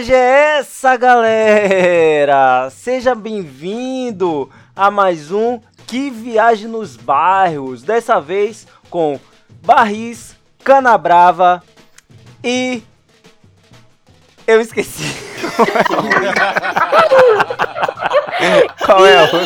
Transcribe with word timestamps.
viagem 0.00 0.14
é 0.14 0.58
essa, 0.58 0.96
galera? 0.96 2.70
Seja 2.70 3.14
bem-vindo 3.14 4.50
a 4.74 4.90
mais 4.90 5.30
um 5.30 5.60
Que 5.86 6.08
Viagem 6.10 6.68
nos 6.68 6.96
Bairros. 6.96 7.82
Dessa 7.82 8.18
vez 8.18 8.66
com 8.88 9.20
Barris, 9.62 10.34
Canabrava 10.64 11.62
e. 12.42 12.82
Eu 14.46 14.58
esqueci. 14.60 15.04
Qual 18.86 19.06
é 19.06 19.18
a 19.18 19.22
outra? 19.22 19.44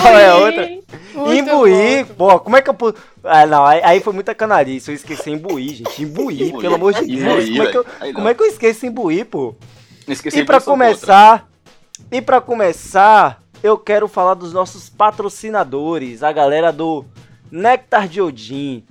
Qual 0.00 0.18
é 0.18 0.28
a 0.28 0.36
outra? 0.36 0.79
Imbuí, 1.14 2.04
pô, 2.16 2.40
como 2.40 2.56
é 2.56 2.62
que 2.62 2.70
eu. 2.70 2.76
Ah, 3.24 3.46
não, 3.46 3.64
aí, 3.64 3.80
aí 3.82 4.00
foi 4.00 4.12
muita 4.12 4.34
canarice. 4.34 4.90
Eu 4.90 4.94
esqueci 4.94 5.30
Imbuí, 5.30 5.68
gente. 5.70 6.02
Imbuí, 6.02 6.48
Imbuí, 6.48 6.62
pelo 6.62 6.74
amor 6.74 6.92
de 6.94 7.06
Deus. 7.06 7.48
Imbuí, 7.48 7.52
como, 7.52 7.62
é 7.62 7.70
que 7.70 7.78
eu. 7.78 7.86
Aí 8.00 8.12
como 8.12 8.28
é 8.28 8.34
que 8.34 8.42
eu 8.42 8.46
esqueço 8.46 8.86
Imbuí, 8.86 9.24
pô? 9.24 9.54
Esqueci 10.06 10.40
E 10.40 10.44
pra 10.44 10.60
começar, 10.60 11.48
e 12.10 12.20
pra 12.20 12.40
começar, 12.40 13.42
eu 13.62 13.78
quero 13.78 14.08
falar 14.08 14.34
dos 14.34 14.52
nossos 14.52 14.88
patrocinadores, 14.88 16.22
a 16.22 16.32
galera 16.32 16.72
do 16.72 17.04
Nectar 17.50 18.08
de 18.08 18.20
Odin, 18.20 18.84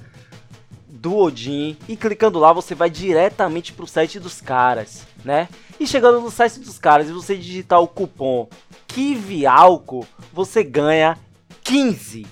do 0.88 1.18
Odin 1.18 1.76
e 1.90 1.98
clicando 1.98 2.38
lá 2.38 2.54
você 2.54 2.76
vai 2.76 2.92
diretamente 2.92 3.74
pro 3.74 3.88
site 3.88 4.20
dos 4.20 4.40
caras, 4.40 5.08
né? 5.26 5.50
E 5.80 5.88
chegando 5.88 6.22
no 6.22 6.30
site 6.30 6.60
dos 6.60 6.78
caras 6.78 7.10
e 7.10 7.12
você 7.12 7.36
digitar 7.36 7.82
o 7.82 7.88
cupom 7.88 8.48
KIVIALCO, 8.88 10.06
você 10.32 10.64
ganha 10.64 11.18
15 11.64 12.28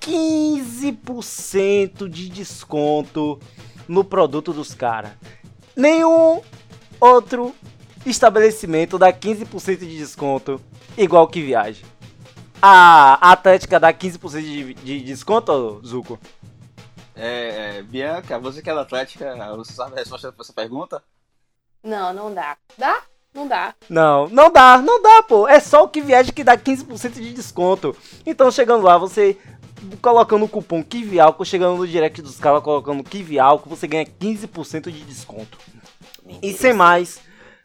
15% 0.00 2.08
de 2.08 2.28
desconto 2.28 3.38
no 3.88 4.04
produto 4.04 4.52
dos 4.52 4.74
caras. 4.74 5.12
Nenhum 5.76 6.40
outro 7.00 7.54
estabelecimento 8.06 8.98
dá 8.98 9.12
15% 9.12 9.78
de 9.78 9.98
desconto 9.98 10.60
igual 10.96 11.26
que 11.28 11.42
viaja. 11.42 11.84
A 12.60 13.32
Atlética 13.32 13.78
dá 13.78 13.92
15% 13.92 14.40
de, 14.40 14.74
de 14.74 15.00
desconto, 15.00 15.80
Zuko? 15.84 16.18
É, 17.14 17.78
é, 17.78 17.82
Bianca, 17.82 18.38
você 18.38 18.62
que 18.62 18.70
é 18.70 18.74
da 18.74 18.80
Atlética, 18.80 19.34
você 19.56 19.72
sabe 19.72 19.94
a 19.94 19.98
resposta 19.98 20.32
pra 20.32 20.42
essa 20.42 20.52
pergunta? 20.52 21.02
Não, 21.82 22.12
não 22.12 22.32
dá. 22.32 22.56
Dá? 22.78 23.02
Não 23.34 23.48
dá. 23.48 23.74
Não, 23.88 24.28
não 24.28 24.50
dá, 24.50 24.78
não 24.78 25.02
dá, 25.02 25.22
pô. 25.24 25.48
É 25.48 25.58
só 25.58 25.82
o 25.82 25.88
que 25.88 26.00
viaja 26.00 26.32
que 26.32 26.44
dá 26.44 26.56
15% 26.56 27.14
de 27.14 27.34
desconto. 27.34 27.96
Então, 28.24 28.50
chegando 28.50 28.84
lá, 28.84 28.96
você 28.96 29.36
colocando 30.00 30.44
o 30.44 30.48
cupom 30.48 30.82
KIVIALCO, 30.82 31.44
chegando 31.44 31.76
no 31.78 31.86
direct 31.86 32.20
dos 32.22 32.38
caras, 32.38 32.62
colocando 32.62 33.02
KIVIALCO, 33.04 33.68
você 33.68 33.86
ganha 33.86 34.04
15% 34.06 34.90
de 34.90 35.00
desconto. 35.02 35.58
E 36.42 36.52
sem 36.52 36.72
mais, 36.72 37.20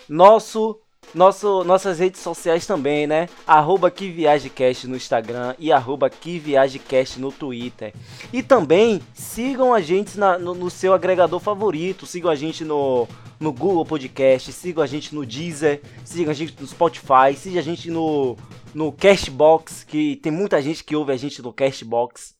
nosso, 0.07 0.77
nosso, 1.13 1.63
nossas 1.63 1.99
redes 1.99 2.21
sociais 2.21 2.65
também, 2.65 3.07
né? 3.07 3.29
Arroba 3.47 3.89
KiViagemCast 3.89 4.87
no 4.87 4.95
Instagram 4.95 5.55
e 5.57 5.71
arroba 5.71 6.09
KiViagemCast 6.09 7.19
no 7.19 7.31
Twitter. 7.31 7.93
E 8.33 8.43
também 8.43 9.01
sigam 9.13 9.73
a 9.73 9.81
gente 9.81 10.17
na- 10.19 10.37
no, 10.37 10.53
no 10.53 10.69
seu 10.69 10.93
agregador 10.93 11.39
favorito. 11.39 12.05
Sigam 12.05 12.29
a 12.29 12.35
gente 12.35 12.63
no, 12.65 13.07
no 13.39 13.53
Google 13.53 13.85
Podcast, 13.85 14.51
sigam 14.51 14.83
a 14.83 14.87
gente 14.87 15.15
no 15.15 15.25
Deezer, 15.25 15.81
sigam 16.03 16.31
a 16.31 16.35
gente 16.35 16.53
no 16.59 16.67
Spotify, 16.67 17.33
sigam 17.35 17.59
a 17.59 17.63
gente 17.63 17.89
no, 17.89 18.35
no 18.73 18.91
Cashbox, 18.91 19.83
que 19.83 20.15
tem 20.17 20.31
muita 20.31 20.61
gente 20.61 20.83
que 20.83 20.95
ouve 20.95 21.11
a 21.11 21.17
gente 21.17 21.41
no 21.41 21.53
Cashbox. 21.53 22.35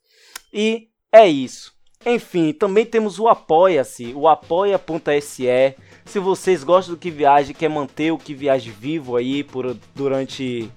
E 0.54 0.90
é 1.12 1.28
isso. 1.28 1.74
Enfim, 2.06 2.54
também 2.54 2.86
temos 2.86 3.20
o 3.20 3.28
Apoia-se, 3.28 4.14
o 4.16 4.28
apoia.se. 4.28 5.76
Se 6.06 6.20
vocês 6.20 6.64
gostam 6.64 6.96
do 6.96 7.00
Que 7.00 7.12
Viaje, 7.12 7.54
quer 7.54 7.70
manter 7.70 8.12
o 8.12 8.18
Que 8.18 8.34
Viaje 8.34 8.70
vivo 8.72 9.18
aí 9.18 9.44
por, 9.44 9.78
durante 9.94 10.72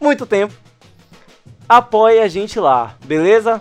muito 0.00 0.26
tempo, 0.26 0.54
apoie 1.68 2.20
a 2.20 2.28
gente 2.28 2.58
lá, 2.58 2.96
beleza? 3.04 3.60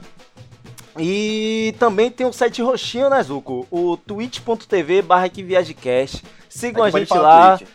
E 0.97 1.73
também 1.79 2.11
tem 2.11 2.27
o 2.27 2.33
site 2.33 2.61
roxinho, 2.61 3.09
né, 3.09 3.23
Zuko? 3.23 3.65
O 3.71 3.95
twitch.tv 3.95 5.01
barra 5.01 5.29
Que 5.29 5.41
Viagecast. 5.41 6.23
Sigam 6.49 6.83
a 6.83 6.91
pode 6.91 7.05
gente 7.05 7.17
lá. 7.17 7.57
Twitch. 7.57 7.69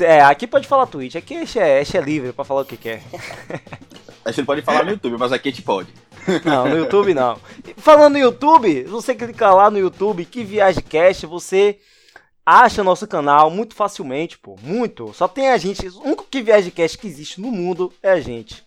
É, 0.00 0.20
aqui 0.22 0.46
pode 0.46 0.66
falar 0.66 0.86
Twitch, 0.86 1.16
aqui 1.16 1.34
é, 1.34 1.80
é 1.82 2.00
livre 2.00 2.32
pra 2.32 2.44
falar 2.44 2.62
o 2.62 2.64
que 2.64 2.76
quer. 2.76 3.02
A 4.24 4.30
gente 4.30 4.44
pode 4.44 4.62
falar 4.62 4.84
no 4.84 4.90
YouTube, 4.90 5.16
mas 5.18 5.32
aqui 5.32 5.48
a 5.48 5.52
gente 5.52 5.62
pode. 5.62 5.88
Não, 6.44 6.68
no 6.68 6.76
YouTube 6.76 7.14
não. 7.14 7.38
Falando 7.78 8.12
no 8.12 8.18
YouTube, 8.18 8.82
você 8.82 9.14
clicar 9.14 9.56
lá 9.56 9.70
no 9.70 9.78
YouTube, 9.78 10.26
que 10.26 10.44
Viagecast, 10.44 11.24
você 11.24 11.78
acha 12.44 12.84
nosso 12.84 13.06
canal 13.06 13.50
muito 13.50 13.74
facilmente, 13.74 14.36
pô. 14.36 14.56
Muito. 14.62 15.14
Só 15.14 15.26
tem 15.26 15.48
a 15.48 15.56
gente. 15.56 15.88
O 15.88 16.02
único 16.02 16.26
que 16.28 16.42
Viagecast 16.42 16.98
que 16.98 17.06
existe 17.06 17.40
no 17.40 17.50
mundo 17.50 17.90
é 18.02 18.10
a 18.10 18.20
gente. 18.20 18.62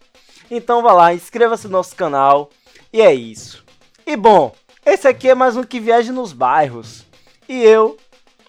Então 0.50 0.82
vá 0.82 0.94
lá, 0.94 1.14
inscreva-se 1.14 1.68
no 1.68 1.74
nosso 1.74 1.96
canal. 1.96 2.50
E 2.92 3.00
é 3.00 3.14
isso. 3.14 3.64
E 4.06 4.16
bom, 4.16 4.56
esse 4.84 5.08
aqui 5.08 5.30
é 5.30 5.36
mais 5.36 5.56
um 5.56 5.64
que 5.64 5.80
viaja 5.80 6.12
nos 6.12 6.34
bairros. 6.34 7.06
E 7.48 7.62
eu 7.62 7.98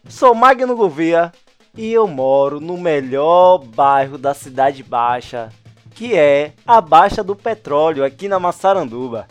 sou 0.08 0.34
Magno 0.34 0.74
Gouveia 0.74 1.30
e 1.76 1.92
eu 1.92 2.06
moro 2.06 2.60
no 2.60 2.76
melhor 2.78 3.58
bairro 3.58 4.18
da 4.18 4.34
Cidade 4.34 4.82
Baixa, 4.82 5.50
que 5.94 6.14
é 6.14 6.52
a 6.66 6.80
Baixa 6.80 7.22
do 7.24 7.34
Petróleo, 7.36 8.04
aqui 8.04 8.28
na 8.28 8.38
Massaranduba. 8.38 9.26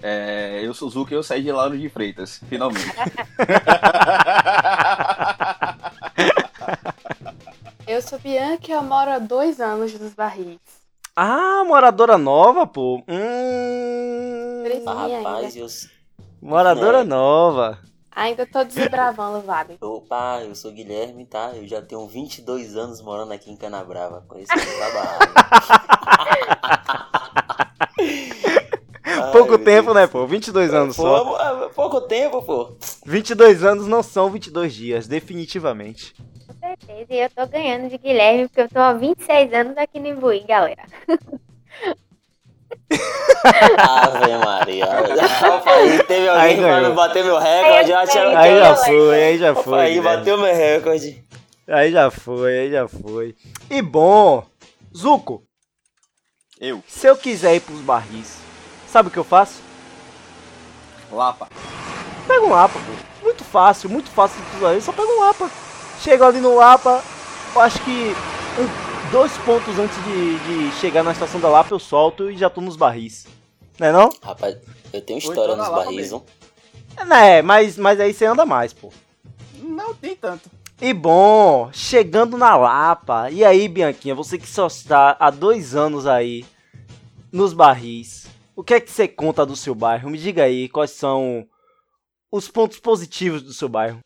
É, 0.00 0.60
eu 0.62 0.72
sou 0.74 0.86
o 0.88 0.90
Zuko 0.90 1.12
e 1.12 1.16
eu 1.16 1.22
saí 1.24 1.42
de 1.42 1.50
Lauro 1.50 1.76
de 1.76 1.88
Freitas, 1.88 2.40
finalmente. 2.48 2.86
Eu 7.86 8.02
sou 8.02 8.18
Bianca 8.18 8.66
e 8.68 8.72
eu 8.72 8.82
moro 8.82 9.10
há 9.10 9.18
dois 9.18 9.60
anos 9.60 9.98
nos 9.98 10.12
barris. 10.12 10.58
Ah, 11.16 11.64
moradora 11.66 12.18
nova, 12.18 12.66
pô. 12.66 13.02
Hum, 13.08 14.62
Ah, 14.86 15.06
rapaz, 15.10 15.56
eu, 15.56 15.66
moradora 16.40 16.98
É. 17.00 17.04
nova. 17.04 17.78
Ainda 18.18 18.44
tô 18.44 18.64
desbravando 18.64 19.38
o 19.38 19.42
vale. 19.42 19.78
opa, 19.80 20.40
eu 20.42 20.52
sou 20.52 20.72
Guilherme, 20.72 21.24
tá? 21.24 21.52
Eu 21.54 21.68
já 21.68 21.80
tenho 21.80 22.04
22 22.04 22.76
anos 22.76 23.00
morando 23.00 23.30
aqui 23.30 23.48
em 23.48 23.56
Canabrava. 23.56 24.24
Conheço 24.26 24.52
essa 24.52 24.90
barra. 24.92 25.18
Pouco 29.30 29.56
tempo, 29.56 29.94
né, 29.94 30.08
pô? 30.08 30.26
22 30.26 30.74
anos 30.74 30.96
só. 30.96 31.24
Pô, 31.24 31.40
é 31.40 31.68
pouco 31.68 32.00
tempo, 32.02 32.42
pô. 32.42 32.76
22 33.06 33.62
anos 33.62 33.86
não 33.86 34.02
são 34.02 34.30
22 34.30 34.74
dias, 34.74 35.06
definitivamente. 35.06 36.12
Com 36.46 36.54
certeza. 36.54 37.06
E 37.08 37.20
eu 37.20 37.30
tô 37.30 37.46
ganhando 37.46 37.88
de 37.88 37.98
Guilherme, 37.98 38.48
porque 38.48 38.62
eu 38.62 38.68
tô 38.68 38.80
há 38.80 38.94
26 38.94 39.52
anos 39.52 39.76
aqui 39.76 40.00
no 40.00 40.08
Imbuí, 40.08 40.44
galera. 40.44 40.82
Ave 43.78 44.36
Maria. 44.44 44.86
Opa, 45.56 45.70
aí 45.72 46.02
teve 46.04 46.28
Aí 46.28 46.50
alguém 46.52 46.56
pra 46.58 46.80
ganhou. 46.80 46.94
bater 46.94 47.24
meu 47.24 47.38
recorde. 47.38 47.92
Aí 47.92 48.06
que 48.06 48.58
já 48.60 48.68
eu- 48.70 48.76
foi, 48.76 49.24
aí 49.24 49.38
já 49.38 49.52
Opa, 49.52 49.62
foi. 49.62 49.80
aí 49.80 50.00
bateu 50.00 50.38
meu 50.38 50.54
recorde. 50.54 51.24
Aí 51.68 51.92
já 51.92 52.10
foi, 52.10 52.58
aí 52.58 52.70
já 52.70 52.88
foi. 52.88 53.34
E 53.70 53.82
bom, 53.82 54.44
Zuko, 54.96 55.42
Eu, 56.60 56.82
se 56.88 57.06
eu 57.06 57.16
quiser 57.16 57.54
ir 57.54 57.60
pros 57.60 57.80
barris, 57.80 58.38
sabe 58.90 59.08
o 59.08 59.12
que 59.12 59.18
eu 59.18 59.22
faço? 59.24 59.60
Lapa. 61.12 61.48
Pega 62.26 62.44
um 62.44 62.50
Lapa, 62.50 62.74
pô. 62.78 63.24
Muito 63.24 63.44
fácil, 63.44 63.88
muito 63.88 64.10
fácil 64.10 64.40
de 64.50 64.56
usar. 64.56 64.72
Eu 64.74 64.80
só 64.80 64.92
pego 64.92 65.08
um 65.08 65.20
Lapa. 65.20 65.48
Chego 66.02 66.24
ali 66.24 66.40
no 66.40 66.56
Lapa, 66.56 67.00
eu 67.54 67.60
acho 67.60 67.78
que 67.82 68.14
um- 68.58 68.97
dois 69.10 69.36
pontos 69.38 69.78
antes 69.78 69.96
de, 70.04 70.38
de 70.38 70.72
chegar 70.76 71.02
na 71.02 71.12
estação 71.12 71.40
da 71.40 71.48
Lapa 71.48 71.74
eu 71.74 71.78
solto 71.78 72.30
e 72.30 72.36
já 72.36 72.50
tô 72.50 72.60
nos 72.60 72.76
barris. 72.76 73.26
Não 73.78 73.86
é 73.86 73.92
não? 73.92 74.10
Rapaz, 74.22 74.56
eu 74.92 75.00
tenho 75.00 75.18
história 75.18 75.52
então 75.52 75.56
nos 75.56 75.68
barris, 75.68 76.10
não? 76.10 76.24
É, 77.16 77.42
mas, 77.42 77.78
mas 77.78 78.00
aí 78.00 78.12
você 78.12 78.26
anda 78.26 78.44
mais, 78.44 78.72
pô. 78.72 78.92
Não 79.60 79.94
tem 79.94 80.16
tanto. 80.16 80.50
E 80.80 80.92
bom, 80.92 81.70
chegando 81.72 82.36
na 82.36 82.56
Lapa. 82.56 83.30
E 83.30 83.44
aí, 83.44 83.68
Bianquinha, 83.68 84.14
você 84.14 84.38
que 84.38 84.48
só 84.48 84.66
está 84.66 85.16
há 85.18 85.30
dois 85.30 85.74
anos 85.74 86.06
aí 86.06 86.44
nos 87.32 87.52
barris. 87.52 88.26
O 88.54 88.64
que 88.64 88.74
é 88.74 88.80
que 88.80 88.90
você 88.90 89.06
conta 89.06 89.46
do 89.46 89.56
seu 89.56 89.74
bairro? 89.74 90.10
Me 90.10 90.18
diga 90.18 90.44
aí 90.44 90.68
quais 90.68 90.90
são 90.90 91.46
os 92.30 92.48
pontos 92.48 92.78
positivos 92.78 93.42
do 93.42 93.52
seu 93.52 93.68
bairro. 93.68 94.00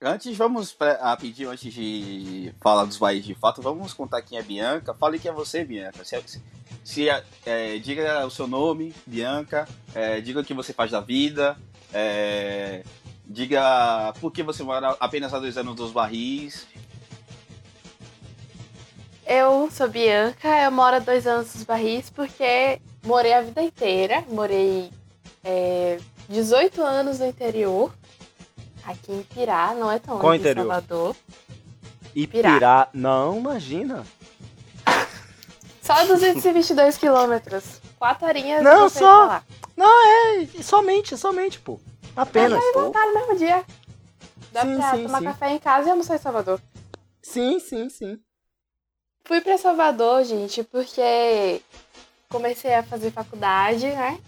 Antes, 0.00 0.36
vamos 0.36 0.72
pra- 0.72 0.98
rapidinho, 1.00 1.50
antes 1.50 1.72
de 1.72 2.52
falar 2.60 2.84
dos 2.84 2.98
bairros 2.98 3.24
de 3.24 3.34
fato, 3.34 3.62
vamos 3.62 3.94
contar 3.94 4.20
quem 4.20 4.36
é 4.38 4.42
Bianca. 4.42 4.92
Fale 4.92 5.18
quem 5.18 5.30
é 5.30 5.34
você, 5.34 5.64
Bianca. 5.64 6.04
Se, 6.04 6.20
se- 6.26 6.42
Se, 6.84 7.08
é, 7.46 7.78
diga 7.78 8.24
o 8.26 8.30
seu 8.30 8.46
nome, 8.46 8.94
Bianca. 9.06 9.66
é, 9.94 10.20
diga 10.20 10.40
o 10.40 10.44
que 10.44 10.52
você 10.54 10.72
faz 10.72 10.90
da 10.90 11.00
vida. 11.00 11.56
é, 11.94 12.82
diga 13.24 14.12
por 14.20 14.30
que 14.30 14.42
você 14.42 14.62
mora 14.62 14.94
apenas 15.00 15.32
há 15.32 15.38
dois 15.38 15.56
anos 15.56 15.74
dos 15.74 15.92
barris. 15.92 16.66
Eu 19.26 19.68
sou 19.72 19.88
Bianca, 19.88 20.48
eu 20.62 20.70
moro 20.70 20.96
há 20.96 20.98
dois 20.98 21.26
anos 21.26 21.54
nos 21.54 21.64
barris 21.64 22.10
porque 22.10 22.80
morei 23.04 23.32
a 23.32 23.40
vida 23.40 23.62
inteira. 23.62 24.22
Morei 24.28 24.90
é, 25.42 25.98
18 26.28 26.82
anos 26.82 27.18
no 27.18 27.26
interior, 27.26 27.92
aqui 28.86 29.12
em 29.12 29.22
Pirá, 29.22 29.74
não 29.74 29.90
é 29.90 29.98
tão 29.98 30.18
Qual 30.18 30.32
longe 30.32 30.42
de 30.42 30.48
interior? 30.50 30.66
Salvador. 30.66 31.16
Ipirá. 32.14 32.88
Não, 32.94 33.36
imagina. 33.36 34.04
Só 35.82 36.04
222 36.06 36.96
quilômetros. 36.96 37.80
Quatro 37.98 38.26
horinhas 38.26 38.62
Não, 38.62 38.88
só- 38.88 39.00
tá 39.00 39.26
lá. 39.26 39.42
É, 39.78 40.62
somente, 40.62 41.16
somente, 41.16 41.58
pô. 41.60 41.78
Apenas. 42.16 42.58
Vai 42.58 42.72
voltar 42.72 43.06
no 43.06 43.14
mesmo 43.14 43.36
dia. 43.36 43.64
Dá 44.52 44.62
Sim, 44.62 44.76
pra 44.76 44.90
sim, 44.96 45.02
tomar 45.04 45.18
sim. 45.18 45.24
café 45.26 45.50
em 45.50 45.58
casa 45.58 45.88
e 45.88 45.90
almoçar 45.90 46.16
em 46.16 46.18
Salvador. 46.18 46.60
Sim, 47.22 47.60
sim, 47.60 47.88
sim. 47.90 48.18
Fui 49.24 49.40
pra 49.40 49.58
Salvador, 49.58 50.24
gente, 50.24 50.62
porque 50.64 51.60
comecei 52.30 52.74
a 52.74 52.82
fazer 52.82 53.10
faculdade, 53.10 53.86
né? 53.86 54.18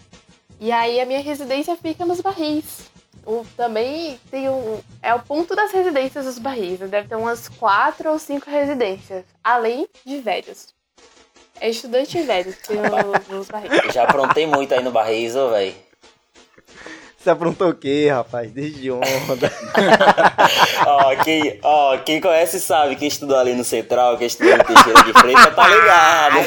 E 0.59 0.71
aí 0.71 0.99
a 0.99 1.05
minha 1.05 1.21
residência 1.21 1.75
fica 1.77 2.05
nos 2.05 2.21
barris. 2.21 2.89
O, 3.31 3.45
também 3.55 4.19
tem 4.31 4.49
um. 4.49 4.81
É 5.03 5.13
o 5.13 5.19
ponto 5.19 5.55
das 5.55 5.71
residências 5.71 6.25
dos 6.25 6.39
barris. 6.39 6.79
né? 6.79 6.87
Deve 6.87 7.07
ter 7.07 7.15
umas 7.15 7.47
quatro 7.47 8.09
ou 8.09 8.17
cinco 8.17 8.49
residências. 8.49 9.23
Além 9.43 9.87
de 10.03 10.17
velhos. 10.19 10.73
É 11.61 11.69
estudante 11.69 12.19
velho 12.23 12.51
que 12.51 12.67
tem 12.69 12.77
no- 12.77 13.13
nos 13.37 13.47
barris. 13.47 13.93
Já 13.93 14.03
aprontei 14.05 14.47
muito 14.47 14.73
aí 14.73 14.81
no 14.83 14.89
Barreis, 14.91 15.35
ô, 15.35 15.49
velho. 15.49 15.75
Você 17.19 17.29
aprontou 17.29 17.69
o 17.69 17.75
quê, 17.75 18.07
rapaz? 18.09 18.49
Desde 18.49 18.89
onda. 18.89 19.51
Ó, 20.87 21.15
quem, 21.23 21.59
ó, 21.61 21.97
quem 21.97 22.21
conhece 22.21 22.59
sabe, 22.61 22.95
quem 22.95 23.09
estudou 23.09 23.37
ali 23.37 23.53
no 23.53 23.63
Central, 23.65 24.17
quem 24.17 24.25
estudou 24.27 24.57
no 24.57 24.63
Teixeira 24.63 25.03
de 25.03 25.13
Freitas, 25.13 25.53
tá 25.55 25.67
ligado. 25.67 26.37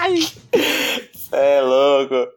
Ai! 0.00 0.16
Cê 1.14 1.36
é 1.36 1.60
louco. 1.62 2.28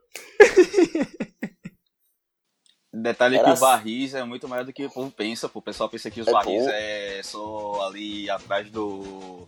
Detalhe 3.02 3.38
Era 3.38 3.52
que 3.52 3.58
o. 3.58 3.62
Barris 3.62 4.14
é 4.14 4.24
muito 4.24 4.48
maior 4.48 4.64
do 4.66 4.74
que 4.74 4.86
o 4.86 4.90
povo 4.90 5.12
pensa. 5.12 5.48
pô. 5.50 5.60
O 5.60 5.62
pessoal 5.62 5.90
pensa 5.90 6.10
que 6.12 6.22
os 6.22 6.28
É, 6.28 6.32
Barris 6.32 6.64
pô. 6.64 6.70
é 6.72 7.22
só 7.24 7.88
ali 7.88 8.30
atrás 8.30 8.70
do. 8.70 9.48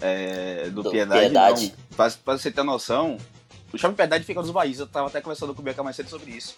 É, 0.00 0.68
do, 0.70 0.82
Do 0.82 0.90
Piedade. 0.90 1.20
Piedade. 1.20 1.74
Não. 1.90 1.96
Pra, 1.96 2.10
pra 2.24 2.36
você 2.38 2.50
ter 2.50 2.62
noção, 2.62 3.16
o 3.72 3.78
Shopping 3.78 3.94
Piedade 3.94 4.24
fica 4.24 4.40
nos 4.40 4.50
Barris. 4.50 4.78
Eu 4.78 4.86
tava 4.86 5.08
até 5.08 5.20
conversando 5.20 5.54
com 5.54 5.60
o 5.60 5.64
Bianca 5.64 5.82
mais 5.82 5.96
cedo 5.96 6.08
sobre 6.10 6.30
isso. 6.32 6.56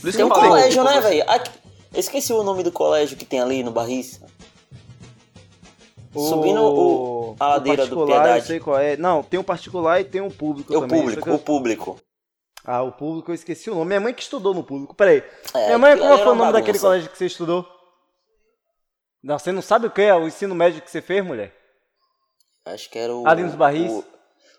Por 0.00 0.08
isso 0.08 0.16
Tem 0.18 0.24
um 0.24 0.28
eu 0.28 0.34
falei, 0.34 0.50
colégio, 0.50 0.70
tipo, 0.70 0.84
né, 0.84 1.00
você- 1.00 1.08
velho? 1.08 1.30
Aqui- 1.30 1.50
Eu 1.94 2.00
esqueci 2.00 2.32
o 2.34 2.42
nome 2.42 2.62
do 2.62 2.70
colégio 2.70 3.16
que 3.16 3.24
tem 3.24 3.40
ali 3.40 3.62
no 3.62 3.70
Barris. 3.70 4.20
Subindo 6.12 6.62
o- 6.62 7.36
a 7.38 7.48
ladeira 7.48 7.86
do 7.86 8.04
Piedade. 8.06 8.38
Eu 8.40 8.44
sei 8.44 8.60
qual 8.60 8.78
é. 8.78 8.96
Não, 8.96 9.22
tem 9.22 9.38
um 9.38 9.42
particular 9.44 10.00
e 10.00 10.04
tem 10.04 10.20
um 10.20 10.30
público 10.30 10.72
É 10.72 10.76
o 10.76 10.80
também. 10.80 11.00
público, 11.00 11.28
eu- 11.28 11.34
o 11.34 11.38
público. 11.38 12.00
Ah, 12.70 12.82
o 12.82 12.92
público 12.92 13.30
eu 13.30 13.34
esqueci 13.34 13.70
o 13.70 13.74
nome. 13.74 13.86
Minha 13.86 14.00
mãe 14.00 14.12
que 14.12 14.20
estudou 14.20 14.52
no 14.52 14.62
público. 14.62 14.94
Peraí. 14.94 15.24
É, 15.54 15.66
Minha 15.68 15.78
mãe, 15.78 15.92
ali 15.92 16.22
foi 16.22 16.32
o 16.32 16.34
nome 16.34 16.52
daquele 16.52 16.78
colégio 16.78 17.10
que 17.10 17.16
você 17.16 17.24
estudou? 17.24 17.66
Não, 19.22 19.38
você 19.38 19.50
não 19.50 19.62
sabe 19.62 19.86
o 19.86 19.90
que 19.90 20.02
é 20.02 20.14
o 20.14 20.26
ensino 20.26 20.54
médio 20.54 20.82
que 20.82 20.90
você 20.90 21.00
fez, 21.00 21.24
mulher? 21.24 21.56
Acho 22.66 22.90
que 22.90 22.98
era 22.98 23.16
o. 23.16 23.26
Ali 23.26 23.42
nos 23.42 23.54
Barris? 23.54 23.90
O, 23.90 24.04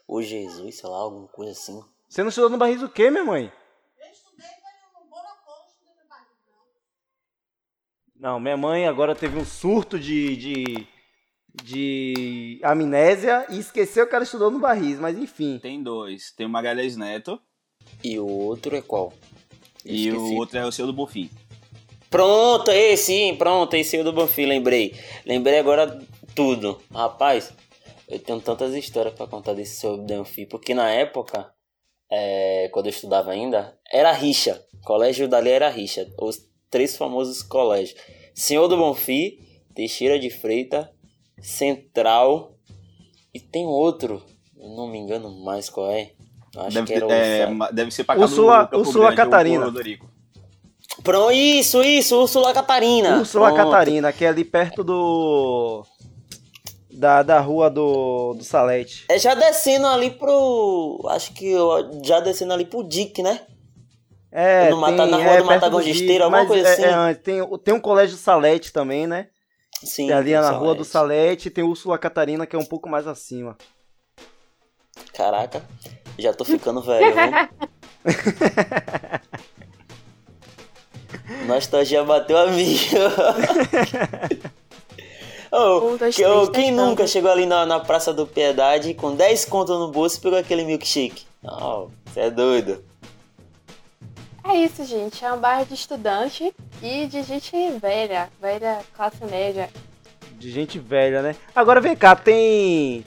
o 0.08 0.22
Jesus, 0.24 0.80
sei 0.80 0.90
lá, 0.90 0.98
alguma 0.98 1.28
coisa 1.28 1.52
assim. 1.52 1.86
Você 2.08 2.24
não 2.24 2.30
estudou 2.30 2.50
no 2.50 2.58
Barris 2.58 2.82
o 2.82 2.90
quê, 2.90 3.12
minha 3.12 3.24
mãe? 3.24 3.54
Não, 8.16 8.40
minha 8.40 8.58
mãe 8.58 8.88
agora 8.88 9.14
teve 9.14 9.38
um 9.38 9.46
surto 9.46 10.00
de, 10.00 10.36
de, 10.36 10.88
de 11.64 12.60
amnésia 12.64 13.46
e 13.52 13.60
esqueceu 13.60 14.08
que 14.08 14.16
ela 14.16 14.24
estudou 14.24 14.50
no 14.50 14.58
Barris, 14.58 14.98
mas 14.98 15.16
enfim. 15.16 15.60
Tem 15.60 15.84
dois. 15.84 16.32
Tem 16.32 16.48
o 16.48 16.50
Magalhães 16.50 16.98
Neto 16.98 17.40
E 18.04 18.18
o 18.20 18.28
outro 18.28 18.76
é 18.76 18.82
qual? 18.82 19.14
Eu 19.86 19.94
e 19.94 20.08
esqueci. 20.08 20.18
o 20.18 20.36
outro 20.38 20.58
é 20.58 20.66
o 20.66 20.72
Seu 20.72 20.86
do 20.86 20.94
Bonfim. 20.94 21.30
Pronto, 22.10 22.72
esse, 22.72 23.04
sim, 23.04 23.36
pronto, 23.36 23.76
esse 23.76 23.96
é 23.96 24.02
o 24.02 24.04
do 24.04 24.12
Banfi, 24.12 24.44
lembrei. 24.44 24.96
Lembrei 25.24 25.60
agora 25.60 26.02
tudo. 26.34 26.82
Rapaz, 26.92 27.54
eu 28.08 28.18
tenho 28.18 28.42
tantas 28.42 28.74
histórias 28.74 29.14
pra 29.14 29.28
contar 29.28 29.54
desse 29.54 29.76
seu 29.76 29.96
Banfi, 29.96 30.48
porque 30.48 30.74
na 30.74 30.90
época, 30.90 31.54
é, 32.12 32.68
quando 32.74 32.88
eu 32.88 32.90
estudava 32.90 33.30
ainda, 33.32 33.78
era 33.92 34.12
rixa. 34.12 34.66
O 34.74 34.86
colégio 34.86 35.28
dali 35.28 35.52
era 35.52 35.70
rixa. 35.70 36.12
Os 36.20 36.50
três 36.72 36.98
famosos 36.98 37.44
colégios. 37.44 38.00
Senhor 38.34 38.68
do 38.68 38.78
Bonfim, 38.78 39.38
Teixeira 39.76 40.18
de 40.18 40.32
Freita, 40.32 40.92
Central 41.40 42.56
e 43.34 43.40
tem 43.40 43.68
outro, 43.68 44.24
eu 44.58 44.70
não 44.70 44.88
me 44.88 44.98
engano 44.98 45.30
mais 45.44 45.70
qual 45.70 45.92
é. 45.92 46.14
Acho 46.58 46.74
Deve, 46.74 46.88
que 46.88 46.94
era 46.94 47.08
ter- 47.08 47.48
o 47.50 47.64
é, 47.64 47.72
deve 47.72 47.92
ser 47.92 48.04
pra 48.04 48.16
cá 48.16 48.22
Úrsula- 48.22 48.64
do 48.66 48.84
Campo 48.84 49.00
o 49.08 49.16
Catarina. 49.16 49.66
Rodorico. 49.66 50.10
Pronto, 51.04 51.32
isso, 51.32 51.82
isso, 51.84 52.20
Úrsula 52.20 52.54
Catarina. 52.54 53.18
Úrsula 53.20 53.54
Pronto. 53.54 53.72
Catarina, 53.72 54.12
que 54.12 54.26
é 54.26 54.30
ali 54.30 54.44
perto 54.44 54.84
do. 54.84 55.86
Da, 56.92 57.24
da 57.24 57.40
rua 57.40 57.70
do, 57.70 58.34
do 58.34 58.44
Salete. 58.44 59.06
É 59.08 59.18
já 59.18 59.34
descendo 59.34 59.88
ali 59.88 60.10
pro. 60.12 61.00
Acho 61.10 61.32
que 61.34 61.50
eu- 61.50 62.02
já 62.04 62.20
descendo 62.20 62.52
ali 62.54 62.66
pro 62.66 62.84
Dick, 62.84 63.22
né? 63.22 63.42
É, 64.32 64.70
No 64.70 64.78
Mata- 64.78 64.98
tem, 65.04 65.12
na 65.12 65.18
rua 65.18 65.54
é, 65.56 65.70
do 65.70 65.78
Dique, 65.82 65.92
Esteira, 65.92 66.26
alguma 66.26 66.46
coisa 66.46 66.68
é- 66.68 66.74
assim. 66.74 66.84
é 67.12 67.14
tem, 67.14 67.58
tem 67.60 67.74
um 67.74 67.80
colégio 67.80 68.18
Salete 68.18 68.74
também, 68.74 69.08
né? 69.08 69.28
Sim. 69.84 70.08
Tem 70.08 70.16
ali 70.16 70.34
na 70.34 70.44
Salete. 70.44 70.60
rua 70.64 70.76
do 70.76 70.84
Salete, 70.84 71.50
tem 71.50 71.64
Úrsula 71.64 71.98
Catarina, 71.98 72.46
que 72.46 72.56
é 72.56 72.60
um 72.60 72.66
pouco 72.66 72.90
mais 72.90 73.08
acima. 73.08 73.56
Caraca, 75.14 75.62
já 76.18 76.34
tô 76.34 76.46
ficando 76.46 76.82
velho, 76.82 77.14
viu? 77.14 77.24
Nostalgia 81.48 82.04
bateu 82.04 82.38
a 82.38 82.48
minha. 82.48 82.80
Um, 85.52 85.98
dois, 85.98 86.16
que- 86.16 86.22
três, 86.24 86.38
ô, 86.38 86.52
quem 86.52 86.66
testando. 86.68 86.90
nunca 86.90 87.08
chegou 87.08 87.32
ali 87.32 87.48
na, 87.48 87.66
na 87.66 87.80
Praça 87.80 88.14
do 88.14 88.28
Piedade 88.28 88.94
com 88.94 89.16
10 89.16 89.46
contos 89.46 89.80
no 89.80 89.88
bolso 89.92 90.18
e 90.18 90.22
pegou 90.22 90.38
aquele 90.38 90.64
milkshake? 90.64 91.26
Não, 91.42 91.90
você 92.06 92.20
é 92.20 92.30
doido. 92.30 92.86
É 94.44 94.54
isso, 94.54 94.86
gente. 94.86 95.26
É 95.26 95.34
um 95.34 95.40
bairro 95.40 95.66
de 95.66 95.74
estudante 95.74 96.54
e 96.84 97.08
de 97.08 97.24
gente 97.24 97.52
velha, 97.82 98.30
velha 98.40 98.78
classe 98.96 99.26
média. 99.26 99.72
De 100.34 100.52
gente 100.52 100.78
velha, 100.78 101.24
né? 101.24 101.36
Agora 101.56 101.82
vem 101.82 101.96
cá, 101.96 102.16
tem. 102.16 103.04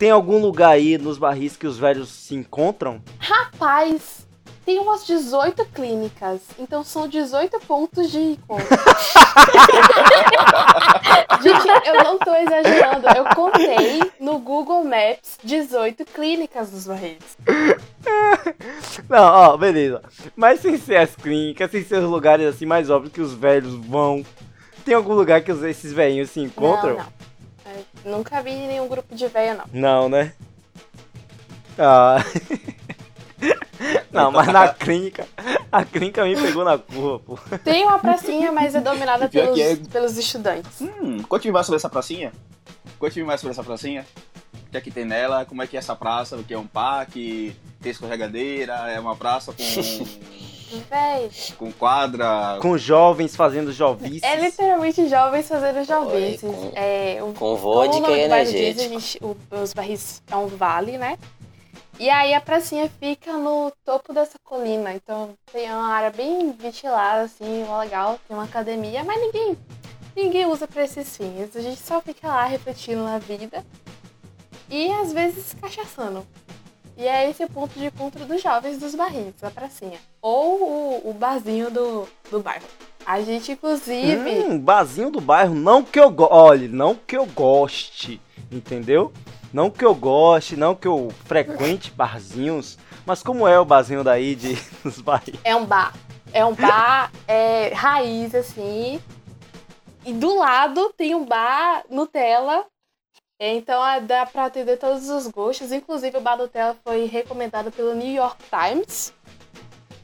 Tem 0.00 0.10
algum 0.10 0.40
lugar 0.40 0.70
aí 0.70 0.96
nos 0.96 1.18
barris 1.18 1.58
que 1.58 1.66
os 1.66 1.76
velhos 1.78 2.08
se 2.08 2.34
encontram? 2.34 3.02
Rapaz, 3.18 4.26
tem 4.64 4.78
umas 4.78 5.04
18 5.06 5.62
clínicas, 5.66 6.40
então 6.58 6.82
são 6.82 7.06
18 7.06 7.60
pontos 7.60 8.10
de 8.10 8.18
encontro. 8.18 8.66
gente, 11.42 11.68
eu 11.86 12.02
não 12.02 12.18
tô 12.18 12.34
exagerando. 12.34 13.06
Eu 13.14 13.24
contei 13.34 14.00
no 14.18 14.38
Google 14.38 14.84
Maps 14.84 15.36
18 15.44 16.02
clínicas 16.06 16.70
dos 16.70 16.86
barris. 16.86 17.18
Não, 19.08 19.22
ó, 19.22 19.56
beleza. 19.58 20.00
Mas 20.34 20.60
sem 20.60 20.78
ser 20.78 20.96
as 20.96 21.14
clínicas, 21.14 21.70
sem 21.70 21.84
ser 21.84 21.96
os 22.02 22.08
lugares 22.08 22.46
assim 22.46 22.64
mais 22.64 22.88
óbvios 22.88 23.12
que 23.12 23.20
os 23.20 23.34
velhos 23.34 23.74
vão. 23.74 24.24
Tem 24.82 24.94
algum 24.94 25.12
lugar 25.14 25.42
que 25.42 25.52
os- 25.52 25.62
esses 25.62 25.92
velhinhos 25.92 26.30
se 26.30 26.40
encontram? 26.40 26.96
Não, 26.96 27.04
não. 27.04 27.29
Nunca 28.04 28.42
vi 28.42 28.54
nenhum 28.54 28.88
grupo 28.88 29.14
de 29.14 29.26
velho, 29.26 29.58
não. 29.58 29.64
Não, 29.72 30.08
né? 30.08 30.32
Ah. 31.78 32.18
Não, 34.12 34.30
mas 34.30 34.48
na 34.48 34.68
clínica. 34.68 35.26
A 35.72 35.84
clínica 35.84 36.24
me 36.24 36.36
pegou 36.36 36.64
na 36.64 36.76
curva, 36.76 37.18
pô. 37.20 37.38
Tem 37.58 37.84
uma 37.84 37.98
pracinha, 37.98 38.52
mas 38.52 38.74
é 38.74 38.80
dominada 38.80 39.28
pelos, 39.28 39.58
é. 39.58 39.76
pelos 39.76 40.18
estudantes. 40.18 40.80
Hum, 40.80 41.22
conte-me 41.22 41.52
mais 41.52 41.64
sobre 41.66 41.76
essa 41.76 41.88
pracinha. 41.88 42.32
Conte-me 42.98 43.24
mais 43.24 43.40
sobre 43.40 43.52
essa 43.52 43.62
pracinha. 43.62 44.04
O 44.66 44.70
que 44.70 44.76
é 44.76 44.80
que 44.80 44.90
tem 44.90 45.04
nela? 45.04 45.44
Como 45.44 45.62
é 45.62 45.66
que 45.66 45.76
é 45.76 45.78
essa 45.78 45.96
praça? 45.96 46.36
O 46.36 46.44
que 46.44 46.52
é 46.52 46.58
um 46.58 46.66
parque? 46.66 47.56
Tem 47.80 47.90
escorregadeira? 47.90 48.74
É 48.90 49.00
uma 49.00 49.16
praça 49.16 49.52
com, 49.52 49.62
Véi, 50.88 51.30
com 51.58 51.72
quadra? 51.72 52.58
Com 52.60 52.78
jovens 52.78 53.34
fazendo 53.34 53.72
jovices. 53.72 54.22
é 54.22 54.36
literalmente 54.36 55.08
jovens 55.08 55.48
fazendo 55.48 55.84
jovens. 55.84 56.42
Oi, 56.42 56.50
com- 56.52 56.72
É, 56.74 57.18
o 57.22 57.32
Com 57.32 57.56
vodka 57.56 58.00
nome 58.00 58.24
e 58.24 58.28
bairro 58.28 58.44
diz, 58.50 58.54
energético. 58.54 59.00
gente- 59.00 59.18
o- 59.24 59.36
os 59.62 59.72
barris 59.72 60.22
é 60.30 60.36
um 60.36 60.46
vale, 60.46 60.96
né? 60.98 61.18
E 61.98 62.08
aí 62.08 62.32
a 62.32 62.40
pracinha 62.40 62.90
fica 62.98 63.32
no 63.34 63.70
topo 63.84 64.12
dessa 64.14 64.38
colina. 64.44 64.94
Então 64.94 65.30
tem 65.52 65.68
uma 65.70 65.88
área 65.92 66.10
bem 66.10 66.52
ventilada, 66.52 67.22
assim, 67.22 67.64
legal. 67.78 68.18
Tem 68.26 68.36
uma 68.36 68.44
academia, 68.44 69.04
mas 69.04 69.20
ninguém, 69.20 69.58
ninguém 70.16 70.46
usa 70.46 70.66
pra 70.66 70.82
esses 70.84 71.16
fins. 71.16 71.54
A 71.54 71.60
gente 71.60 71.80
só 71.80 72.00
fica 72.00 72.28
lá 72.28 72.44
refletindo 72.44 73.02
na 73.04 73.18
vida. 73.18 73.64
e 74.72 74.88
às 74.92 75.12
vezes 75.12 75.52
cachaçando. 75.60 76.24
E 77.00 77.08
é 77.08 77.30
esse 77.30 77.42
o 77.42 77.48
ponto 77.48 77.72
de 77.78 77.86
encontro 77.86 78.26
dos 78.26 78.42
jovens 78.42 78.76
dos 78.76 78.94
barris, 78.94 79.32
a 79.42 79.50
pracinha. 79.50 79.98
Ou 80.20 81.00
o, 81.06 81.10
o 81.10 81.14
barzinho 81.14 81.70
do, 81.70 82.06
do 82.30 82.40
bairro. 82.40 82.66
A 83.06 83.22
gente, 83.22 83.52
inclusive. 83.52 84.44
Hum, 84.44 84.58
barzinho 84.58 85.10
do 85.10 85.18
bairro, 85.18 85.54
não 85.54 85.82
que 85.82 85.98
eu 85.98 86.10
goste. 86.10 86.34
Olha, 86.34 86.68
não 86.68 86.94
que 86.94 87.16
eu 87.16 87.24
goste, 87.24 88.20
entendeu? 88.52 89.14
Não 89.50 89.70
que 89.70 89.82
eu 89.82 89.94
goste, 89.94 90.56
não 90.56 90.74
que 90.74 90.86
eu 90.86 91.10
frequente 91.24 91.90
barzinhos. 91.96 92.76
Mas 93.06 93.22
como 93.22 93.48
é 93.48 93.58
o 93.58 93.64
barzinho 93.64 94.04
daí 94.04 94.34
de, 94.34 94.58
dos 94.84 95.00
barris? 95.00 95.40
É 95.42 95.56
um 95.56 95.64
bar. 95.64 95.94
É 96.34 96.44
um 96.44 96.54
bar 96.54 97.10
é, 97.26 97.72
raiz, 97.72 98.34
assim. 98.34 99.00
E 100.04 100.12
do 100.12 100.36
lado 100.36 100.92
tem 100.98 101.14
um 101.14 101.24
bar 101.24 101.82
Nutella. 101.88 102.66
Então 103.42 103.84
é, 103.86 104.02
dá 104.02 104.26
pra 104.26 104.44
atender 104.44 104.76
todos 104.76 105.08
os 105.08 105.26
gostos. 105.26 105.72
Inclusive 105.72 106.18
o 106.18 106.20
bar 106.20 106.36
Nutella 106.36 106.76
foi 106.84 107.06
recomendado 107.06 107.72
pelo 107.72 107.94
New 107.94 108.12
York 108.12 108.36
Times. 108.50 109.14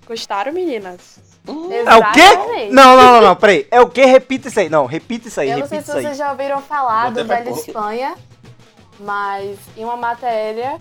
Gostaram, 0.07 0.53
meninas? 0.53 1.19
É 1.47 1.95
o 1.97 2.13
quê? 2.13 2.69
Não, 2.73 2.97
não, 2.97 3.13
não, 3.13 3.21
não, 3.21 3.37
peraí. 3.37 3.67
É 3.71 3.81
o 3.81 3.89
quê? 3.89 4.05
Repita 4.07 4.49
isso 4.49 4.59
aí. 4.59 4.69
Não, 4.71 4.87
repita 4.87 5.29
isso 5.29 5.39
aí, 5.41 5.51
Eu 5.51 5.59
não 5.59 5.69
sei 5.69 5.79
repita 5.79 5.93
se 5.93 5.99
isso 5.99 5.99
aí. 5.99 6.15
vocês 6.15 6.19
já 6.19 6.31
ouviram 6.31 6.61
falar 6.63 7.13
Vou 7.13 7.23
do 7.23 7.29
Velho. 7.29 7.51
Espanha, 7.51 8.15
mas 9.01 9.59
em 9.77 9.85
uma 9.85 9.97
matéria 9.97 10.79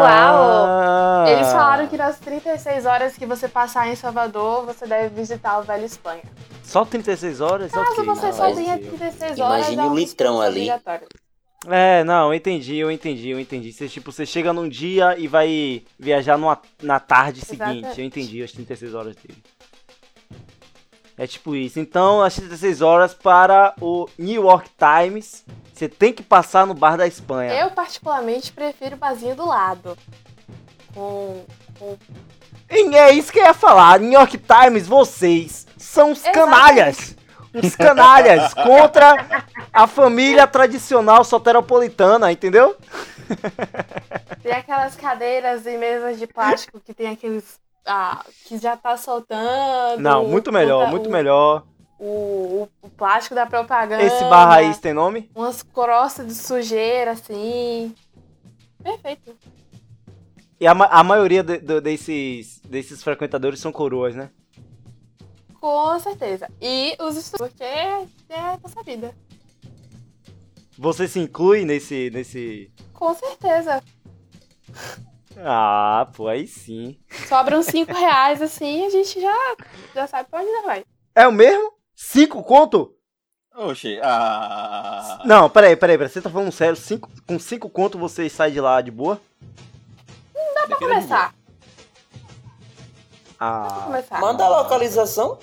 Ah. 0.05 1.25
eles 1.27 1.47
falaram 1.51 1.87
que 1.87 1.97
nas 1.97 2.19
36 2.19 2.85
horas 2.85 3.15
que 3.15 3.25
você 3.25 3.47
passar 3.47 3.87
em 3.87 3.95
Salvador, 3.95 4.65
você 4.65 4.85
deve 4.85 5.09
visitar 5.15 5.59
o 5.59 5.63
Velho 5.63 5.85
Espanha. 5.85 6.21
Só 6.63 6.85
36 6.85 7.41
horas? 7.41 7.71
Caso 7.71 7.91
Ok. 7.91 8.05
você 8.05 8.25
não, 8.27 8.33
só 8.33 8.51
tenha 8.53 8.77
eu- 8.77 8.87
36 8.87 9.39
horas, 9.39 9.57
imagine 9.67 9.81
é 9.81 9.85
um 9.85 9.91
o 9.91 9.95
litrão 9.95 10.41
ali. 10.41 10.69
É, 11.69 12.03
não, 12.03 12.27
eu 12.27 12.33
entendi, 12.33 12.75
eu 12.77 12.91
entendi, 12.91 13.29
eu 13.29 13.39
entendi. 13.39 13.71
Você, 13.71 13.87
tipo, 13.87 14.11
você 14.11 14.25
chega 14.25 14.51
num 14.51 14.67
dia 14.67 15.15
e 15.17 15.27
vai 15.27 15.81
viajar 15.97 16.37
numa, 16.37 16.59
na 16.81 16.99
tarde 16.99 17.39
seguinte. 17.39 17.63
Exatamente. 17.79 17.99
Eu 18.01 18.05
entendi 18.05 18.43
as 18.43 18.51
36 18.51 18.93
horas 18.93 19.15
dele. 19.15 19.41
É 21.17 21.27
tipo 21.27 21.55
isso. 21.55 21.79
Então, 21.79 22.21
as 22.21 22.35
36 22.35 22.81
horas 22.81 23.13
para 23.13 23.73
o 23.79 24.07
New 24.17 24.43
York 24.43 24.69
Times, 24.77 25.45
você 25.73 25.87
tem 25.87 26.11
que 26.11 26.23
passar 26.23 26.65
no 26.65 26.73
bar 26.73 26.97
da 26.97 27.05
Espanha. 27.05 27.53
Eu, 27.53 27.71
particularmente, 27.71 28.51
prefiro 28.51 28.95
o 28.95 28.99
barzinho 28.99 29.35
do 29.35 29.45
lado. 29.45 29.97
Com, 30.93 31.45
com 31.77 31.97
E 32.69 32.95
é 32.95 33.11
isso 33.11 33.31
que 33.31 33.39
eu 33.39 33.45
ia 33.45 33.53
falar. 33.53 33.99
New 33.99 34.13
York 34.13 34.37
Times, 34.37 34.87
vocês 34.87 35.67
são 35.77 36.11
os 36.11 36.21
canalhas. 36.23 37.15
Os 37.53 37.75
canalhas 37.75 38.53
contra 38.55 39.45
a 39.71 39.85
família 39.85 40.47
tradicional 40.47 41.23
soteropolitana, 41.23 42.31
entendeu? 42.31 42.75
Tem 44.41 44.53
aquelas 44.53 44.95
cadeiras 44.95 45.65
e 45.65 45.77
mesas 45.77 46.17
de 46.17 46.27
plástico 46.27 46.79
que 46.79 46.93
tem 46.93 47.09
aqueles. 47.09 47.59
Ah, 47.85 48.23
que 48.45 48.57
já 48.57 48.77
tá 48.77 48.95
soltando. 48.97 50.01
Não, 50.01 50.25
muito 50.27 50.51
melhor, 50.51 50.87
o- 50.87 50.89
muito 50.89 51.09
melhor. 51.09 51.65
O, 51.99 52.05
o, 52.63 52.69
o 52.81 52.89
plástico 52.89 53.35
da 53.35 53.45
propaganda. 53.45 54.03
Esse 54.03 54.23
bar 54.25 54.45
raiz 54.45 54.77
tem 54.77 54.93
nome? 54.93 55.29
Umas 55.35 55.61
crostas 55.63 56.27
de 56.27 56.35
sujeira, 56.35 57.11
assim. 57.11 57.93
Perfeito. 58.81 59.35
E 60.59 60.67
a, 60.67 60.71
a 60.71 61.03
maioria 61.03 61.43
de- 61.43 61.59
do- 61.59 61.81
desses, 61.81 62.59
desses 62.61 63.03
frequentadores 63.03 63.59
são 63.59 63.71
coroas, 63.71 64.15
né? 64.15 64.29
Com 65.59 65.97
certeza. 65.99 66.49
E 66.61 66.95
os 67.01 67.15
estudos, 67.15 67.47
porque 67.49 67.63
é 67.63 68.57
nossa 68.61 68.83
vida. 68.83 69.15
Você 70.77 71.07
se 71.07 71.19
inclui 71.19 71.63
nesse. 71.63 72.09
nesse. 72.13 72.71
Com 72.93 73.13
certeza. 73.13 73.81
Ah, 75.37 76.07
pô, 76.15 76.27
aí 76.27 76.47
sim. 76.47 76.97
Sobram 77.27 77.61
5 77.63 77.91
reais 77.93 78.41
assim 78.41 78.85
a 78.85 78.89
gente 78.89 79.19
já, 79.21 79.55
já 79.95 80.07
sabe 80.07 80.29
pra 80.29 80.41
onde 80.41 80.61
vai. 80.65 80.83
É 81.15 81.27
o 81.27 81.31
mesmo? 81.31 81.73
Cinco 81.95 82.43
conto? 82.43 82.93
Oxê, 83.55 83.99
ah. 84.03 85.21
Não, 85.25 85.47
peraí, 85.49 85.75
peraí, 85.75 85.97
peraí. 85.97 86.11
Você 86.11 86.21
tá 86.21 86.29
falando 86.29 86.51
sério? 86.51 86.75
Cinco, 86.75 87.07
com 87.27 87.37
cinco 87.37 87.69
conto 87.69 87.99
você 87.99 88.27
sai 88.29 88.49
de 88.51 88.59
lá 88.59 88.81
de 88.81 88.89
boa? 88.91 89.21
Dá 90.55 90.67
pra 90.67 90.75
começar. 90.77 91.33
Dá 92.19 92.25
pra 93.37 93.47
Ah. 93.47 93.81
começar. 93.85 94.19
Manda 94.19 94.43
a 94.45 94.49
localização. 94.61 95.37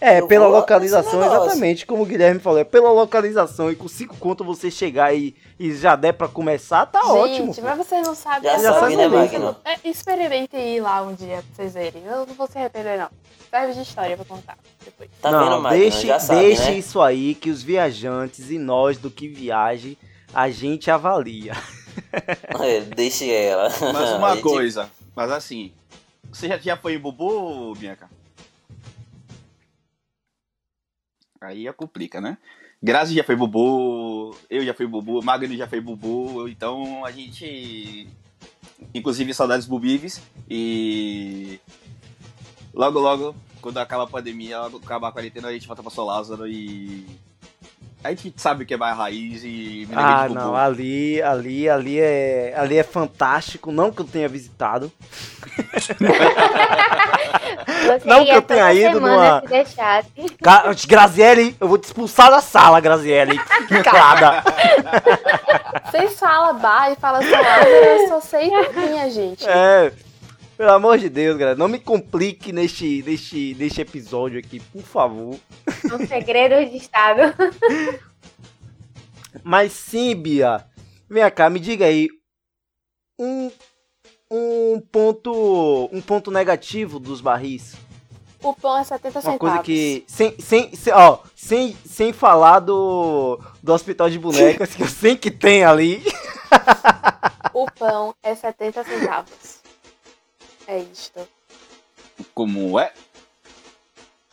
É, 0.00 0.20
Eu 0.20 0.26
pela 0.26 0.46
vou 0.46 0.56
localização, 0.56 1.24
exatamente, 1.24 1.86
como 1.86 2.02
o 2.02 2.06
Guilherme 2.06 2.38
falou. 2.40 2.58
É 2.58 2.64
pela 2.64 2.90
localização 2.90 3.70
e 3.70 3.74
com 3.76 3.88
cinco 3.88 4.16
conto 4.18 4.44
você 4.44 4.70
chegar 4.70 5.14
e, 5.14 5.34
e 5.58 5.74
já 5.74 5.96
der 5.96 6.12
pra 6.12 6.28
começar, 6.28 6.84
tá 6.86 7.00
gente, 7.00 7.40
ótimo. 7.42 7.54
mas 7.62 7.78
vocês 7.78 8.06
não 8.06 8.14
sabem. 8.14 8.42
Já 8.50 8.58
sabe, 8.74 8.96
né, 8.96 9.08
Magno? 9.08 9.56
É, 9.64 9.76
experimentem 9.88 10.76
ir 10.76 10.80
lá 10.80 11.02
um 11.02 11.14
dia 11.14 11.36
pra 11.42 11.44
vocês 11.56 11.74
verem. 11.74 12.02
Eu 12.04 12.26
não 12.26 12.34
vou 12.34 12.46
se 12.46 12.58
arrepender, 12.58 12.98
não. 12.98 13.08
Serve 13.50 13.72
de 13.74 13.80
história 13.82 14.16
pra 14.16 14.24
contar 14.26 14.58
depois. 14.84 15.08
Tá 15.22 15.30
não, 15.30 15.44
vendo, 15.44 15.62
Magno? 15.62 15.78
deixe, 15.78 16.06
Já 16.06 16.18
sabe, 16.20 16.40
deixe 16.40 16.70
né? 16.72 16.78
isso 16.78 17.00
aí 17.00 17.34
que 17.34 17.48
os 17.50 17.62
viajantes 17.62 18.50
e 18.50 18.58
nós 18.58 18.98
do 18.98 19.10
que 19.10 19.28
viaje, 19.28 19.96
a 20.34 20.50
gente 20.50 20.90
avalia. 20.90 21.52
É, 22.60 22.80
deixe 22.80 23.30
ela. 23.32 23.70
Mas 23.70 24.10
uma 24.12 24.32
gente- 24.36 24.42
coisa, 24.42 24.90
mas 25.14 25.30
assim, 25.30 25.72
você 26.30 26.46
já, 26.48 26.58
já 26.58 26.76
foi 26.76 26.94
em 26.94 26.98
Bubu, 26.98 27.74
Bianca? 27.74 28.10
Aí 31.40 31.66
é 31.66 31.72
complica, 31.72 32.20
né? 32.20 32.38
Grazi 32.82 33.14
já 33.14 33.24
foi 33.24 33.36
Bubu, 33.36 34.36
eu 34.50 34.64
já 34.64 34.74
fui 34.74 34.86
Bubu, 34.86 35.22
Magno 35.22 35.56
já 35.56 35.66
foi 35.66 35.80
Bubu, 35.80 36.48
então 36.48 37.04
a 37.04 37.10
gente. 37.10 38.08
Inclusive 38.94 39.32
saudades 39.32 39.66
Bubives 39.66 40.20
e. 40.48 41.58
Logo, 42.74 42.98
logo, 43.00 43.34
quando 43.62 43.78
acaba 43.78 44.04
a 44.04 44.06
pandemia, 44.06 44.60
acabar 44.60 45.08
a 45.08 45.12
quarentena, 45.12 45.48
a 45.48 45.52
gente 45.52 45.66
volta 45.66 45.82
pra 45.82 45.90
São 45.90 46.04
Lázaro 46.04 46.46
e. 46.46 47.06
A 48.06 48.10
gente 48.10 48.32
sabe 48.36 48.62
o 48.64 48.66
que 48.66 48.74
é 48.74 48.76
mais 48.76 48.96
raiz 48.96 49.42
e 49.44 49.86
lembra 49.88 50.04
Ah, 50.04 50.22
Bubu. 50.28 50.34
não, 50.34 50.56
ali, 50.56 51.20
ali, 51.22 51.68
ali 51.68 52.00
é, 52.00 52.54
ali 52.56 52.78
é 52.78 52.82
fantástico, 52.82 53.72
não 53.72 53.90
que 53.90 54.00
eu 54.00 54.06
tenha 54.06 54.28
visitado. 54.28 54.90
Você 55.74 55.94
Não 58.04 58.24
que 58.24 58.30
eu 58.30 58.42
tenha 58.42 58.72
ido 58.72 59.00
numa-. 59.00 59.42
Ga- 60.40 60.64
Graziele, 60.86 61.56
eu 61.60 61.68
vou 61.68 61.78
te 61.78 61.84
expulsar 61.84 62.30
da 62.30 62.40
sala, 62.40 62.80
Graziele. 62.80 63.38
Calada. 63.84 64.42
Vocês 65.90 66.18
falam 66.18 66.58
bar 66.58 66.92
e 66.92 66.96
falam 66.96 67.22
São 67.22 67.30
Lázaro, 67.42 67.68
eu 67.68 68.08
só 68.08 68.20
sei 68.20 68.50
minha 68.74 69.10
gente. 69.10 69.44
É, 69.48 69.92
pelo 70.56 70.70
amor 70.72 70.98
de 70.98 71.08
Deus, 71.08 71.36
galera, 71.36 71.58
não 71.58 71.68
me 71.68 71.78
complique 71.78 72.52
neste, 72.52 73.02
neste, 73.02 73.54
neste 73.58 73.80
episódio 73.80 74.38
aqui, 74.38 74.58
por 74.60 74.82
favor. 74.82 75.38
Um 75.92 76.06
segredo 76.06 76.70
de 76.70 76.76
Estado. 76.76 77.34
Mas 79.44 79.72
sim, 79.72 80.14
Bia, 80.14 80.64
vem 81.08 81.30
cá, 81.30 81.50
me 81.50 81.60
diga 81.60 81.84
aí 81.84 82.08
um, 83.18 83.50
um 84.30 84.80
ponto 84.80 85.90
um 85.92 86.00
ponto 86.00 86.30
negativo 86.30 86.98
dos 86.98 87.20
barris. 87.20 87.74
O 88.42 88.54
pão 88.54 88.78
é 88.78 88.84
70 88.84 89.08
Uma 89.08 89.20
centavos. 89.22 89.38
coisa 89.38 89.62
que. 89.62 90.04
Sem, 90.06 90.38
sem, 90.38 90.74
sem, 90.74 90.92
ó, 90.92 91.18
sem, 91.34 91.76
sem 91.84 92.12
falar 92.12 92.60
do, 92.60 93.40
do 93.62 93.72
hospital 93.72 94.08
de 94.08 94.18
bonecas, 94.18 94.74
que 94.74 94.82
eu 94.82 94.88
sei 94.88 95.16
que 95.16 95.30
tem 95.30 95.64
ali. 95.64 96.02
O 97.52 97.66
pão 97.72 98.14
é 98.22 98.34
70 98.34 98.84
centavos. 98.84 99.65
É 100.66 100.78
isto. 100.78 101.26
Como 102.34 102.78
é? 102.78 102.92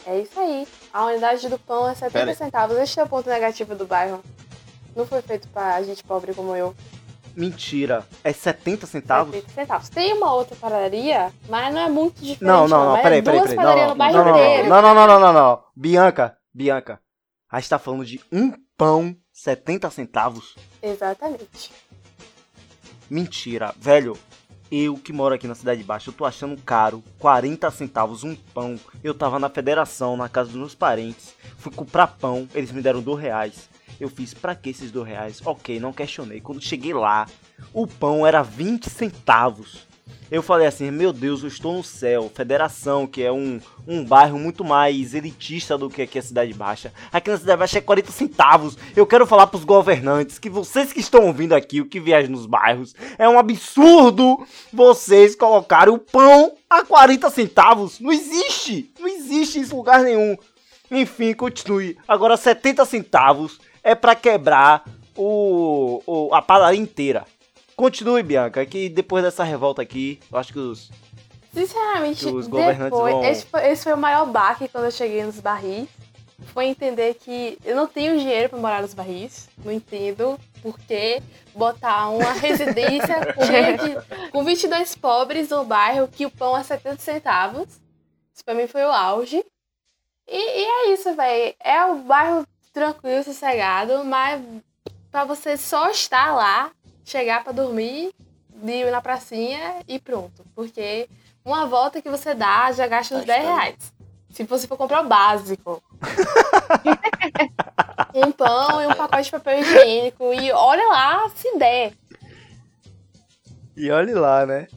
É 0.05 0.19
isso 0.19 0.39
aí. 0.39 0.67
A 0.93 1.05
unidade 1.05 1.47
do 1.47 1.57
pão 1.59 1.87
é 1.89 1.95
70 1.95 2.11
Pera 2.11 2.35
centavos. 2.35 2.77
Este 2.77 2.99
é 2.99 3.03
o 3.03 3.07
ponto 3.09 3.29
negativo 3.29 3.75
do 3.75 3.85
bairro. 3.85 4.21
Não 4.95 5.05
foi 5.05 5.21
feito 5.21 5.47
pra 5.47 5.81
gente 5.83 6.03
pobre 6.03 6.33
como 6.33 6.55
eu. 6.55 6.75
Mentira. 7.35 8.05
É 8.23 8.31
70 8.31 8.85
É 8.85 8.87
centavos? 8.87 9.33
70 9.33 9.53
centavos. 9.53 9.89
Tem 9.89 10.13
uma 10.13 10.33
outra 10.33 10.55
padaria, 10.55 11.31
mas 11.49 11.73
não 11.73 11.81
é 11.81 11.89
muito 11.89 12.15
diferente. 12.21 12.43
Não, 12.43 12.67
não, 12.67 12.93
não, 12.93 13.01
peraí, 13.01 13.19
é 13.19 13.21
peraí, 13.21 13.41
peraí. 13.41 13.55
padarias 13.55 13.75
Não, 13.75 13.83
no 13.83 13.89
não, 13.89 13.97
bairro 13.97 14.17
não, 14.17 14.25
não, 14.25 14.31
inteiro. 14.37 14.69
não, 14.69 14.81
não, 14.81 14.93
não, 14.93 15.07
não, 15.07 15.19
não, 15.19 15.33
não. 15.33 15.63
Bianca, 15.75 16.37
Bianca. 16.53 16.99
A 17.49 17.59
gente 17.59 17.69
tá 17.69 17.79
falando 17.79 18.05
de 18.05 18.21
um 18.31 18.53
pão 18.77 19.15
70 19.31 19.89
centavos? 19.89 20.55
Exatamente. 20.81 21.71
Mentira, 23.09 23.73
velho. 23.77 24.17
Eu 24.75 24.97
que 24.97 25.13
moro 25.13 25.35
aqui 25.35 25.47
na 25.47 25.53
Cidade 25.53 25.83
Baixa, 25.83 26.09
eu 26.09 26.13
tô 26.15 26.25
achando 26.25 26.59
caro. 26.59 27.03
40 27.19 27.69
centavos 27.69 28.23
um 28.23 28.35
pão. 28.35 28.79
Eu 29.03 29.13
tava 29.13 29.37
na 29.37 29.47
federação, 29.47 30.17
na 30.17 30.27
casa 30.27 30.49
dos 30.49 30.57
meus 30.57 30.73
parentes. 30.73 31.35
Fui 31.59 31.71
comprar 31.71 32.07
pão, 32.07 32.49
eles 32.55 32.71
me 32.71 32.81
deram 32.81 32.99
2 32.99 33.21
reais. 33.21 33.69
Eu 33.99 34.09
fiz, 34.09 34.33
pra 34.33 34.55
que 34.55 34.71
esses 34.71 34.89
2 34.89 35.07
reais? 35.07 35.41
Ok, 35.45 35.79
não 35.79 35.93
questionei. 35.93 36.41
Quando 36.41 36.59
cheguei 36.59 36.91
lá, 36.91 37.27
o 37.71 37.85
pão 37.85 38.25
era 38.25 38.41
20 38.41 38.89
centavos. 38.89 39.85
Eu 40.33 40.41
falei 40.41 40.65
assim, 40.65 40.89
meu 40.89 41.13
Deus, 41.13 41.43
eu 41.43 41.47
estou 41.47 41.73
no 41.73 41.83
céu. 41.83 42.31
Federação, 42.33 43.05
que 43.05 43.21
é 43.21 43.31
um, 43.31 43.59
um 43.87 44.03
bairro 44.03 44.39
muito 44.39 44.63
mais 44.63 45.13
elitista 45.13 45.77
do 45.77 45.89
que 45.89 46.01
aqui 46.01 46.17
a 46.17 46.23
Cidade 46.23 46.53
Baixa. 46.53 46.91
Aqui 47.11 47.29
na 47.29 47.37
Cidade 47.37 47.59
Baixa 47.59 47.77
é 47.77 47.81
40 47.81 48.11
centavos. 48.11 48.77
Eu 48.95 49.05
quero 49.05 49.27
falar 49.27 49.47
pros 49.47 49.63
governantes 49.63 50.39
que 50.39 50.49
vocês 50.49 50.91
que 50.91 50.99
estão 50.99 51.27
ouvindo 51.27 51.53
aqui, 51.53 51.81
o 51.81 51.85
que 51.85 51.99
viajam 51.99 52.31
nos 52.31 52.47
bairros, 52.47 52.95
é 53.17 53.29
um 53.29 53.37
absurdo 53.37 54.43
vocês 54.71 55.35
colocarem 55.35 55.93
o 55.93 55.99
pão 55.99 56.53
a 56.69 56.83
40 56.83 57.29
centavos. 57.29 57.99
Não 57.99 58.11
existe! 58.11 58.91
Não 58.99 59.07
existe 59.07 59.59
isso 59.59 59.73
em 59.73 59.77
lugar 59.77 60.01
nenhum. 60.01 60.35
Enfim, 60.89 61.33
continue. 61.33 61.97
Agora 62.07 62.37
70 62.37 62.85
centavos 62.85 63.59
é 63.83 63.93
para 63.93 64.15
quebrar 64.15 64.83
o, 65.15 66.01
o, 66.05 66.33
a 66.33 66.41
padaria 66.41 66.79
inteira. 66.79 67.25
Continue, 67.75 68.23
Bianca, 68.23 68.65
que 68.65 68.87
depois 68.89 69.23
dessa 69.23 69.43
revolta 69.43 69.81
aqui, 69.81 70.19
eu 70.31 70.37
acho 70.37 70.53
que 70.53 70.59
os. 70.59 70.89
Sinceramente, 71.53 72.25
Os 72.27 72.47
governantes 72.47 72.85
depois, 72.97 73.13
vão- 73.13 73.23
esse, 73.25 73.45
foi, 73.45 73.67
esse 73.67 73.83
foi 73.83 73.93
o 73.93 73.97
maior 73.97 74.25
baque 74.25 74.67
quando 74.67 74.85
eu 74.85 74.91
cheguei 74.91 75.23
nos 75.23 75.39
barris. 75.39 75.87
Foi 76.47 76.65
entender 76.65 77.13
que 77.13 77.57
eu 77.63 77.75
não 77.75 77.87
tenho 77.87 78.17
dinheiro 78.17 78.49
pra 78.49 78.59
morar 78.59 78.81
nos 78.81 78.93
barris. 78.93 79.47
Não 79.63 79.71
entendo 79.71 80.37
por 80.61 80.77
que 80.79 81.21
botar 81.55 82.09
uma 82.09 82.31
residência 82.33 83.15
de, 83.21 84.29
com 84.31 84.43
22 84.43 84.95
pobres 84.95 85.49
no 85.49 85.63
bairro 85.63 86.07
que 86.07 86.25
o 86.25 86.31
pão 86.31 86.57
é 86.57 86.63
70 86.63 86.97
centavos. 87.01 87.67
Isso 88.33 88.43
pra 88.43 88.55
mim 88.55 88.67
foi 88.67 88.83
o 88.83 88.91
auge. 88.91 89.43
E, 90.27 90.35
e 90.61 90.65
é 90.65 90.93
isso, 90.93 91.15
velho. 91.15 91.55
É 91.59 91.85
um 91.85 92.01
bairro 92.01 92.45
tranquilo, 92.73 93.23
sossegado, 93.23 94.03
mas 94.03 94.41
pra 95.11 95.23
você 95.23 95.55
só 95.55 95.89
estar 95.91 96.33
lá, 96.33 96.71
chegar 97.05 97.43
pra 97.43 97.53
dormir, 97.53 98.13
ir 98.63 98.91
na 98.91 99.01
pracinha 99.01 99.75
e 99.87 99.99
pronto. 99.99 100.45
Porque 100.55 101.07
uma 101.43 101.65
volta 101.65 102.01
que 102.01 102.09
você 102.09 102.33
dá 102.33 102.71
já 102.71 102.87
gasta 102.87 103.15
uns 103.15 103.21
Tá 103.21 103.25
10 103.27 103.39
estranho. 103.39 103.57
reais. 103.57 103.93
Se 104.29 104.43
você 104.43 104.67
for 104.67 104.77
comprar 104.77 105.05
o 105.05 105.07
básico. 105.07 105.81
um 108.15 108.31
pão 108.31 108.81
e 108.81 108.87
um 108.87 108.95
pacote 108.95 109.25
de 109.25 109.31
papel 109.31 109.59
higiênico. 109.59 110.33
E 110.33 110.51
olha 110.51 110.87
lá 110.87 111.29
se 111.35 111.57
der. 111.57 111.93
E 113.75 113.89
olhe 113.91 114.13
lá, 114.13 114.45
né? 114.45 114.67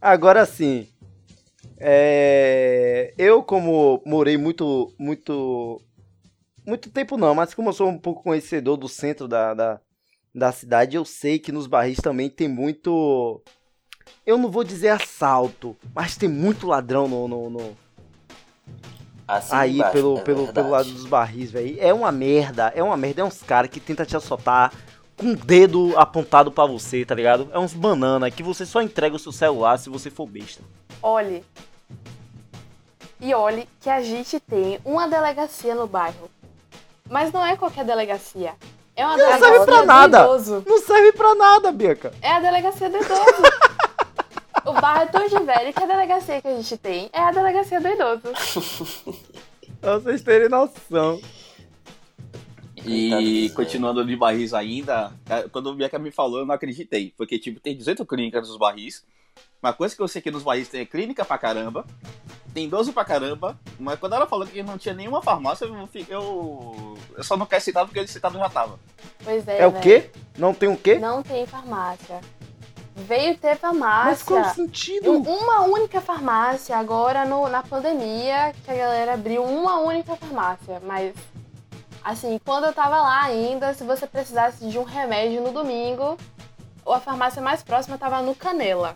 Agora 0.00 0.44
sim. 0.44 0.88
É... 1.78 3.12
Eu, 3.18 3.42
como 3.42 4.02
morei 4.04 4.36
muito, 4.36 4.92
muito. 4.98 5.80
Muito 6.66 6.90
tempo 6.90 7.18
não, 7.18 7.34
mas 7.34 7.52
como 7.52 7.68
eu 7.68 7.72
sou 7.74 7.88
um 7.88 7.98
pouco 7.98 8.22
conhecedor 8.22 8.78
do 8.78 8.88
centro 8.88 9.28
da, 9.28 9.52
da, 9.52 9.80
da 10.34 10.50
cidade, 10.52 10.96
eu 10.96 11.04
sei 11.04 11.38
que 11.38 11.52
nos 11.52 11.66
barris 11.66 11.98
também 11.98 12.28
tem 12.28 12.48
muito. 12.48 13.40
Eu 14.26 14.36
não 14.36 14.50
vou 14.50 14.64
dizer 14.64 14.88
assalto, 14.88 15.76
mas 15.94 16.16
tem 16.16 16.28
muito 16.28 16.66
ladrão 16.66 17.06
no, 17.06 17.28
no- 17.28 17.50
no, 17.50 17.76
Assim 19.26 19.54
aí 19.54 19.74
embaixo, 19.76 19.92
pelo, 19.92 20.18
é 20.18 20.20
pelo, 20.22 20.36
verdade. 20.44 20.54
pelo 20.54 20.70
lado 20.70 20.90
dos 20.90 21.06
barris, 21.06 21.50
velho. 21.50 21.76
É 21.78 21.92
uma 21.94 22.10
merda, 22.12 22.72
é 22.74 22.82
uma 22.82 22.96
merda. 22.96 23.22
É 23.22 23.24
uns 23.24 23.42
caras 23.42 23.70
que 23.70 23.80
tentam 23.80 24.04
te 24.04 24.16
assaltar 24.16 24.72
com 25.16 25.30
o 25.30 25.36
dedo 25.36 25.96
apontado 25.98 26.50
pra 26.50 26.66
você, 26.66 27.04
tá 27.04 27.14
ligado? 27.14 27.48
É 27.52 27.58
uns 27.58 27.72
banana 27.72 28.30
que 28.30 28.42
você 28.42 28.66
só 28.66 28.82
entrega 28.82 29.14
o 29.16 29.18
seu 29.18 29.32
celular 29.32 29.78
se 29.78 29.88
você 29.88 30.10
for 30.10 30.26
besta. 30.26 30.62
Olhe. 31.02 31.44
E 33.20 33.32
olhe 33.32 33.66
que 33.80 33.88
a 33.88 34.02
gente 34.02 34.38
tem 34.40 34.78
uma 34.84 35.08
delegacia 35.08 35.74
no 35.74 35.86
bairro. 35.86 36.28
Mas 37.08 37.32
não 37.32 37.44
é 37.46 37.56
qualquer 37.56 37.84
delegacia. 37.84 38.54
É 38.96 39.04
uma 39.04 39.16
Não 39.16 39.38
serve 39.38 39.64
pra 39.64 39.84
nada. 39.84 40.26
Não 40.66 40.78
serve 40.78 41.12
pra 41.12 41.34
nada, 41.34 41.72
Bianca. 41.72 42.12
É 42.22 42.30
a 42.30 42.40
delegacia 42.40 42.88
do 42.88 42.96
idoso. 42.96 43.42
o 44.64 44.72
bairro 44.80 45.02
é 45.02 45.06
tão 45.06 45.26
de 45.26 45.38
velho 45.44 45.72
que 45.72 45.82
a 45.82 45.86
delegacia 45.86 46.40
que 46.40 46.48
a 46.48 46.54
gente 46.54 46.76
tem 46.78 47.10
é 47.12 47.20
a 47.20 47.32
delegacia 47.32 47.80
do 47.80 47.88
idoso. 47.88 48.22
Pra 49.80 49.98
vocês 49.98 50.22
terem 50.22 50.48
noção. 50.48 51.20
E 52.86 53.50
continuando 53.50 54.04
de 54.04 54.16
barris 54.16 54.54
ainda, 54.54 55.12
é, 55.28 55.48
quando 55.48 55.68
o 55.68 55.74
Bianca 55.74 55.98
me 55.98 56.10
falou, 56.10 56.40
eu 56.40 56.46
não 56.46 56.54
acreditei. 56.54 57.12
Porque, 57.16 57.38
tipo, 57.38 57.60
tem 57.60 57.76
18 57.76 58.04
clínicas 58.06 58.48
nos 58.48 58.58
barris. 58.58 59.04
Uma 59.64 59.72
coisa 59.72 59.96
que 59.96 60.02
eu 60.02 60.06
sei 60.08 60.20
que 60.20 60.30
nos 60.30 60.42
barris 60.42 60.68
tem 60.68 60.84
clínica 60.84 61.24
pra 61.24 61.38
caramba, 61.38 61.86
tem 62.52 62.66
idoso 62.66 62.92
pra 62.92 63.02
caramba, 63.02 63.58
mas 63.80 63.98
quando 63.98 64.12
ela 64.14 64.26
falou 64.26 64.46
que 64.46 64.62
não 64.62 64.76
tinha 64.76 64.92
nenhuma 64.94 65.22
farmácia, 65.22 65.64
eu, 65.64 65.88
eu, 66.06 66.98
eu 67.16 67.24
só 67.24 67.34
não 67.34 67.46
quero 67.46 67.62
citar 67.64 67.86
porque 67.86 67.98
ele 67.98 68.06
citado 68.06 68.36
já 68.38 68.50
tava. 68.50 68.78
Pois 69.24 69.48
é. 69.48 69.62
É 69.62 69.66
o 69.66 69.70
velho. 69.70 69.82
quê? 69.82 70.10
Não 70.36 70.52
tem 70.52 70.68
o 70.68 70.76
quê? 70.76 70.98
Não 70.98 71.22
tem 71.22 71.46
farmácia. 71.46 72.20
Veio 72.94 73.38
ter 73.38 73.48
Mas 73.52 73.58
farmácia. 73.58 74.26
qual 74.26 74.40
o 74.42 74.54
sentido? 74.54 75.10
Um- 75.12 75.22
Uma 75.22 75.62
única 75.62 75.98
farmácia, 76.02 76.76
agora 76.76 77.24
no- 77.24 77.48
na 77.48 77.62
pandemia, 77.62 78.54
que 78.66 78.70
a 78.70 78.74
galera 78.74 79.14
abriu 79.14 79.42
uma 79.44 79.78
única 79.80 80.14
farmácia. 80.14 80.78
Mas, 80.84 81.14
assim, 82.04 82.38
quando 82.44 82.64
eu 82.66 82.72
tava 82.74 83.00
lá 83.00 83.22
ainda, 83.24 83.72
se 83.72 83.82
você 83.82 84.06
precisasse 84.06 84.68
de 84.68 84.78
um 84.78 84.84
remédio 84.84 85.40
no 85.40 85.52
domingo, 85.52 86.18
a 86.86 87.00
farmácia 87.00 87.40
mais 87.40 87.62
próxima 87.62 87.96
tava 87.96 88.20
no 88.20 88.34
Canela, 88.34 88.94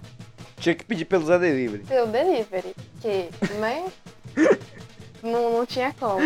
Tinha 0.58 0.74
que 0.74 0.84
pedir 0.84 1.04
pelo 1.04 1.24
Zé 1.26 1.38
Delivery. 1.38 1.84
pelo 1.84 2.06
delivery. 2.08 2.74
Que, 3.00 3.28
né? 3.58 3.86
não, 5.22 5.52
não 5.58 5.66
tinha 5.66 5.92
como. 5.98 6.20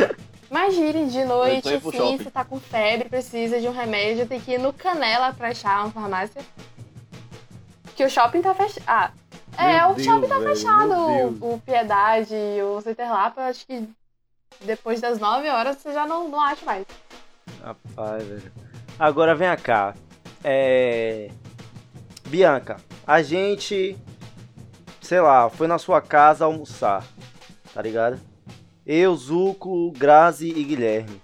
Imagine 0.50 1.06
de 1.08 1.24
noite, 1.24 1.72
assim, 1.72 2.18
você 2.18 2.30
tá 2.30 2.44
com 2.44 2.60
febre, 2.60 3.08
precisa 3.08 3.58
de 3.60 3.66
um 3.66 3.72
remédio, 3.72 4.26
tem 4.26 4.38
que 4.40 4.52
ir 4.52 4.58
no 4.58 4.72
Canela 4.72 5.32
pra 5.32 5.48
achar 5.48 5.82
uma 5.84 5.90
farmácia. 5.90 6.42
Que 7.96 8.04
o 8.04 8.10
shopping 8.10 8.42
tá 8.42 8.54
fechado. 8.54 8.84
Ah, 8.86 9.12
é, 9.56 9.78
Meu 9.78 9.90
o 9.90 9.98
shopping 10.00 10.28
tá 10.28 10.38
Deus, 10.38 10.44
velho, 10.44 10.56
fechado. 10.56 10.92
O, 10.92 11.30
Deus. 11.30 11.36
o 11.40 11.58
Piedade, 11.58 12.34
o 12.64 12.80
Centerlapa, 12.82 13.42
acho 13.42 13.66
que 13.66 13.88
depois 14.60 15.00
das 15.00 15.18
9 15.18 15.48
horas 15.48 15.76
você 15.78 15.92
já 15.92 16.06
não, 16.06 16.28
não 16.28 16.40
acha 16.40 16.64
mais. 16.64 16.86
Rapaz, 17.62 18.22
velho. 18.22 18.52
Agora 18.98 19.34
vem 19.34 19.54
cá. 19.56 19.94
É. 20.44 21.30
Bianca, 22.26 22.76
a 23.06 23.22
gente. 23.22 23.96
Sei 25.02 25.20
lá, 25.20 25.50
foi 25.50 25.66
na 25.66 25.78
sua 25.78 26.00
casa 26.00 26.44
almoçar. 26.44 27.04
Tá 27.74 27.82
ligado? 27.82 28.18
Eu, 28.86 29.14
Zuco, 29.16 29.90
Grazi 29.92 30.48
e 30.48 30.62
Guilherme. 30.64 31.20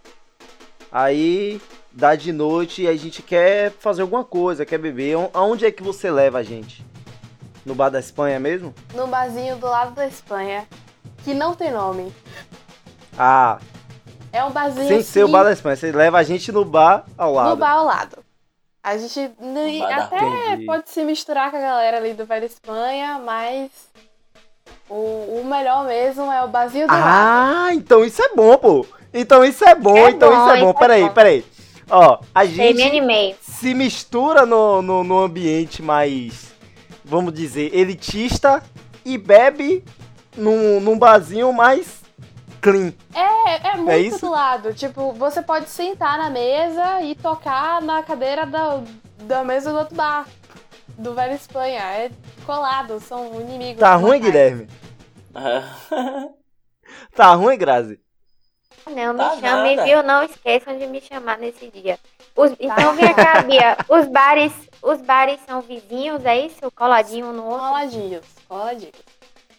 Aí 0.90 1.60
dá 1.92 2.14
de 2.14 2.32
noite 2.32 2.82
e 2.82 2.88
a 2.88 2.96
gente 2.96 3.22
quer 3.22 3.70
fazer 3.72 4.02
alguma 4.02 4.24
coisa, 4.24 4.64
quer 4.64 4.78
beber. 4.78 5.16
On- 5.16 5.30
Aonde 5.34 5.66
é 5.66 5.70
que 5.70 5.82
você 5.82 6.10
leva 6.10 6.38
a 6.38 6.42
gente? 6.42 6.84
No 7.64 7.74
bar 7.74 7.90
da 7.90 7.98
Espanha 8.00 8.40
mesmo? 8.40 8.74
No 8.94 9.06
barzinho 9.06 9.56
do 9.56 9.66
lado 9.66 9.94
da 9.94 10.06
Espanha, 10.06 10.66
que 11.24 11.34
não 11.34 11.54
tem 11.54 11.70
nome. 11.70 12.12
Ah, 13.18 13.58
É 14.32 14.42
um 14.44 14.50
barzinho 14.50 14.88
sem 14.88 15.02
ser 15.02 15.24
o 15.24 15.28
bar 15.28 15.42
da 15.44 15.52
Espanha. 15.52 15.76
Você 15.76 15.90
leva 15.92 16.18
a 16.18 16.22
gente 16.22 16.50
no 16.52 16.64
bar 16.64 17.04
ao 17.16 17.34
lado. 17.34 17.50
no 17.50 17.56
bar 17.56 17.72
ao 17.72 17.84
lado. 17.84 18.18
A 18.88 18.98
gente 18.98 19.32
até 19.92 20.52
Entendi. 20.52 20.64
pode 20.66 20.88
se 20.90 21.04
misturar 21.04 21.50
com 21.50 21.56
a 21.56 21.60
galera 21.60 21.96
ali 21.98 22.14
do 22.14 22.24
Velho 22.24 22.46
Espanha, 22.46 23.20
mas 23.24 23.70
o, 24.88 25.40
o 25.40 25.44
melhor 25.44 25.84
mesmo 25.86 26.32
é 26.32 26.42
o 26.42 26.48
barzinho 26.48 26.86
do 26.86 26.92
lado. 26.92 27.04
Ah, 27.04 27.68
então 27.74 28.04
isso 28.04 28.22
é 28.22 28.34
bom, 28.34 28.56
pô. 28.56 28.86
Então 29.12 29.44
isso 29.44 29.64
é 29.64 29.74
bom, 29.74 29.96
É 30.06 30.10
então 30.10 30.30
bom, 30.30 30.36
isso 30.36 30.50
é 30.54 30.60
bom. 30.60 30.70
isso 30.70 30.76
é 30.76 30.80
Peraí, 30.80 31.02
bom. 31.04 31.08
peraí. 31.10 31.44
Ó, 31.90 32.18
a 32.34 32.44
gente 32.44 33.36
se 33.40 33.74
mistura 33.74 34.44
no, 34.46 34.80
no, 34.82 35.02
no 35.04 35.18
ambiente 35.20 35.82
mais, 35.82 36.52
vamos 37.04 37.32
dizer, 37.32 37.74
elitista 37.74 38.62
e 39.04 39.16
bebe 39.18 39.82
num, 40.36 40.80
num 40.80 40.98
barzinho 40.98 41.52
mais 41.52 42.02
clean. 42.60 42.92
É, 43.14 43.37
é 43.50 43.76
muito 43.76 43.92
isso? 44.14 44.20
do 44.26 44.30
lado. 44.30 44.74
Tipo, 44.74 45.12
você 45.12 45.42
pode 45.42 45.68
sentar 45.68 46.18
na 46.18 46.30
mesa 46.30 47.00
e 47.02 47.14
tocar 47.14 47.80
na 47.82 48.02
cadeira 48.02 48.44
da, 48.46 48.80
da 49.22 49.44
mesa 49.44 49.70
do 49.72 49.78
outro 49.78 49.94
bar. 49.94 50.26
Do 50.96 51.14
Velho 51.14 51.34
Espanha. 51.34 51.80
É 51.80 52.10
colado, 52.44 52.98
são 53.00 53.40
inimigos. 53.40 53.80
Tá 53.80 53.94
ruim. 53.94 54.20
Guilherme? 54.20 54.68
Tá 57.14 57.34
ruim, 57.34 57.58
Grazi? 57.58 58.00
Não 58.86 59.12
me 59.12 59.18
Tá 59.18 59.36
chamem, 59.36 59.76
nada. 59.76 59.86
viu? 59.88 60.02
Não 60.02 60.22
esqueçam 60.22 60.78
de 60.78 60.86
me 60.86 61.00
chamar 61.00 61.36
nesse 61.38 61.68
dia. 61.70 61.98
Os- 62.34 62.54
então 62.58 62.94
vem 62.94 63.12
cá, 63.14 63.42
Bia. 63.42 63.76
Os 63.88 64.06
bares, 64.06 64.52
os 64.82 65.00
bares 65.02 65.38
são 65.46 65.60
vizinhos, 65.60 66.24
é 66.24 66.46
isso? 66.46 66.70
Coladinho 66.74 67.32
no 67.32 67.44
outro? 67.44 67.58
Coladinhos, 67.66 68.24
coladinhos. 68.48 68.94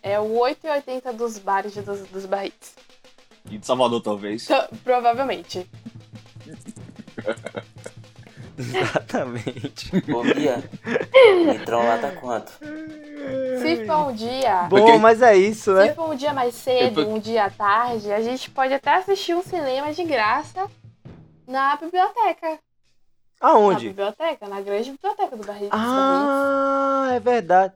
É 0.02 0.20
o 0.20 0.30
8,80 0.40 1.14
dos 1.14 1.38
bares 1.38 1.74
de- 1.74 1.82
dos, 1.82 2.00
dos 2.08 2.26
barris. 2.26 2.54
E 3.50 3.58
de 3.58 3.66
Salvador, 3.66 4.02
talvez. 4.02 4.44
Então, 4.44 4.68
provavelmente. 4.84 5.68
Exatamente. 8.58 9.92
Ô, 10.14 10.22
Bia, 10.22 10.64
litrão 11.52 11.80
lá 11.86 11.98
tá 11.98 12.12
quanto? 12.12 12.52
Se 13.62 13.86
for 13.86 14.10
um 14.10 14.14
dia. 14.14 14.64
Bom, 14.64 14.98
mas 15.00 15.22
é 15.22 15.36
isso, 15.38 15.72
Se 15.72 15.88
né? 15.88 15.94
for 15.94 16.12
um 16.12 16.16
dia 16.16 16.34
mais 16.34 16.56
cedo, 16.56 17.08
um 17.08 17.20
dia 17.20 17.46
à 17.46 17.50
tarde, 17.50 18.12
a 18.12 18.22
gente 18.22 18.50
pode 18.52 18.74
até 18.74 18.96
assistir 18.96 19.34
um 19.34 19.42
cinema 19.42 19.94
de 19.94 20.04
graça 20.04 20.70
na 21.48 21.78
biblioteca. 21.78 22.60
Na 23.42 23.50
Aonde? 23.50 23.88
biblioteca, 23.88 24.48
na 24.50 24.60
grande 24.60 24.92
biblioteca 24.92 25.38
do 25.38 25.46
Barris. 25.46 25.70
Ah, 25.72 27.12
é 27.14 27.20
verdade. 27.20 27.74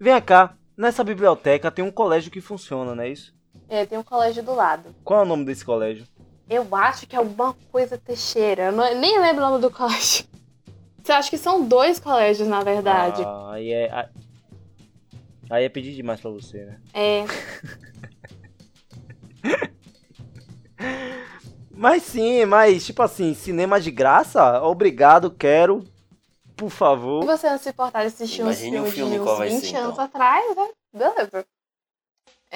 Vem 0.00 0.20
cá, 0.20 0.54
nessa 0.76 1.04
biblioteca 1.04 1.70
tem 1.70 1.84
um 1.84 1.92
colégio 1.92 2.30
que 2.32 2.40
funciona, 2.40 2.94
não 2.94 3.02
é 3.04 3.08
isso? 3.10 3.32
É, 3.74 3.84
tem 3.84 3.98
um 3.98 4.04
colégio 4.04 4.40
do 4.42 4.54
lado. 4.54 4.94
Qual 5.02 5.18
é 5.20 5.22
o 5.24 5.26
nome 5.26 5.44
desse 5.44 5.64
colégio? 5.64 6.06
Eu 6.48 6.66
acho 6.76 7.06
que 7.08 7.16
é 7.16 7.18
alguma 7.18 7.54
coisa 7.72 7.98
Teixeira. 7.98 8.66
Eu 8.66 8.72
não- 8.72 8.94
nem 8.94 9.18
lembro 9.20 9.42
o 9.44 9.48
nome 9.50 9.60
do 9.60 9.68
colégio. 9.72 10.26
Você 11.02 11.10
acha 11.10 11.28
que 11.28 11.36
são 11.36 11.66
dois 11.66 11.98
colégios, 11.98 12.46
na 12.46 12.62
verdade? 12.62 13.22
Ah, 13.26 13.50
aí 13.54 13.72
é. 13.72 14.08
Aí 15.50 15.64
é 15.64 15.68
pedir 15.68 15.92
demais 15.94 16.20
pra 16.20 16.30
você, 16.30 16.64
né? 16.64 16.80
É. 16.94 17.24
Mas 21.76 22.04
sim, 22.04 22.44
mas 22.44 22.86
tipo 22.86 23.02
assim, 23.02 23.34
cinema 23.34 23.80
de 23.80 23.90
graça? 23.90 24.62
Obrigado, 24.62 25.30
quero. 25.30 25.84
Por 26.56 26.70
Se 26.70 26.76
favor. 26.76 27.24
você 27.26 27.50
não 27.50 27.58
se 27.58 27.68
importar 27.70 28.02
de 28.02 28.06
assistir 28.06 28.42
Imagine 28.42 28.78
um 28.80 28.84
filmes 28.86 28.94
filme, 28.94 29.12
de 29.14 29.20
uns 29.20 29.38
vai 29.38 29.48
20 29.48 29.66
ser, 29.66 29.76
anos 29.76 29.92
então? 29.94 30.04
atrás, 30.04 30.56
né? 30.56 30.68
Beleza. 30.92 31.44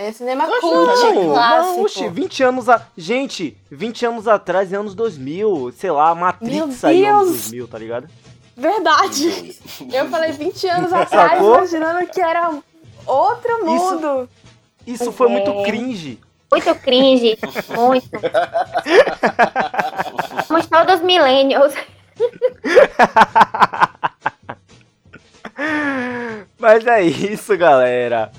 É 0.01 0.13
cinema 0.13 0.45
Oxe, 0.47 0.61
cult, 0.61 0.75
Não, 0.77 1.33
clássico. 1.33 1.75
não, 1.77 1.83
oxe, 1.83 2.09
20 2.09 2.43
anos 2.45 2.69
a... 2.69 2.87
Gente, 2.97 3.57
20 3.69 4.07
anos 4.07 4.29
atrás, 4.29 4.73
em 4.73 4.77
anos 4.77 4.95
2000, 4.95 5.73
sei 5.77 5.91
lá, 5.91 6.15
Matrix 6.15 6.77
saiu 6.77 7.09
anos 7.17 7.27
Deus! 7.27 7.41
2000, 7.51 7.67
tá 7.69 7.79
ligado? 7.79 8.09
Verdade. 8.57 9.59
Eu 9.93 10.09
falei 10.09 10.31
20 10.31 10.69
anos 10.69 10.93
atrás, 10.95 11.33
Sacou? 11.33 11.55
imaginando 11.57 12.07
que 12.07 12.21
era 12.21 12.49
outro 13.07 13.67
mundo. 13.67 14.29
Isso 14.87 15.11
foi 15.11 15.29
muito 15.29 15.51
É. 15.51 15.65
cringe. 15.65 16.21
Muito 16.51 16.75
cringe. 16.77 17.37
Muito. 17.77 18.09
Somos 20.47 20.67
todos 20.67 21.03
millennials. 21.03 21.75
Mas 26.59 26.87
é 26.87 27.03
isso, 27.03 27.55
galera. 27.59 28.33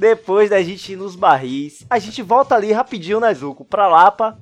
Depois 0.00 0.48
da 0.48 0.62
gente 0.62 0.94
ir 0.94 0.96
nos 0.96 1.14
barris, 1.14 1.84
a 1.90 1.98
gente 1.98 2.22
volta 2.22 2.54
ali 2.54 2.72
rapidinho, 2.72 3.20
né, 3.20 3.34
Zuko? 3.34 3.66
Pra 3.66 3.86
Lapa. 3.86 4.38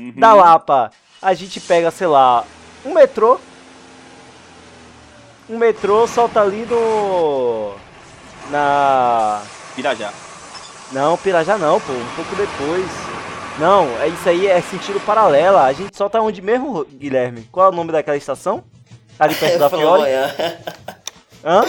Uhum. 0.00 0.14
Da 0.16 0.32
Lapa, 0.32 0.90
a 1.20 1.34
gente 1.34 1.60
pega, 1.60 1.90
sei 1.90 2.06
lá, 2.06 2.46
um 2.82 2.94
metrô. 2.94 3.38
Um 5.50 5.58
metrô 5.58 6.06
solta 6.06 6.40
ali 6.40 6.64
no. 6.64 7.74
Na. 8.50 9.42
Pirajá. 9.76 10.14
Não, 10.92 11.18
Pirajá 11.18 11.58
não, 11.58 11.78
pô, 11.78 11.92
um 11.92 12.14
pouco 12.16 12.34
depois. 12.34 12.90
Não, 13.58 13.86
é 14.00 14.08
isso 14.08 14.26
aí 14.26 14.46
é 14.46 14.62
sentido 14.62 14.98
paralela. 15.00 15.64
A 15.64 15.74
gente 15.74 15.94
solta 15.94 16.22
onde 16.22 16.40
mesmo, 16.40 16.86
Guilherme? 16.86 17.46
Qual 17.52 17.66
é 17.66 17.68
o 17.68 17.76
nome 17.76 17.92
daquela 17.92 18.16
estação? 18.16 18.64
Ali 19.18 19.34
perto 19.34 19.58
da 19.60 19.68
Fiore? 19.68 20.04
Hã? 21.44 21.64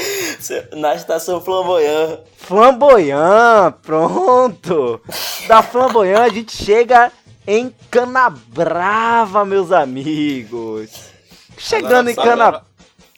Na 0.75 0.93
estação 0.95 1.41
Flamboyant. 1.41 2.19
Flamboyant, 2.37 3.73
pronto. 3.81 5.01
Da 5.47 5.63
Flamboyant 5.63 6.21
a 6.21 6.29
gente 6.29 6.55
chega 6.55 7.11
em 7.47 7.73
Canabrava, 7.89 9.43
meus 9.43 9.71
amigos. 9.71 10.91
Chegando 11.57 12.09
em 12.09 12.13
Agora, 12.13 12.29
Cana... 12.29 12.45
Agora, 12.45 12.63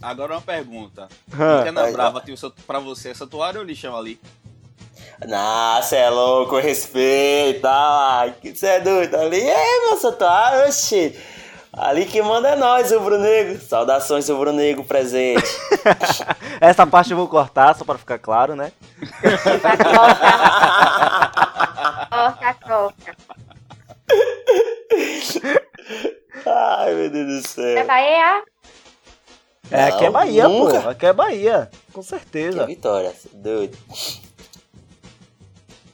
agora 0.02 0.34
uma 0.36 0.42
pergunta. 0.42 1.08
Hã. 1.38 1.62
Em 1.62 1.66
Canabrava 1.66 2.22
tem 2.22 2.36
pra 2.66 2.80
você 2.80 3.10
é 3.10 3.14
santuário 3.14 3.60
ou 3.60 3.66
lixão 3.66 3.96
ali? 3.96 4.20
Nossa, 5.28 5.96
é 5.96 6.10
louco, 6.10 6.58
respeita. 6.58 7.70
Você 8.44 8.68
é 8.68 8.80
doido 8.80 9.16
ali? 9.16 9.42
É, 9.42 9.86
meu 9.88 9.98
santuário, 9.98 10.68
oxi. 10.68 11.18
Ali 11.78 12.06
que 12.06 12.22
manda 12.22 12.50
é 12.50 12.56
nós, 12.56 12.92
Rubro 12.92 13.18
Negro. 13.20 13.60
Saudações, 13.60 14.30
Rubro 14.30 14.54
Negro 14.54 14.84
presente. 14.86 15.44
Essa 16.62 16.88
parte 16.88 17.12
eu 17.12 17.18
vou 17.18 17.28
cortar, 17.28 17.76
só 17.76 17.84
pra 17.84 17.98
ficar 17.98 18.18
claro, 18.18 18.56
né? 18.56 18.72
Corta, 22.10 22.54
corta. 22.66 23.16
Ai, 26.46 26.94
meu 26.94 27.10
Deus 27.10 27.28
do 27.28 27.38
É 27.62 27.76
céu. 27.76 27.86
Bahia? 27.88 28.44
É, 29.72 29.84
aqui 29.86 30.06
é 30.06 30.10
Bahia, 30.10 30.48
nunca. 30.48 30.82
pô. 30.82 30.90
Aqui 30.90 31.06
é 31.08 31.14
Bahia, 31.14 31.70
com 31.92 32.02
Que 32.02 32.08
certeza. 32.08 32.66
vitória, 32.66 33.12
cê 33.12 33.30
é 33.34 33.38
doido. 33.38 33.78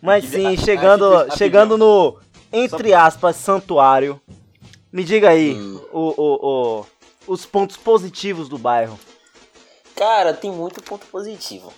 Mas 0.02 0.26
sim, 0.26 0.58
chegando, 0.58 1.24
gente- 1.26 1.38
chegando 1.38 1.78
no, 1.78 2.20
entre 2.52 2.94
aspas, 2.94 3.36
santuário. 3.36 4.20
Me 4.92 5.04
diga 5.04 5.30
aí, 5.30 5.54
Hum. 5.54 5.82
o, 5.92 6.00
o, 6.22 6.80
o- 6.82 6.86
os 7.28 7.46
pontos 7.46 7.78
positivos 7.78 8.50
do 8.50 8.58
bairro. 8.58 9.00
Cara, 9.96 10.34
tem 10.34 10.52
muito 10.52 10.82
ponto 10.82 11.06
positivo. 11.08 11.72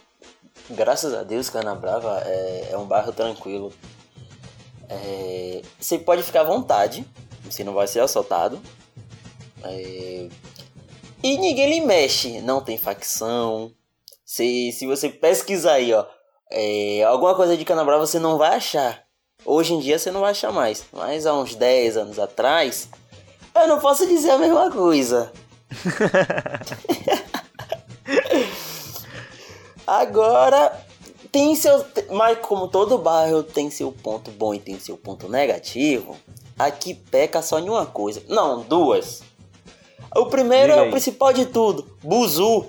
Graças 0.70 1.14
a 1.14 1.24
Deus, 1.24 1.50
Canabrava 1.50 2.22
é, 2.26 2.70
é 2.72 2.78
um 2.78 2.86
bairro 2.86 3.12
tranquilo. 3.12 3.72
É, 4.90 5.62
você 5.80 5.98
pode 6.00 6.24
ficar 6.24 6.42
à 6.42 6.46
vontade, 6.46 7.06
você 7.44 7.64
não 7.64 7.74
vai 7.74 7.88
ser 7.88 8.00
assaltado. 8.00 8.62
É, 9.64 10.28
e 11.22 11.38
ninguém 11.38 11.70
lhe 11.70 11.82
mexe, 11.86 12.42
não 12.42 12.62
tem 12.62 12.78
facção. 12.78 13.72
Se, 14.26 14.72
se 14.72 14.86
você 14.88 15.10
pesquisar 15.10 15.74
aí, 15.74 15.94
ó, 15.94 16.06
é, 16.52 17.04
alguma 17.04 17.36
coisa 17.36 17.56
de 17.58 17.66
Canabrava 17.66 18.06
você 18.06 18.20
não 18.20 18.38
vai 18.38 18.56
achar. 18.56 19.04
Hoje 19.46 19.74
em 19.74 19.80
dia 19.80 20.00
você 20.00 20.10
não 20.12 20.22
vai 20.22 20.32
achar 20.32 20.52
mais. 20.52 20.86
Mas 20.94 21.26
há 21.26 21.34
uns 21.34 21.56
10 21.56 21.98
anos 21.98 22.20
atrás, 22.20 22.88
eu 23.56 23.68
não 23.68 23.80
posso 23.80 24.06
dizer 24.08 24.32
a 24.32 24.38
mesma 24.38 24.70
coisa. 24.72 25.32
Agora, 29.86 30.72
tem 31.32 31.56
seu. 31.56 31.86
Mas 32.12 32.38
como 32.40 32.68
todo 32.68 32.98
bairro 32.98 33.44
tem 33.44 33.70
seu 33.70 33.92
ponto 33.92 34.32
bom 34.32 34.54
e 34.54 34.60
tem 34.60 34.80
seu 34.80 34.98
ponto 34.98 35.28
negativo, 35.28 36.16
aqui 36.58 36.94
peca 36.94 37.42
só 37.42 37.60
em 37.60 37.70
uma 37.70 37.86
coisa. 37.86 38.24
Não, 38.30 38.62
duas. 38.62 39.22
O 40.16 40.28
primeiro 40.28 40.72
é 40.72 40.82
o 40.84 40.92
principal 40.92 41.34
de 41.34 41.46
tudo: 41.46 41.98
Buzu. 42.02 42.68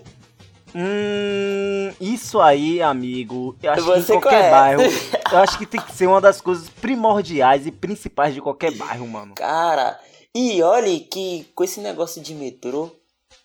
Hum, 0.76 1.92
isso 2.00 2.40
aí, 2.40 2.82
amigo, 2.82 3.54
eu 3.62 3.70
acho 3.70 3.80
que 3.84 3.88
Você 3.88 4.16
em 4.16 4.20
qualquer 4.20 4.50
conhece. 4.50 4.50
bairro, 4.50 4.82
eu 5.32 5.38
acho 5.38 5.56
que 5.56 5.66
tem 5.66 5.80
que 5.80 5.92
ser 5.92 6.08
uma 6.08 6.20
das 6.20 6.40
coisas 6.40 6.68
primordiais 6.68 7.64
e 7.64 7.70
principais 7.70 8.34
de 8.34 8.40
qualquer 8.40 8.72
bairro, 8.72 9.06
mano. 9.06 9.34
Cara, 9.36 9.96
e 10.34 10.62
olhe 10.62 11.00
que 11.00 11.44
com 11.54 11.62
esse 11.64 11.80
negócio 11.80 12.20
de 12.20 12.34
metrô 12.34 12.90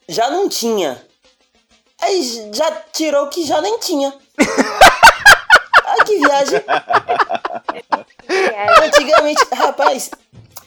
já 0.08 0.30
não 0.30 0.50
tinha. 0.50 1.02
Aí 2.02 2.50
já 2.54 2.72
tirou 2.94 3.28
que 3.28 3.46
já 3.46 3.62
nem 3.62 3.78
tinha. 3.80 4.14
ah, 5.86 6.04
que 6.06 6.18
viagem. 6.18 6.62
É, 8.28 8.86
Antigamente, 8.86 9.44
rapaz, 9.54 10.10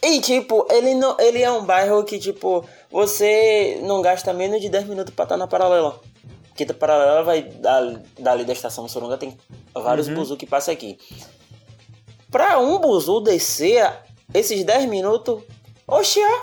e 0.03 0.21
tipo, 0.21 0.67
ele 0.71 0.95
não, 0.95 1.19
ele 1.19 1.43
é 1.43 1.51
um 1.51 1.65
bairro 1.65 2.05
que 2.05 2.19
tipo, 2.19 2.65
você 2.91 3.81
não 3.83 4.03
gasta 4.03 4.33
menos 4.33 4.61
de 4.61 4.69
10 4.69 4.87
minutos 4.87 5.15
pra 5.15 5.25
estar 5.25 5.37
na 5.37 5.47
paralela. 5.47 6.01
Porque 6.49 6.65
a 6.71 6.75
paralela 6.75 7.23
vai 7.23 7.43
da- 7.43 7.99
dali 8.19 8.45
da 8.45 8.53
estação 8.53 8.87
Sorunga 8.89 9.17
tem 9.17 9.39
vários 9.75 10.09
Uhum. 10.09 10.15
buzu 10.17 10.37
que 10.37 10.45
passam 10.47 10.75
aqui. 10.75 10.99
Pra 12.31 12.59
um 12.59 12.79
buzu 12.79 13.21
descer 13.21 13.91
esses 14.35 14.63
10 14.65 14.85
minutos, 14.87 15.43
oxe, 15.93 16.21
ó, 16.25 16.41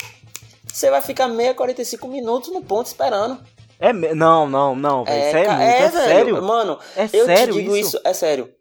você 0.67 0.89
vai 0.89 1.01
ficar 1.01 1.27
meia 1.27 1.53
45 1.53 2.07
minutos 2.07 2.51
no 2.53 2.62
ponto 2.62 2.88
esperando. 2.88 3.41
É, 3.79 3.93
não, 3.93 4.47
não, 4.47 4.75
não, 4.75 5.05
velho, 5.05 5.27
isso 5.27 5.38
aí 5.38 5.43
é 5.45 5.49
muito, 5.49 5.62
é, 5.62 5.89
velho, 5.89 6.05
sério? 6.05 6.41
Mano, 6.43 6.79
É 6.95 7.03
eu 7.13 7.25
sério 7.25 7.53
te 7.53 7.62
digo 7.62 7.75
isso? 7.77 7.97
isso? 7.97 8.01
é 8.03 8.13
sério. 8.13 8.53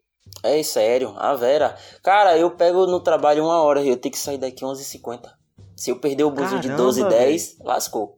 É 0.43 0.63
sério, 0.63 1.15
a 1.17 1.35
Vera. 1.35 1.77
Cara, 2.03 2.39
eu 2.39 2.51
pego 2.53 2.87
no 2.87 3.01
trabalho 3.01 3.45
uma 3.45 3.61
hora 3.61 3.83
e 3.83 3.89
eu 3.89 3.97
tenho 3.97 4.13
que 4.13 4.19
sair 4.19 4.39
daqui 4.39 4.65
11h50. 4.65 5.29
Se 5.77 5.91
eu 5.91 5.99
perder 5.99 6.25
o 6.25 6.31
buzu 6.31 6.61
de 6.61 6.69
Caramba, 6.69 6.85
12 6.85 7.01
e 7.01 7.09
10, 7.09 7.57
lascou. 7.61 8.17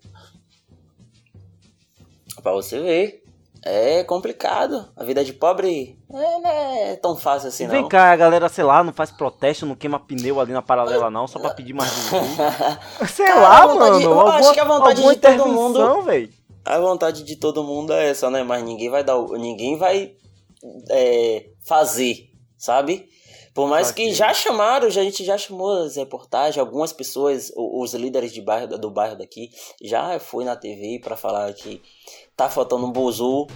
Pra 2.43 2.53
você 2.53 2.79
ver. 2.81 3.20
É 3.65 4.03
complicado. 4.05 4.91
A 4.97 5.05
vida 5.05 5.23
de 5.25 5.33
pobre 5.35 5.99
é, 6.11 6.39
não 6.41 6.51
é 6.51 6.97
tão 6.97 7.15
fácil 7.17 7.49
assim, 7.49 7.67
Vem 7.67 7.83
não. 7.83 7.89
cá, 7.89 8.11
a 8.13 8.17
galera, 8.17 8.49
sei 8.49 8.65
lá, 8.65 8.83
não 8.83 8.93
faz 8.93 9.11
protesto, 9.11 9.67
não 9.67 9.75
queima 9.75 10.01
pneu 10.01 10.41
ali 10.41 10.53
na 10.53 10.63
paralela 10.63 11.11
não, 11.11 11.27
só 11.27 11.39
pra 11.39 11.51
pedir 11.55 11.75
mais 11.75 11.91
buzu. 12.09 12.17
Sei 13.13 13.27
Cara, 13.27 13.41
lá, 13.41 13.67
vontade- 13.67 13.79
mano, 13.79 14.01
eu 14.03 14.13
alguma, 14.19 14.37
acho 14.37 14.53
que 14.55 14.61
a 14.61 14.65
vontade 14.65 15.03
de 15.03 15.17
todo 15.17 15.47
mundo- 15.49 16.03
velho. 16.03 16.33
A 16.65 16.79
vontade 16.79 17.23
de 17.23 17.37
todo 17.37 17.63
mundo 17.65 17.93
é 17.93 18.09
essa, 18.11 18.31
né? 18.31 18.43
Mas 18.43 18.63
ninguém 18.63 18.89
vai 18.91 19.03
dar. 19.05 19.17
o- 19.19 19.37
Ninguém 19.37 19.77
vai 19.77 20.15
é, 20.91 21.47
fazer, 21.65 22.31
sabe? 22.59 23.09
Por 23.55 23.67
mais 23.69 23.91
que 23.91 24.13
já 24.15 24.33
chamaram, 24.33 24.89
já, 24.89 25.01
a 25.01 25.05
gente 25.05 25.25
já 25.25 25.37
chamou 25.37 25.83
as 25.85 25.97
reportagens, 25.97 26.57
algumas 26.59 26.93
pessoas, 26.93 27.51
os 27.57 27.93
líderes 27.95 28.33
de 28.33 28.41
bairro, 28.41 28.79
do 28.79 28.91
bairro 28.91 29.19
daqui, 29.19 29.51
já 29.83 30.19
foi 30.21 30.45
na 30.45 30.55
TV 30.55 31.01
pra 31.03 31.17
falar 31.17 31.53
que 31.53 31.83
tá 32.41 32.49
faltando 32.49 32.87
um 32.87 32.91
buzu, 32.91 33.47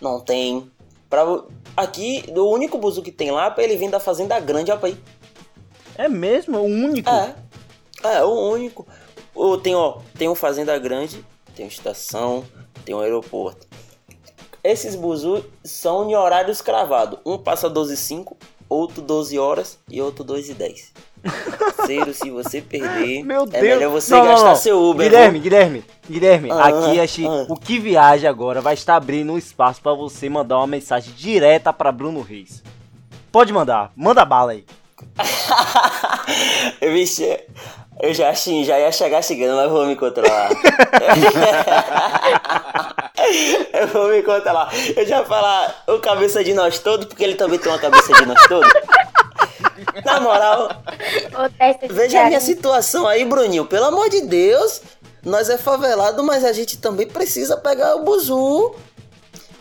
não 0.00 0.18
tem. 0.18 0.68
Pra, 1.08 1.22
aqui, 1.76 2.24
o 2.34 2.50
único 2.52 2.76
buzu 2.76 3.00
que 3.00 3.12
tem 3.12 3.30
lá, 3.30 3.54
ele 3.58 3.76
vem 3.76 3.88
da 3.88 4.00
Fazenda 4.00 4.40
Grande 4.40 4.72
Apaí. 4.72 4.98
É 5.96 6.08
mesmo, 6.08 6.58
o 6.58 6.64
único. 6.64 7.08
É, 7.08 7.34
é 8.02 8.24
o 8.24 8.50
único. 8.50 8.84
Tem, 9.62 9.76
ó, 9.76 9.98
tem 10.18 10.28
um 10.28 10.34
Fazenda 10.34 10.76
Grande, 10.76 11.24
tem 11.54 11.66
uma 11.66 11.70
estação, 11.70 12.44
tem 12.84 12.96
um 12.96 13.00
aeroporto. 13.00 13.68
esses 14.64 14.96
buzu 14.96 15.44
são 15.62 16.10
em 16.10 16.16
horários 16.16 16.60
cravados. 16.60 17.20
Um 17.24 17.38
passa 17.38 17.70
12 17.70 17.94
e 17.94 17.96
5, 17.96 18.36
outro 18.68 19.02
12 19.02 19.38
horas 19.38 19.78
e 19.88 20.02
outro 20.02 20.24
2 20.24 20.50
e 20.50 20.54
10. 20.54 20.92
Parceiro, 21.58 22.12
se 22.14 22.30
você 22.30 22.60
perder, 22.60 23.22
Meu 23.24 23.42
é 23.42 23.46
Deus. 23.46 23.62
melhor 23.62 23.90
você 23.90 24.12
Não, 24.14 24.24
não, 24.24 24.32
gastar 24.32 24.48
não. 24.48 24.56
seu 24.56 24.82
Uber. 24.82 25.08
Guilherme, 25.08 25.38
Guilherme, 25.38 25.84
Guilherme, 26.08 26.50
Ah, 26.50 26.66
aqui 26.68 27.00
a 27.00 27.06
gente- 27.06 27.26
ah. 27.26 27.46
o 27.48 27.56
que 27.56 27.78
viaja 27.78 28.28
agora 28.28 28.60
vai 28.60 28.74
estar 28.74 28.96
abrindo 28.96 29.32
um 29.32 29.38
espaço 29.38 29.80
pra 29.80 29.92
você 29.92 30.28
mandar 30.28 30.58
uma 30.58 30.66
mensagem 30.66 31.12
direta 31.14 31.72
pra 31.72 31.90
Bruno 31.92 32.20
Reis. 32.22 32.62
Pode 33.30 33.52
mandar, 33.52 33.90
manda 33.96 34.24
bala 34.24 34.52
aí. 34.52 34.64
Vixe, 36.80 37.38
eu 38.02 38.14
já, 38.14 38.30
achei- 38.30 38.64
já 38.64 38.78
ia 38.78 38.90
chegar 38.92 39.22
chegando, 39.22 39.56
mas 39.56 39.70
vou 39.70 39.86
me 39.86 39.94
controlar. 39.96 40.48
eu 43.72 43.88
vou 43.88 44.08
me 44.08 44.22
controlar. 44.22 44.70
Eu 44.96 45.06
já 45.06 45.24
falar 45.24 45.82
o 45.86 45.98
cabeça 45.98 46.42
de 46.44 46.54
nós 46.54 46.78
todos, 46.78 47.06
porque 47.06 47.22
ele 47.24 47.34
também 47.34 47.58
tem 47.58 47.70
uma 47.70 47.78
cabeça 47.78 48.12
de 48.14 48.26
nós 48.26 48.40
todos. 48.48 48.70
Na 50.04 50.20
moral, 50.20 50.68
veja 51.90 52.22
a 52.22 52.26
minha 52.26 52.40
situação 52.40 53.06
aí, 53.06 53.24
Bruninho. 53.24 53.66
Pelo 53.66 53.86
amor 53.86 54.08
de 54.08 54.22
Deus, 54.22 54.82
nós 55.24 55.48
é 55.48 55.58
favelado, 55.58 56.22
mas 56.22 56.44
a 56.44 56.52
gente 56.52 56.78
também 56.78 57.06
precisa 57.06 57.56
pegar 57.56 57.96
o 57.96 58.04
buzu. 58.04 58.74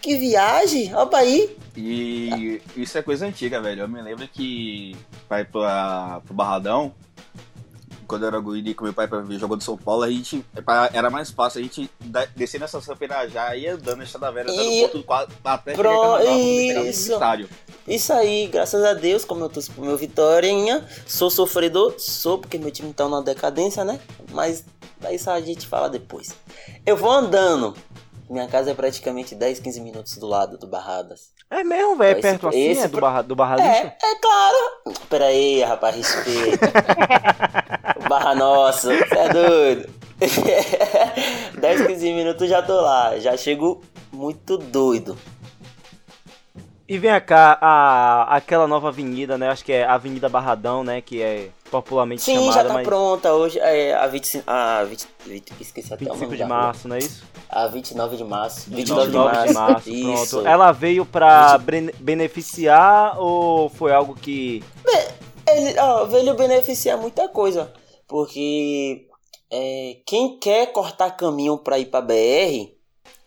Que 0.01 0.15
viagem, 0.17 0.93
olha 0.93 1.17
aí. 1.17 1.57
E 1.75 2.61
isso 2.77 2.97
é 2.97 3.01
coisa 3.01 3.25
antiga, 3.25 3.59
velho. 3.59 3.81
Eu 3.81 3.87
me 3.87 4.01
lembro 4.01 4.27
que 4.27 4.95
vai 5.27 5.43
pra, 5.43 6.21
pro 6.23 6.33
Barradão, 6.33 6.93
quando 8.07 8.23
eu 8.23 8.27
era 8.29 8.39
guri 8.39 8.73
com 8.73 8.83
meu 8.83 8.93
pai 8.93 9.07
pra 9.07 9.19
ver 9.21 9.37
jogo 9.39 9.55
do 9.55 9.63
São 9.63 9.77
Paulo, 9.77 10.03
a 10.03 10.09
gente 10.09 10.45
pra- 10.65 10.89
era 10.93 11.09
mais 11.09 11.29
fácil 11.31 11.59
a 11.59 11.63
gente 11.63 11.89
descer 12.35 12.59
nessa 12.59 12.79
São 12.81 12.95
Pirajá 12.95 13.55
e 13.55 13.67
andando 13.67 13.97
na 13.97 14.03
Estrada 14.03 14.31
Velha, 14.31 14.47
dando 14.47 14.61
E- 14.61 14.81
ponto 14.83 14.97
do 14.99 15.03
quadro 15.03 15.35
até 15.43 15.73
Pro- 15.73 15.89
poder 15.89 16.67
chegar 16.67 16.83
no 16.83 16.89
estádio. 16.89 17.49
Isso 17.87 18.13
aí, 18.13 18.47
graças 18.47 18.83
a 18.83 18.93
Deus, 18.93 19.23
como 19.25 19.43
eu 19.43 19.49
torço 19.49 19.71
pro 19.71 19.83
meu 19.83 19.97
Vitorinha, 19.97 20.83
sou 21.05 21.29
sofredor, 21.29 21.95
sou, 21.99 22.37
porque 22.37 22.57
meu 22.57 22.71
time 22.71 22.93
tá 22.93 23.07
na 23.07 23.21
decadência, 23.21 23.83
né? 23.83 23.99
Mas 24.31 24.63
isso 25.11 25.29
a 25.29 25.39
gente 25.41 25.67
fala 25.67 25.87
depois. 25.89 26.33
Eu 26.85 26.97
vou 26.97 27.11
andando. 27.11 27.75
Minha 28.29 28.47
casa 28.47 28.71
é 28.71 28.73
praticamente 28.73 29.35
10, 29.35 29.59
15 29.59 29.81
minutos 29.81 30.17
do 30.17 30.25
lado 30.27 30.57
do 30.57 30.65
Barradas. 30.67 31.31
É 31.49 31.63
mesmo, 31.63 31.95
velho, 31.95 32.13
Esse- 32.17 32.21
perto 32.27 32.47
assim, 32.47 32.59
esse 32.69 32.81
é 32.81 32.88
do 32.88 32.99
barra, 32.99 33.21
do 33.21 33.35
barra 33.35 33.55
lixo? 33.57 33.69
É, 33.69 33.97
é 34.03 34.15
claro. 34.15 34.57
Pera 35.09 35.25
aí, 35.25 35.61
rapaz, 35.63 35.95
respeita. 35.95 36.71
Barra 38.09 38.35
nossa, 38.35 38.95
você 38.95 39.15
é 39.15 39.29
doido. 39.29 39.89
10, 41.59 41.88
15 41.88 42.13
minutos 42.13 42.49
já 42.49 42.61
tô 42.61 42.79
lá. 42.81 43.17
Já 43.19 43.35
chego 43.38 43.81
muito 44.11 44.57
doido. 44.57 45.17
E 46.88 46.97
vem 46.99 47.19
cá, 47.21 47.57
a, 47.59 48.35
aquela 48.35 48.67
nova 48.67 48.89
avenida, 48.89 49.38
né? 49.38 49.49
Acho 49.49 49.65
que 49.65 49.71
é 49.73 49.83
Avenida 49.85 50.29
Barradão, 50.29 50.83
né? 50.83 51.01
Que 51.01 51.21
é 51.21 51.49
popularmente 51.69 52.21
Sim, 52.21 52.36
chamada, 52.36 52.54
já 52.54 52.63
tá 52.65 52.73
mas 52.73 52.88
pronta 52.88 53.34
hoje. 53.34 53.60
É 53.60 53.93
a 53.93 54.08
25. 54.08 54.43
A 54.47 54.84
20, 54.84 55.08
20 55.25 55.51
esqueci 55.62 55.93
até 55.93 56.06
o 56.06 56.13
25 56.13 56.25
nome 56.25 56.38
de 56.38 56.45
março, 56.45 56.88
não 56.88 56.95
é 56.95 56.99
isso? 56.99 57.23
A 57.49 57.67
29 57.67 58.17
de 58.17 58.23
março. 58.23 58.69
29 58.69 59.06
29 59.08 59.47
de 59.47 59.54
março, 59.54 59.89
Isso. 59.89 60.30
pronto. 60.38 60.47
Ela 60.47 60.71
veio 60.71 61.06
pra 61.06 61.58
bene- 61.58 61.93
beneficiar 61.99 63.19
ou 63.19 63.69
foi 63.69 63.93
algo 63.93 64.15
que... 64.15 64.63
Ele 65.47 65.80
ó, 65.80 66.06
veio 66.06 66.34
beneficiar 66.36 66.97
muita 66.97 67.28
coisa. 67.30 67.71
Porque 68.08 69.08
é, 69.51 69.97
quem 70.06 70.39
quer 70.39 70.71
cortar 70.71 71.12
caminho 71.12 71.58
pra 71.58 71.78
ir 71.80 71.86
pra 71.86 72.01
BR 72.01 72.73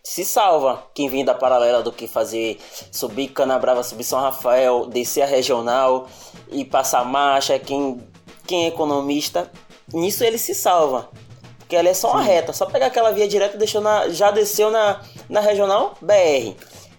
se 0.03 0.25
salva. 0.25 0.83
Quem 0.95 1.09
vem 1.09 1.25
da 1.25 1.35
paralela 1.35 1.83
do 1.83 1.93
que 1.93 2.07
fazer 2.09 2.59
subir 2.91 3.29
Canabrava, 3.29 3.83
subir 3.83 4.05
São 4.05 4.21
Rafael, 4.21 4.87
descer 4.87 5.23
a 5.23 5.27
regional 5.27 6.07
e 6.51 6.65
passar 6.65 7.05
marcha. 7.05 7.59
Quem, 7.59 8.01
quem 8.49 8.65
é 8.65 8.69
economista, 8.69 9.53
nisso 9.93 10.25
ele 10.25 10.39
se 10.39 10.55
salva. 10.55 11.11
Porque 11.59 11.77
ela 11.77 11.89
é 11.91 11.95
só 11.95 12.13
uma 12.13 12.23
reta, 12.23 12.53
só 12.55 12.65
pegar 12.65 12.87
aquela 12.87 13.11
via 13.11 13.29
direta 13.29 13.57
e 13.57 13.59
deixou 13.59 13.83
na, 13.83 14.09
já 14.09 14.31
desceu 14.31 14.71
na, 14.71 15.03
na 15.29 15.41
regional 15.41 15.95
BR. 16.01 16.57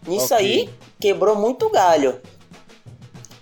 Nisso 0.07 0.35
Ok. 0.35 0.37
aí, 0.37 0.69
quebrou 0.99 1.35
muito 1.35 1.67
galho. 1.71 2.21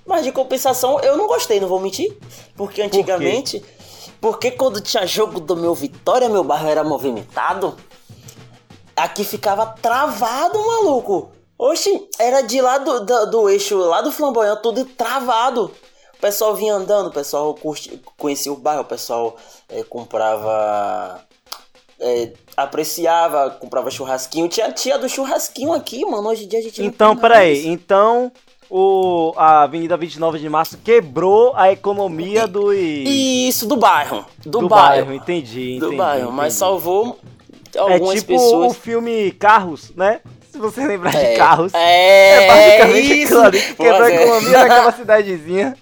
Mas 0.06 0.24
de 0.24 0.32
compensação, 0.32 1.02
eu 1.02 1.18
não 1.18 1.28
gostei, 1.28 1.60
não 1.60 1.68
vou 1.68 1.82
mentir. 1.82 2.18
Porque 2.56 2.82
antigamente, 2.82 3.62
porque 4.22 4.52
quando 4.52 4.80
tinha 4.80 5.06
jogo 5.06 5.42
do 5.42 5.58
meu 5.58 5.76
Vitória, 5.76 6.30
meu 6.30 6.46
bairro 6.46 6.70
era 6.70 6.84
movimentado, 6.84 7.76
aqui 8.96 9.26
ficava 9.26 9.66
travado, 9.66 10.66
maluco. 10.66 11.32
Oxi, 11.58 12.08
era 12.18 12.42
de 12.42 12.62
lá 12.62 12.78
do, 12.78 13.06
do, 13.06 13.26
do 13.26 13.50
eixo, 13.50 13.78
lá 13.78 14.00
do 14.00 14.14
flamboyant, 14.14 14.62
tudo 14.62 14.86
travado. 14.86 15.74
O 16.18 16.20
pessoal 16.22 16.56
vinha 16.56 16.74
andando, 16.74 17.08
o 17.08 17.12
pessoal 17.14 17.54
curti, 17.54 18.02
conhecia 18.18 18.52
o 18.52 18.56
bairro, 18.58 18.82
o 18.82 18.86
pessoal 18.86 19.36
eh, 19.70 19.84
comprava. 19.84 21.22
eh, 22.00 22.32
apreciava, 22.56 23.52
comprava 23.52 23.92
churrasquinho. 23.92 24.48
Tinha 24.48 24.68
a 24.68 24.72
tia 24.72 24.98
do 24.98 25.08
churrasquinho 25.08 25.74
aqui, 25.74 26.04
mano. 26.06 26.28
Hoje 26.30 26.46
em 26.46 26.48
dia 26.48 26.60
a 26.60 26.62
gente 26.64 26.84
Então, 26.84 27.16
peraí, 27.16 27.68
então 27.68 28.32
o, 28.70 29.32
a 29.38 29.64
Avenida 29.64 29.96
29 29.96 30.40
de 30.40 30.50
Março 30.50 30.78
quebrou 30.80 31.54
a 31.56 31.72
economia 31.72 32.48
do... 32.48 32.74
Isso, 32.74 33.68
do 33.68 33.78
bairro. 33.78 34.26
Do, 34.44 34.60
do 34.62 34.68
bairro. 34.68 35.06
bairro, 35.08 35.14
entendi, 35.14 35.78
do 35.80 35.86
entendi, 35.88 35.98
bairro, 35.98 36.32
mas 36.32 36.54
entendi. 36.54 36.60
salvou 36.60 37.20
É 37.76 37.80
algumas 37.80 38.20
tipo 38.20 38.34
o 38.34 38.38
pessoas. 38.38 38.78
filme 38.78 39.32
Carros, 39.34 39.92
né? 39.96 40.20
Se 40.52 40.58
você 40.58 40.82
lembrar 40.88 41.12
de 41.12 41.18
É, 41.18 41.36
Carros. 41.38 41.72
É, 41.76 42.48
basicamente 42.48 43.22
isso. 43.22 43.36
quebrou 43.78 43.94
a 44.02 44.06
Você- 44.06 44.14
economia 44.16 44.52
daquela 44.58 44.92
cidadezinha. 44.98 45.78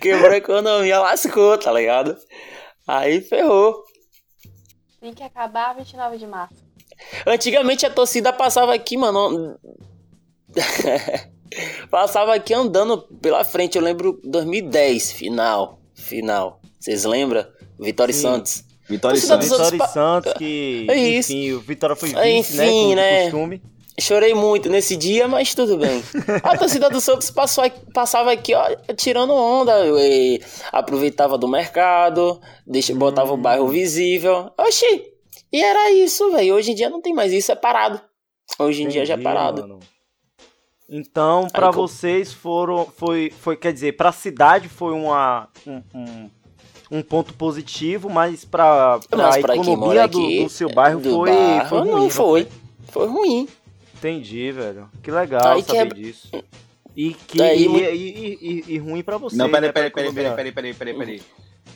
Quebrou 0.00 0.30
a 0.32 0.36
economia, 0.36 0.98
lascou, 1.00 1.56
tá 1.58 1.72
ligado? 1.72 2.16
Aí 2.86 3.20
ferrou. 3.20 3.84
Tem 5.00 5.12
que 5.14 5.22
acabar 5.22 5.74
29 5.76 6.16
de 6.18 6.26
março. 6.26 6.54
Antigamente 7.26 7.86
a 7.86 7.90
torcida 7.90 8.32
passava 8.32 8.74
aqui, 8.74 8.96
mano. 8.96 9.56
passava 11.90 12.34
aqui 12.34 12.52
andando 12.54 12.98
pela 13.20 13.44
frente. 13.44 13.76
Eu 13.76 13.82
lembro 13.82 14.20
2010, 14.24 15.12
final. 15.12 15.78
Final. 15.94 16.60
Vocês 16.78 17.04
lembram? 17.04 17.46
Vitória 17.78 18.12
e 18.12 18.14
Sim. 18.14 18.22
Santos. 18.22 18.64
Vitória 18.88 19.18
e 19.18 19.20
Santos. 19.20 19.48
Vitória 19.50 19.76
e 19.76 19.78
pa- 19.78 19.88
Santos, 19.88 20.32
que, 20.34 20.86
É 20.88 20.96
isso. 20.96 21.32
enfim, 21.32 21.52
o 21.52 21.60
Vitória 21.60 21.94
foi 21.94 22.08
vice, 22.08 22.56
né? 22.56 22.66
enfim, 22.66 22.72
Como 22.72 22.88
de 22.88 22.94
né? 22.96 23.22
costume. 23.22 23.62
Chorei 24.00 24.32
muito 24.34 24.68
nesse 24.68 24.96
dia, 24.96 25.26
mas 25.26 25.54
tudo 25.54 25.76
bem. 25.76 26.02
A 26.44 26.56
torcida 26.56 26.88
do 26.88 27.00
Santos 27.00 27.30
passou, 27.30 27.64
aqui- 27.64 27.80
passava 27.92 28.30
aqui, 28.32 28.54
ó, 28.54 28.64
tirando 28.96 29.34
onda. 29.34 29.74
aproveitava 30.72 31.36
do 31.36 31.48
mercado, 31.48 32.40
deixa, 32.66 32.94
botava 32.94 33.32
o 33.32 33.36
bairro 33.36 33.66
visível. 33.68 34.50
Oxi! 34.58 35.04
E 35.52 35.62
era 35.62 35.90
isso, 35.92 36.30
velho. 36.30 36.54
Hoje 36.54 36.72
em 36.72 36.74
dia 36.74 36.88
não 36.90 37.00
tem 37.02 37.12
mais 37.14 37.32
isso, 37.32 37.50
é 37.50 37.56
parado. 37.56 38.00
Hoje 38.58 38.82
em 38.82 38.88
dia 38.88 39.04
já 39.04 39.14
é 39.14 39.16
Entendi, 39.16 39.24
parado. 39.24 39.62
mano. 39.62 39.80
Então, 40.88 41.48
co- 41.72 41.86
vocês 41.88 42.32
foram, 42.32 42.86
foi, 42.96 43.30
foi, 43.40 43.56
quer 43.56 43.72
dizer, 43.72 43.96
pra 43.96 44.10
cidade 44.12 44.68
foi 44.68 44.92
uma, 44.94 45.48
um, 45.66 45.82
um, 45.94 46.30
um 46.90 47.02
ponto 47.02 47.34
positivo, 47.34 48.08
mas 48.08 48.44
pra 48.44 48.98
quem 49.10 49.18
economia 49.54 49.76
mora 49.76 50.08
do, 50.08 50.18
aqui, 50.18 50.44
do 50.44 50.48
seu 50.48 50.70
bairro 50.72 51.00
do 51.00 51.10
foi, 51.10 51.30
bairro, 51.30 51.68
foi 51.68 51.78
ruim. 51.80 51.90
não 51.90 52.10
foi. 52.10 52.48
Foi 52.90 53.06
ruim. 53.06 53.48
Entendi, 53.98 54.52
velho. 54.52 54.88
Que 55.02 55.10
legal 55.10 55.52
Aí 55.56 55.62
saber 55.62 55.78
quebra- 55.78 55.94
disso. 55.98 56.30
E, 56.96 57.14
que, 57.14 57.40
e, 57.40 57.66
e, 57.66 57.94
e- 57.94 58.38
e- 58.40 58.64
e 58.74 58.78
ruim 58.78 59.02
pra 59.02 59.18
você. 59.18 59.36
Não, 59.36 59.48
peraí, 59.50 59.68
né, 59.68 59.72
peraí, 59.72 59.90
peraí, 59.90 60.12
peraí, 60.12 60.34
peraí, 60.34 60.52
peraí, 60.52 60.74
peraí, 60.74 60.94
peraí. 60.94 61.22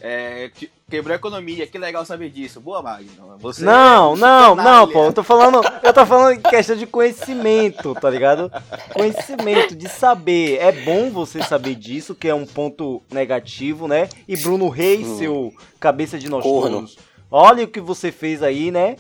É, 0.01 0.51
que- 0.55 0.69
quebrou 0.91 1.13
a 1.13 1.17
economia, 1.17 1.65
que 1.67 1.79
legal 1.79 2.05
saber 2.05 2.29
disso. 2.31 2.61
Boa, 2.61 2.83
Magno. 2.83 3.37
Você 3.39 3.63
Não, 3.63 4.15
é 4.15 4.19
não, 4.19 4.55
não, 4.57 4.89
pô. 4.89 5.05
Eu 5.05 5.13
tô 5.13 5.23
falando, 5.23 5.61
eu 5.83 5.93
tô 5.93 6.05
falando 6.05 6.33
em 6.37 6.41
questão 6.41 6.75
de 6.75 6.87
conhecimento, 6.87 7.95
tá 7.95 8.11
ligado? 8.11 8.51
Conhecimento, 8.95 9.77
de 9.77 9.89
saber. 9.89 10.59
É 10.61 10.73
bom 10.73 11.11
você 11.11 11.41
saber 11.43 11.77
disso, 11.77 12.17
que 12.17 12.27
é 12.27 12.35
um 12.35 12.47
ponto 12.47 13.01
negativo, 13.13 13.87
né? 13.87 14.09
E 14.27 14.37
Bruno 14.37 14.69
Reis, 14.69 15.07
Hum. 15.07 15.19
seu 15.19 15.55
cabeça 15.79 16.19
de 16.19 16.29
nós 16.29 16.43
Corno. 16.43 16.79
todos. 16.79 16.99
Olha 17.31 17.63
o 17.65 17.69
que 17.69 17.81
você 17.81 18.11
fez 18.11 18.43
aí, 18.43 18.73
né? 18.73 18.97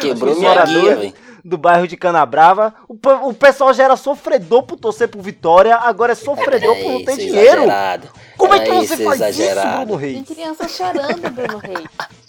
Quebrou 0.00 0.36
minha 0.38 0.64
guia, 0.64 0.96
velho. 0.96 1.14
Do 1.44 1.56
bairro 1.58 1.86
de 1.88 1.96
Canabrava. 1.96 2.72
O, 2.88 2.96
o 3.28 3.34
pessoal 3.34 3.72
já 3.74 3.84
era 3.84 3.96
sofredor 3.96 4.62
por 4.64 4.76
torcer 4.78 5.08
por 5.08 5.20
Vitória, 5.22 5.74
agora 5.76 6.12
é 6.12 6.16
sofredor 6.16 6.76
por 6.76 6.92
não 6.92 7.04
ter 7.04 7.12
isso, 7.12 7.20
dinheiro. 7.20 7.62
exagerado. 7.62 8.08
Como 8.36 8.54
é 8.54 8.60
que 8.60 8.70
Era 8.70 8.74
você 8.80 8.94
isso, 8.94 9.04
faz 9.04 9.20
exagerado. 9.20 9.68
isso, 9.68 9.86
Bruno 9.86 10.00
Tem 10.00 10.12
Reis? 10.12 10.28
criança 10.28 10.68
chorando, 10.68 11.30
Bruno 11.30 11.58
Reis. 11.58 11.86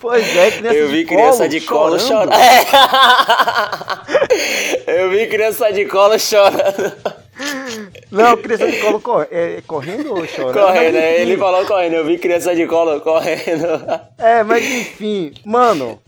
Pois 0.00 0.34
é, 0.34 0.50
criança 0.52 0.76
Eu 0.78 0.88
de 0.88 0.92
vi 0.94 1.04
colo, 1.04 1.18
criança 1.20 1.46
de 1.48 1.60
colo 1.60 1.98
chorando. 2.00 2.32
chorando. 2.32 2.32
Eu 4.86 5.10
vi 5.10 5.26
criança 5.26 5.70
de 5.72 5.84
colo 5.84 6.18
chorando. 6.18 6.92
Não, 8.10 8.34
criança 8.38 8.66
de 8.66 8.78
colo 8.80 8.98
cor- 9.00 9.28
é, 9.30 9.62
correndo 9.66 10.14
ou 10.14 10.26
chorando? 10.26 10.54
Correndo, 10.66 10.96
enfim. 10.96 11.06
ele 11.06 11.36
falou 11.36 11.66
correndo. 11.66 11.94
Eu 11.96 12.04
vi 12.06 12.16
criança 12.18 12.54
de 12.54 12.66
colo 12.66 12.98
correndo. 13.02 13.66
É, 14.18 14.42
mas 14.42 14.64
enfim, 14.64 15.32
mano. 15.44 16.00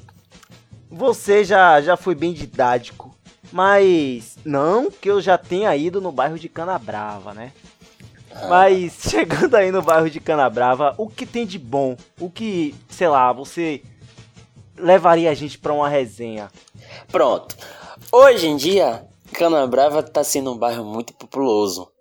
Você 0.92 1.42
já, 1.42 1.80
já 1.80 1.96
foi 1.96 2.14
bem 2.14 2.34
didático. 2.34 3.16
Mas 3.50 4.36
não 4.44 4.90
que 4.90 5.10
eu 5.10 5.20
já 5.20 5.36
tenha 5.36 5.74
ido 5.76 6.00
no 6.00 6.12
bairro 6.12 6.38
de 6.38 6.48
Canabrava, 6.48 7.34
né? 7.34 7.52
Ah, 8.34 8.46
Mas 8.48 8.94
chegando 9.08 9.54
aí 9.54 9.70
no 9.70 9.82
bairro 9.82 10.08
de 10.08 10.20
Canabrava, 10.20 10.94
o 10.96 11.08
que 11.08 11.26
tem 11.26 11.46
de 11.46 11.58
bom? 11.58 11.96
O 12.18 12.30
que, 12.30 12.74
sei 12.88 13.08
lá, 13.08 13.32
você 13.32 13.82
levaria 14.76 15.30
a 15.30 15.34
gente 15.34 15.58
pra 15.58 15.72
uma 15.72 15.88
resenha? 15.88 16.50
Pronto. 17.10 17.56
Hoje 18.10 18.46
em 18.48 18.56
dia, 18.56 19.04
Canabrava 19.34 20.02
tá 20.02 20.24
sendo 20.24 20.52
um 20.52 20.56
bairro 20.56 20.84
muito 20.84 21.12
populoso. 21.12 21.91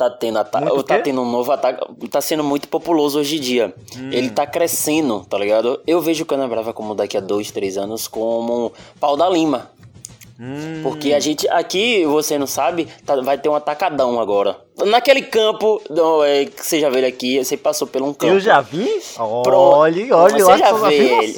Tá 0.00 0.08
tendo, 0.08 0.38
ata- 0.38 0.60
Muito 0.60 0.78
o 0.78 0.82
tá 0.82 0.98
tendo 0.98 1.20
um 1.20 1.30
novo 1.30 1.52
ataque. 1.52 1.84
Tá 2.08 2.22
sendo 2.22 2.42
muito 2.42 2.66
populoso 2.68 3.18
hoje 3.18 3.36
em 3.36 3.40
dia. 3.40 3.74
Hum. 3.98 4.08
Ele 4.10 4.30
tá 4.30 4.46
crescendo, 4.46 5.26
tá 5.28 5.36
ligado? 5.36 5.78
Eu 5.86 6.00
vejo 6.00 6.24
Canabrava 6.24 6.72
como 6.72 6.94
daqui 6.94 7.18
a 7.18 7.20
dois, 7.20 7.50
três 7.50 7.76
anos 7.76 8.08
como 8.08 8.72
pau 8.98 9.14
da 9.14 9.28
lima. 9.28 9.70
Hum, 10.42 10.80
Porque 10.82 11.12
a 11.12 11.20
gente, 11.20 11.46
aqui, 11.50 12.02
você 12.06 12.38
não 12.38 12.46
sabe, 12.46 12.88
tá- 13.04 13.14
vai 13.20 13.36
ter 13.36 13.50
um 13.50 13.54
atacadão 13.54 14.18
agora. 14.18 14.56
Naquele 14.86 15.20
campo 15.20 15.82
do- 15.90 16.24
é, 16.24 16.46
que 16.46 16.64
você 16.64 16.80
já 16.80 16.88
veio 16.88 17.06
aqui, 17.06 17.44
você 17.44 17.58
passou 17.58 17.86
por 17.86 18.00
um 18.00 18.14
campo. 18.14 18.32
eu 18.32 18.40
já 18.40 18.62
vi? 18.62 18.88
Pronto. 19.42 19.50
Olha, 19.76 20.16
olha 20.16 20.34
Você 20.36 20.42
lá 20.44 20.56
já 20.56 20.72
vê. 20.72 21.34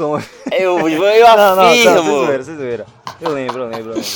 Eu, 0.53 0.89
eu 0.89 1.27
Não, 1.27 1.37
não, 1.37 1.57
não, 1.57 1.63
afirmo. 1.65 1.95
vocês 1.97 2.05
zoeira, 2.05 2.43
vocês 2.45 2.57
zoeira. 2.59 2.87
Eu 3.21 3.31
lembro, 3.33 3.63
eu 3.65 3.69
lembro, 3.69 3.91
eu 3.91 3.95
lembro. 3.97 4.11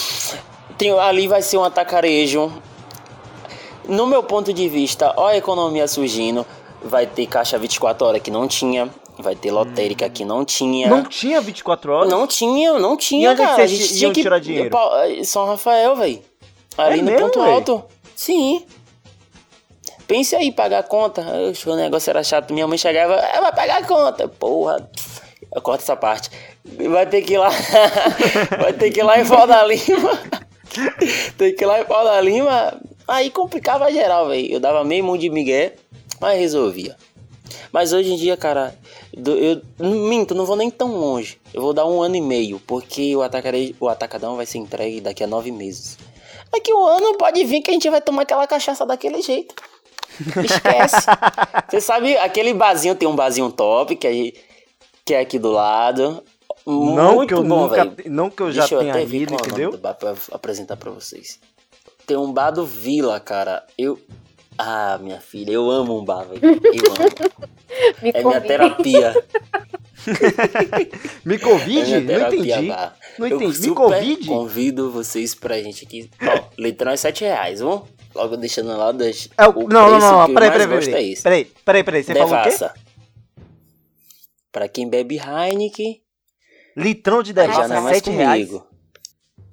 Tem, 0.79 0.93
ali 1.01 1.27
vai 1.27 1.43
ser 1.43 1.57
um 1.59 1.65
atacarejo. 1.65 2.53
No 3.89 4.07
meu 4.07 4.23
ponto 4.23 4.53
de 4.53 4.69
vista, 4.69 5.13
ó 5.17 5.29
a 5.29 5.37
economia 5.37 5.87
surgindo. 5.89 6.45
Vai 6.83 7.07
ter 7.07 7.27
caixa 7.27 7.59
24 7.59 8.07
horas 8.07 8.23
que 8.23 8.31
não 8.31 8.47
tinha. 8.47 8.89
Vai 9.19 9.35
ter 9.35 9.51
lotérica 9.51 10.09
que 10.11 10.25
não 10.25 10.45
tinha. 10.45 10.89
Não 10.89 11.03
tinha 11.05 11.41
24 11.41 11.93
horas? 11.93 12.09
Não 12.11 12.27
tinha, 12.27 12.75
não 12.79 12.95
E 12.95 12.99
tinha, 12.99 13.31
onde 13.33 13.41
é 13.43 13.45
que 13.45 13.51
cara. 13.51 13.63
A 13.63 13.67
gente 13.67 13.97
tinha 13.97 14.13
que 14.13 14.23
tirar 14.23 14.39
dinheiro? 14.39 14.71
Pa- 14.71 14.91
São 15.25 15.47
Rafael, 15.47 15.97
velho. 15.97 16.23
Ali 16.77 16.99
É 16.99 17.03
no 17.03 17.11
mesmo, 17.11 17.27
ponto 17.27 17.41
véi? 17.43 17.53
alto. 17.53 17.85
Sim. 18.15 18.65
Pense 20.07 20.37
aí, 20.37 20.53
pagar 20.53 20.81
a 20.81 20.83
conta. 20.83 21.23
Oxe, 21.51 21.69
o 21.69 21.75
negócio 21.75 22.11
era 22.11 22.23
chato. 22.23 22.53
Minha 22.53 22.67
mãe 22.69 22.79
chegava, 22.79 23.15
"É, 23.15 23.41
vai 23.41 23.53
pagar 23.53 23.83
a 23.83 23.87
conta. 23.87 24.29
Porra. 24.29 24.89
Eu 25.55 25.63
corto 25.63 25.83
essa 25.83 25.97
parte. 25.97 26.31
Vai 26.65 27.07
ter 27.07 27.23
que 27.23 27.35
ir 27.35 27.39
lá. 27.39 27.49
vai 28.61 28.73
ter 28.75 28.91
que 28.91 29.01
ir 29.01 29.03
lá 29.03 29.19
em 29.19 29.27
Pau 29.27 29.47
da 29.47 29.65
Lima. 29.65 30.19
Tem 31.39 31.55
que 31.55 31.65
ir 31.65 31.67
lá 31.67 31.81
em 31.81 31.85
Pau 31.85 32.05
da 32.05 32.21
Lima. 32.21 32.79
Aí 33.07 33.31
complicava 33.31 33.91
geral, 33.91 34.29
velho. 34.29 34.53
Eu 34.53 34.61
dava 34.61 34.85
meio 34.85 35.05
mundo 35.05 35.21
de 35.21 35.31
migué, 35.31 35.75
mas 36.21 36.39
resolvia. 36.39 36.97
Mas 37.73 37.93
hoje 37.93 38.13
em 38.13 38.17
dia, 38.17 38.37
cara, 38.37 38.77
eu 39.15 39.63
minto, 39.79 40.35
não 40.35 40.45
vou 40.45 40.57
nem 40.57 40.71
tão 40.71 40.97
longe. 40.97 41.39
Eu 41.55 41.63
vou 41.63 41.73
dar 41.73 41.87
um 41.87 42.03
ano 42.03 42.17
e 42.17 42.21
meio, 42.21 42.61
porque 42.67 43.15
o, 43.15 43.23
atacare, 43.23 43.77
o 43.79 43.89
atacadão 43.89 44.37
vai 44.37 44.47
ser 44.47 44.59
entregue 44.59 45.01
daqui 45.01 45.23
a 45.23 45.27
nove 45.27 45.51
meses. 45.51 45.99
Daqui 46.53 46.73
um 46.73 46.85
ano 46.85 47.17
pode 47.17 47.45
vir 47.45 47.61
que 47.63 47.71
a 47.71 47.75
gente 47.75 47.89
vai 47.89 48.01
tomar 48.01 48.23
aquela 48.23 48.47
cachaça 48.47 48.85
daquele 48.85 49.23
jeito. 49.23 49.55
Esquece. 50.21 51.07
Você 51.69 51.81
sabe, 51.81 52.17
aquele 52.17 52.55
barzinho 52.55 52.95
tem 52.95 53.09
um 53.09 53.17
barzinho 53.17 53.51
top, 53.51 53.97
que, 53.97 54.07
aí, 54.07 54.35
que 55.05 55.15
é 55.15 55.21
aqui 55.21 55.39
do 55.39 55.51
lado. 55.51 56.23
Não 56.67 57.17
Muito 57.17 57.29
que 57.29 57.35
eu 57.35 57.45
bom, 57.45 57.69
nunca, 57.69 57.95
não 58.07 58.31
que 58.31 58.43
eu 58.43 58.51
já 58.51 58.63
Deixa 58.63 58.75
eu 58.75 58.81
tenha 58.81 59.01
ido, 59.01 59.35
é 59.35 59.37
o 59.37 59.39
nome 59.39 59.65
entendeu? 59.65 59.79
pra 59.79 60.15
apresentar 60.33 60.77
pra 60.77 60.91
vocês. 60.91 61.39
Tem 62.07 62.17
um 62.17 62.33
bar 62.33 62.51
do 62.51 62.65
Vila, 62.65 63.19
cara. 63.21 63.65
Eu. 63.77 63.99
Ah, 64.59 64.99
minha 65.03 65.21
filha, 65.21 65.53
eu 65.53 65.71
amo 65.71 65.99
um 66.01 66.05
bar, 66.05 66.25
velho. 66.25 66.41
Eu 66.43 66.93
amo. 66.93 67.47
Me 68.03 68.11
É 68.15 68.23
minha 68.25 68.41
terapia. 68.41 69.13
Me 71.25 71.35
É 71.35 71.39
convide? 71.39 72.01
minha 72.01 72.19
Não 72.21 72.29
entendi. 72.29 72.69
bar. 72.69 72.97
Não 73.19 73.27
Eu 73.27 73.37
entendi. 73.37 73.59
Me 73.59 73.65
super 73.67 73.75
convide? 73.75 74.29
Convido 74.29 74.91
vocês 74.91 75.35
pra 75.35 75.61
gente 75.61 75.85
aqui. 75.85 76.09
Ó, 76.23 76.45
litrão 76.59 76.93
é 76.93 76.97
7 76.97 77.25
reais, 77.25 77.61
viu? 77.61 77.83
Logo 78.15 78.37
deixando 78.37 78.69
lá. 78.77 78.93
Das, 78.93 79.29
É 79.37 79.47
o... 79.47 79.51
o 79.51 79.69
Não, 79.69 79.91
não, 79.91 79.91
preço 79.91 80.07
não, 80.13 80.23
eu 80.29 80.35
peraí, 80.35 80.51
peraí, 80.51 80.69
peraí. 80.69 80.95
é 80.95 81.03
esse. 81.13 81.23
Peraí, 81.23 81.45
peraí, 81.45 81.85
peraí. 81.85 82.03
Você 82.05 82.15
falou 82.15 82.29
o 82.29 82.43
quê? 82.43 82.51
Devassa. 82.51 82.75
Pra 84.53 84.69
quem 84.69 84.89
bebe 84.89 85.19
Heineken, 85.19 86.01
Litrão 86.77 87.23
de 87.23 87.31
aí 87.33 87.37
já 87.37 87.43
devassa, 87.47 87.69
não 87.69 87.77
é 87.77 87.81
mais 87.81 87.97
7 87.99 88.11
reais. 88.11 88.49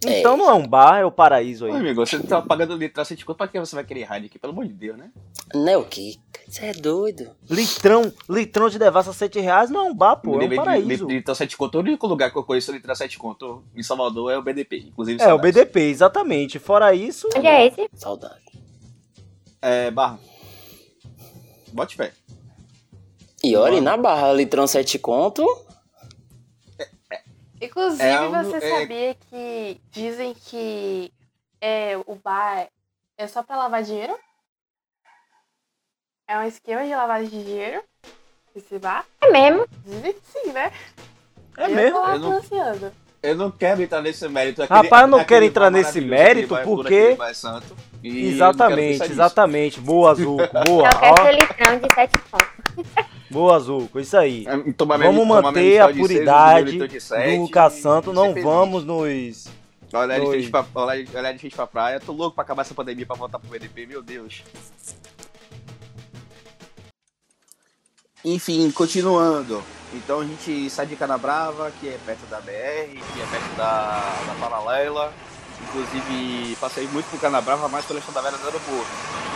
Comigo. 0.03 0.19
Então 0.19 0.37
não 0.37 0.49
é 0.49 0.53
um 0.53 0.67
bar, 0.67 0.99
é 0.99 1.05
o 1.05 1.11
paraíso 1.11 1.65
Ô, 1.65 1.71
aí. 1.71 1.75
amigo, 1.75 2.05
você 2.05 2.19
tá 2.19 2.41
pagando 2.41 2.77
de 2.77 2.89
conto, 3.25 3.37
pra 3.37 3.47
que 3.47 3.59
você 3.59 3.75
vai 3.75 3.83
querer 3.83 4.07
Heineken? 4.11 4.39
Pelo 4.39 4.53
amor 4.53 4.65
de 4.65 4.73
Deus, 4.73 4.97
né? 4.97 5.11
Não 5.53 5.67
é 5.67 5.77
o 5.77 5.83
quê? 5.85 6.15
Você 6.47 6.65
é 6.65 6.73
doido? 6.73 7.31
Litrão, 7.49 8.11
litrão 8.29 8.69
de 8.69 8.77
devassa 8.77 9.13
7 9.13 9.39
reais 9.39 9.69
não 9.69 9.81
é 9.81 9.83
um 9.89 9.95
bar, 9.95 10.17
pô, 10.17 10.39
é 10.41 10.45
um 10.45 10.55
paraíso. 10.55 11.07
Litro 11.07 11.33
7 11.33 11.57
conto, 11.57 11.75
o 11.75 11.81
único 11.81 12.05
lugar 12.07 12.31
que 12.31 12.37
eu 12.37 12.43
conheço 12.43 12.71
litro 12.71 12.95
7 12.95 13.17
conto 13.17 13.63
em 13.75 13.81
Salvador 13.83 14.31
é 14.31 14.37
o 14.37 14.41
BDP. 14.41 14.77
Inclusive, 14.87 15.21
É, 15.21 15.33
o. 15.33 15.39
BDP, 15.39 15.89
exatamente. 15.89 16.59
Fora 16.59 16.93
isso, 16.93 17.27
Onde 17.35 17.47
é 17.47 17.67
esse? 17.67 17.89
Saudade. 17.93 18.41
É, 19.61 19.89
barra. 19.89 20.19
Bote 21.71 21.95
fé. 21.95 22.11
E 23.43 23.55
olha, 23.55 23.75
e 23.75 23.81
na 23.81 23.97
barra, 23.97 24.31
litrão 24.31 24.65
7 24.67 24.97
conto. 24.99 25.43
Inclusive, 27.65 28.03
É 28.03 28.21
um- 28.21 28.31
você 28.31 28.57
é- 28.57 28.79
sabia 28.79 29.15
que 29.29 29.81
dizem 29.91 30.33
que 30.33 31.11
é, 31.61 31.97
o 32.05 32.15
bar 32.15 32.67
é 33.17 33.27
só 33.27 33.41
pra 33.43 33.55
lavar 33.55 33.83
dinheiro? 33.83 34.17
É 36.27 36.37
um 36.37 36.43
esquema 36.43 36.83
de 36.85 36.95
lavagem 36.95 37.29
de 37.29 37.43
dinheiro? 37.43 37.83
Esse 38.55 38.77
bar? 38.79 39.05
É 39.21 39.31
mesmo? 39.31 39.65
Dizem 39.85 40.13
que 40.13 40.21
sim, 40.31 40.51
né? 40.51 40.71
é 41.57 41.65
eu 41.65 41.69
mesmo. 41.69 41.97
Eu 41.97 42.19
não-. 42.19 42.41
Eu 43.21 43.35
não 43.37 43.49
quero 43.51 43.81
entrar 43.81 44.01
nesse 44.01 44.27
mérito. 44.27 44.61
Rapaz, 44.65 45.01
eu 45.03 45.07
não 45.07 45.19
aquele 45.19 45.25
quero 45.27 45.45
entrar 45.45 45.69
nesse 45.71 46.01
mérito, 46.01 46.53
aquele 46.55 46.75
porque- 46.75 47.17
aquele 47.17 47.31
eu 48.03 48.13
Exatamente, 48.29 49.03
exatamente. 49.03 49.79
Boa, 49.79 50.11
Azul. 50.11 50.37
Boa, 50.67 50.89
Não 50.89 50.99
quero 50.99 51.23
ser 51.23 51.31
litrão 51.31 51.79
de 51.79 51.93
sete 51.93 52.17
pontos. 52.29 53.12
Boa, 53.33 53.55
Azul. 53.55 53.89
Isso 53.95 54.15
aí. 54.15 54.45
É, 54.47 54.71
tomar 54.73 54.99
Vamos 54.99 55.21
tomar 55.21 55.41
manter 55.41 55.81
a 55.81 55.85
seis, 55.85 55.97
puridade 55.97 56.77
do 56.77 57.41
Lucas 57.41 57.73
Santo. 57.73 58.13
Não 58.13 58.29
feliz. 58.29 58.43
vamos 58.43 58.85
nos. 58.85 59.47
Olhar 59.91 60.19
de 60.19 60.27
frente 60.27 60.49
pra, 60.51 60.63
pra 60.63 61.67
praia. 61.67 61.99
Tô 61.99 62.11
louco 62.11 62.35
pra 62.35 62.43
acabar 62.43 62.61
essa 62.61 62.75
pandemia 62.75 63.07
pra 63.07 63.15
voltar 63.15 63.39
pro 63.39 63.49
BDP, 63.49 63.87
meu 63.87 64.03
Deus. 64.03 64.43
Enfim, 68.23 68.69
continuando. 68.71 69.63
Então 69.93 70.21
a 70.21 70.25
gente 70.25 70.69
sai 70.69 70.85
de 70.85 70.95
Canabrava, 70.95 71.71
que 71.79 71.87
é 71.87 71.99
perto 72.05 72.25
da 72.27 72.39
BR, 72.39 72.51
que 72.51 73.21
é 73.21 73.25
perto 73.31 73.57
da, 73.57 73.99
da 74.27 74.35
Paralela. 74.39 75.11
Inclusive, 75.63 76.55
passei 76.57 76.87
muito 76.87 77.09
por 77.09 77.19
Canabrava, 77.19 77.67
mais 77.67 77.85
pela 77.85 77.99
Estação 77.99 78.21
da 78.21 78.29
Velha 78.29 78.41
do 78.41 78.45
aeroporto. 78.45 79.32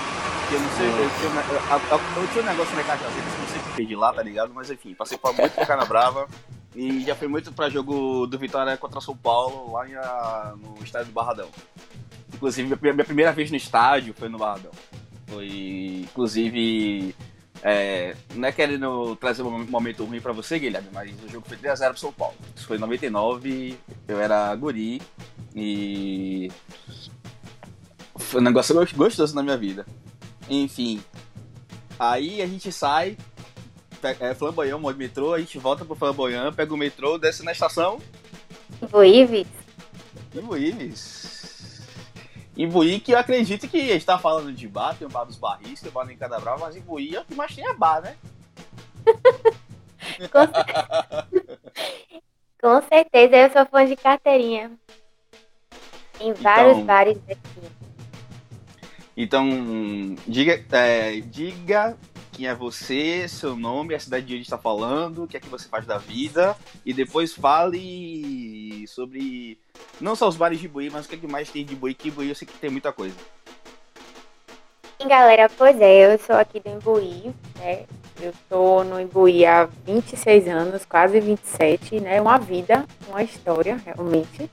Porque 0.48 0.56
eu 0.56 0.62
não 0.62 0.70
sei, 0.78 0.88
eu 0.88 0.94
tinha, 0.94 1.42
eu, 1.52 2.22
eu- 2.22 2.28
tinha 2.32 2.44
um 2.44 2.48
negócio 2.48 2.76
na 2.76 2.82
eu 2.82 3.12
não 3.12 3.48
sei 3.48 3.62
que 3.76 3.86
de 3.86 3.96
lá, 3.98 4.14
tá 4.14 4.24
ligado? 4.24 4.54
Mas 4.54 4.72
enfim, 4.72 4.94
passei 4.94 5.18
por- 5.18 5.34
muito 5.36 5.52
por 5.54 5.68
Canabrava. 5.68 6.26
E 6.74 7.02
já 7.04 7.16
fui 7.16 7.28
muito 7.28 7.52
pra 7.52 7.70
jogo 7.70 8.26
do 8.28 8.38
Vitória 8.40 8.78
contra 8.78 9.02
São 9.02 9.18
Paulo, 9.18 9.74
lá 9.74 9.90
em, 9.90 9.96
ah, 9.96 10.54
no 10.56 10.82
estádio 10.84 11.08
do 11.08 11.14
Barradão. 11.14 11.50
Inclusive, 12.34 12.78
minha, 12.82 13.04
primeira 13.04 13.32
vez 13.34 13.50
no 13.52 13.58
estádio 13.58 14.14
foi 14.18 14.30
no 14.30 14.38
Barradão. 14.38 14.72
Foi, 15.28 16.04
inclusive, 16.04 17.14
é, 17.62 18.16
não 18.36 18.48
é 18.48 18.52
querendo 18.54 19.16
trazer 19.18 19.42
um 19.42 19.66
momento 19.66 20.06
ruim 20.06 20.22
pra 20.22 20.32
você, 20.32 20.58
Guilherme, 20.60 20.88
mas 20.94 21.12
o 21.24 21.28
jogo 21.28 21.46
foi 21.48 21.58
3x0 21.58 21.90
pro 21.90 21.98
São 22.00 22.14
Paulo. 22.14 22.36
Isso 22.56 22.66
foi 22.68 22.78
em 22.78 22.80
99, 22.80 23.78
eu 24.08 24.22
era 24.22 24.56
guri 24.56 25.02
e 25.56 26.50
foi 28.16 28.40
um 28.40 28.44
negócio 28.44 28.74
gos- 28.76 28.94
gostoso 28.94 29.36
na 29.36 29.44
minha 29.44 29.58
vida. 29.58 29.86
Enfim, 30.50 31.04
aí 32.00 32.41
a 32.41 32.48
gente 32.48 32.72
sai, 32.72 33.18
é, 34.20 34.34
Flamboyant, 34.34 34.80
de 34.80 34.93
metrô, 34.98 35.34
a 35.34 35.39
gente 35.39 35.60
volta 35.60 35.84
pro 35.84 35.95
Flamboyant, 35.95 36.54
pega 36.54 36.74
o 36.74 36.78
metrô, 36.78 37.18
desce 37.18 37.43
na 37.43 37.52
estação 37.52 38.00
Ivoíves? 38.82 39.48
Imbuíves. 40.34 41.82
Imbuí 42.56 43.00
que 43.00 43.12
eu 43.14 43.20
acredito 43.20 43.68
que 43.68 43.78
a 43.80 43.93
gente 43.93 44.06
tá 44.06 44.18
falando 44.18 44.52
de 44.52 44.68
bar, 44.68 44.95
tem 44.95 45.08
o 45.08 45.10
bar 45.10 45.26
dos 45.26 45.38
barris, 45.38 45.80
tem 45.80 45.89
o 45.89 45.93
bar 45.93 46.10
Encada 46.10 46.39
Brava, 46.39 46.66
mas 46.66 46.76
Imbuí 46.76 47.16
é 47.16 47.22
o 47.22 47.26
que 47.26 47.36
mais 47.36 47.56
tem 47.56 47.68
é 47.68 47.74
bar, 47.74 48.02
né? 48.02 48.16
Com 52.62 52.82
certeza, 52.82 53.36
eu 53.36 53.52
sou 53.52 53.66
fã 53.68 53.86
de 53.86 53.95
carteirinha. 53.95 54.72
Em 56.20 56.34
vários 56.34 56.74
Então- 56.78 56.86
bares 56.86 57.18
aqui. 57.30 57.76
Então, 59.20 60.15
diga, 60.28 60.63
é, 60.72 61.20
diga 61.22 61.97
quem 62.32 62.45
é 62.47 62.53
você, 62.53 63.28
seu 63.28 63.55
nome, 63.55 63.95
a 63.95 63.99
cidade 63.99 64.28
de 64.28 64.34
onde 64.36 64.43
está 64.43 64.59
falando, 64.59 65.24
o 65.24 65.28
que 65.28 65.36
é 65.36 65.39
que 65.39 65.49
você 65.49 65.68
faz 65.68 65.88
da 65.88 65.97
vida, 65.97 66.55
e 66.86 66.93
depois 66.93 67.34
fale 67.34 68.86
sobre 68.88 69.57
não 69.99 70.15
só 70.15 70.28
os 70.28 70.38
bares 70.38 70.59
de 70.59 70.68
Imbuí, 70.68 70.91
mas 70.91 71.07
o 71.07 71.09
que, 71.09 71.15
é 71.15 71.18
que 71.18 71.26
mais 71.26 71.49
tem 71.49 71.65
de 71.65 71.74
Imbuí, 71.74 71.95
que 71.95 72.09
Imbuí 72.09 72.30
eu 72.30 72.36
sei 72.36 72.47
que 72.47 72.53
tem 72.59 72.70
muita 72.70 72.93
coisa. 72.93 73.15
E 74.99 75.07
galera, 75.07 75.49
pois 75.57 75.82
é, 75.82 76.13
eu 76.13 76.20
sou 76.20 76.36
aqui 76.36 76.59
do 76.59 76.70
Imbuí, 76.70 77.34
né? 77.57 77.86
Eu 78.22 78.34
tô 78.47 78.84
no 78.84 78.99
Imbuí 78.99 79.47
há 79.47 79.68
26 79.86 80.47
anos, 80.47 80.86
quase 80.86 81.20
27, 81.20 81.99
né? 81.99 82.22
Uma 82.22 82.38
vida, 82.38 82.86
uma 83.07 83.24
história, 83.24 83.82
realmente. 83.84 84.47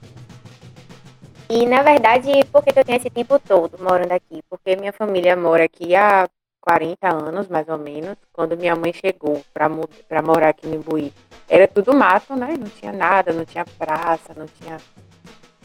E 1.57 1.67
na 1.67 1.83
verdade, 1.83 2.33
por 2.51 2.65
que 2.65 2.77
eu 2.77 2.85
tenho 2.85 2.99
esse 2.99 3.09
tempo 3.09 3.39
todo 3.39 3.79
morando 3.81 4.11
aqui? 4.11 4.43
Porque 4.51 4.75
minha 4.75 4.93
família 4.93 5.37
mora 5.37 5.63
aqui 5.63 5.95
há 5.95 6.29
40 6.61 7.09
anos, 7.09 7.47
mais 7.47 7.69
ou 7.69 7.79
menos, 7.79 8.17
quando 8.33 8.57
minha 8.57 8.75
mãe 8.75 8.93
chegou 8.93 9.41
para 9.55 10.21
morar 10.21 10.49
aqui 10.49 10.67
no 10.67 10.75
Imbuí. 10.75 11.13
Era 11.49 11.69
tudo 11.69 11.95
mato, 11.95 12.35
né? 12.35 12.57
Não 12.59 12.69
tinha 12.69 12.93
nada, 12.93 13.33
não 13.33 13.45
tinha 13.45 13.65
praça, 13.79 14.35
não 14.37 14.47
tinha. 14.47 14.79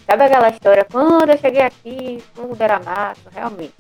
Sabe 0.06 0.26
aquela 0.26 0.50
história? 0.50 0.86
Quando 0.86 1.32
eu 1.32 1.38
cheguei 1.40 1.64
aqui, 1.64 2.24
tudo 2.36 2.62
era 2.62 2.80
mato, 2.80 3.28
realmente. 3.32 3.74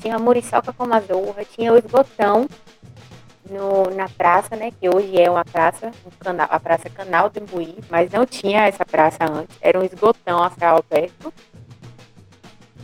Tinha 0.00 0.20
muriçoca 0.20 0.72
com 0.72 0.86
mazorra, 0.86 1.44
tinha 1.44 1.72
o 1.72 1.78
esgotão 1.78 2.46
no, 3.50 3.90
na 3.94 4.08
praça, 4.08 4.56
né? 4.56 4.70
Que 4.70 4.88
hoje 4.88 5.20
é 5.20 5.30
uma 5.30 5.44
praça, 5.44 5.90
um 6.06 6.10
canal, 6.18 6.48
a 6.50 6.60
Praça 6.60 6.88
Canal 6.90 7.30
do 7.30 7.40
Imbuí, 7.40 7.76
mas 7.90 8.10
não 8.10 8.24
tinha 8.24 8.66
essa 8.66 8.84
praça 8.84 9.24
antes, 9.24 9.56
era 9.60 9.78
um 9.78 9.84
esgotão 9.84 10.42
a 10.42 10.50
céu 10.50 10.76
aberto. 10.76 11.32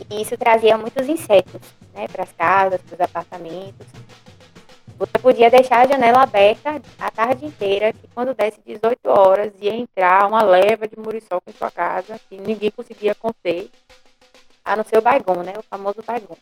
E 0.09 0.21
isso 0.21 0.37
trazia 0.37 0.77
muitos 0.77 1.07
insetos, 1.07 1.61
né? 1.93 2.07
Para 2.07 2.23
as 2.23 2.31
casas, 2.31 2.81
para 2.81 2.95
os 2.95 3.01
apartamentos. 3.01 3.87
Você 4.97 5.19
podia 5.19 5.49
deixar 5.49 5.81
a 5.81 5.87
janela 5.87 6.23
aberta 6.23 6.81
a 6.97 7.11
tarde 7.11 7.45
inteira, 7.45 7.91
que 7.91 8.07
quando 8.13 8.33
desse 8.33 8.61
18 8.65 9.09
horas 9.09 9.51
ia 9.59 9.75
entrar 9.75 10.25
uma 10.25 10.41
leva 10.41 10.87
de 10.87 10.97
muriçoca 10.97 11.49
em 11.49 11.53
sua 11.53 11.69
casa, 11.69 12.19
que 12.29 12.37
ninguém 12.37 12.71
conseguia 12.71 13.13
conter, 13.13 13.69
a 14.63 14.75
não 14.75 14.85
ser 14.85 14.97
o 14.97 15.01
baigon, 15.01 15.43
né? 15.43 15.53
O 15.57 15.63
famoso 15.63 16.01
baigon. 16.05 16.37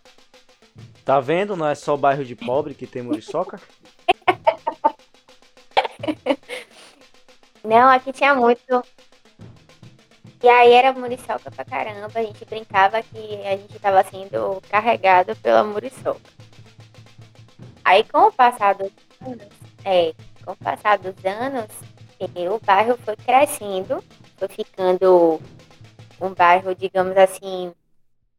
Tá 1.05 1.19
vendo? 1.19 1.55
Não 1.55 1.67
é 1.67 1.75
só 1.75 1.97
bairro 1.97 2.23
de 2.23 2.35
pobre 2.35 2.73
que 2.73 2.87
tem 2.87 3.01
muriçoca? 3.01 3.59
Não, 7.63 7.89
aqui 7.89 8.11
tinha 8.11 8.35
muito. 8.35 8.83
E 10.41 10.49
aí 10.49 10.73
era 10.73 10.91
muriçoca 10.91 11.49
pra 11.49 11.63
caramba. 11.63 12.19
A 12.19 12.23
gente 12.23 12.43
brincava 12.45 13.01
que 13.01 13.41
a 13.45 13.55
gente 13.55 13.79
tava 13.79 14.03
sendo 14.03 14.61
carregado 14.69 15.35
pela 15.37 15.63
muriçoca. 15.63 16.19
Aí 17.83 18.03
com 18.03 18.27
o 18.27 18.31
passar 18.31 18.75
dos 18.75 18.91
anos, 19.21 19.47
é, 19.85 20.13
com 20.43 20.51
o 20.51 20.57
passar 20.57 20.97
dos 20.97 21.15
anos, 21.25 21.67
o 22.19 22.65
bairro 22.65 22.97
foi 23.03 23.15
crescendo, 23.15 24.03
foi 24.37 24.47
ficando 24.47 25.41
um 26.19 26.33
bairro, 26.33 26.73
digamos 26.75 27.17
assim, 27.17 27.73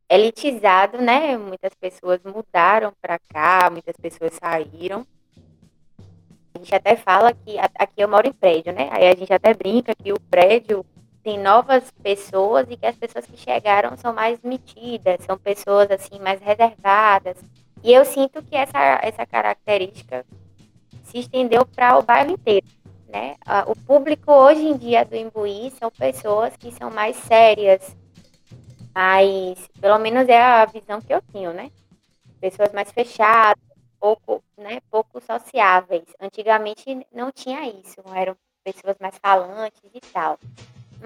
elitizado, 0.08 0.98
né? 0.98 1.36
Muitas 1.36 1.74
pessoas 1.74 2.20
mudaram 2.24 2.92
para 3.00 3.18
cá, 3.18 3.68
muitas 3.70 3.96
pessoas 3.96 4.32
saíram. 4.34 5.06
A 6.54 6.58
gente 6.58 6.74
até 6.74 6.96
fala 6.96 7.32
que 7.32 7.58
aqui 7.58 8.00
eu 8.00 8.08
moro 8.08 8.28
em 8.28 8.32
prédio, 8.32 8.72
né? 8.72 8.88
Aí 8.92 9.08
a 9.08 9.14
gente 9.14 9.32
até 9.32 9.52
brinca 9.54 9.94
que 9.94 10.12
o 10.12 10.20
prédio 10.30 10.84
tem 11.22 11.38
novas 11.38 11.90
pessoas 12.02 12.66
e 12.68 12.76
que 12.76 12.86
as 12.86 12.96
pessoas 12.96 13.24
que 13.26 13.36
chegaram 13.36 13.96
são 13.96 14.12
mais 14.12 14.38
metidas, 14.42 15.24
são 15.24 15.38
pessoas 15.38 15.90
assim 15.90 16.18
mais 16.20 16.40
reservadas. 16.40 17.36
E 17.82 17.92
eu 17.92 18.04
sinto 18.04 18.42
que 18.42 18.54
essa, 18.54 19.00
essa 19.02 19.26
característica 19.26 20.24
se 21.02 21.18
estendeu 21.18 21.66
para 21.66 21.98
o 21.98 22.02
bairro 22.02 22.32
inteiro. 22.32 22.66
Né? 23.08 23.36
O 23.66 23.76
público 23.76 24.32
hoje 24.32 24.62
em 24.62 24.76
dia 24.76 25.04
do 25.04 25.16
Imbuí 25.16 25.72
são 25.78 25.90
pessoas 25.90 26.56
que 26.56 26.72
são 26.72 26.90
mais 26.90 27.16
sérias, 27.16 27.96
mas 28.94 29.68
pelo 29.80 29.98
menos 29.98 30.28
é 30.28 30.40
a 30.40 30.64
visão 30.66 31.00
que 31.00 31.12
eu 31.12 31.20
tenho, 31.32 31.52
né? 31.52 31.70
Pessoas 32.40 32.72
mais 32.72 32.90
fechadas, 32.92 33.62
pouco, 33.98 34.42
né, 34.56 34.80
pouco 34.90 35.20
sociáveis. 35.20 36.04
Antigamente 36.20 37.06
não 37.12 37.32
tinha 37.32 37.66
isso, 37.66 38.00
eram 38.14 38.36
pessoas 38.62 38.96
mais 39.00 39.16
falantes 39.18 39.82
e 39.92 40.00
tal. 40.12 40.38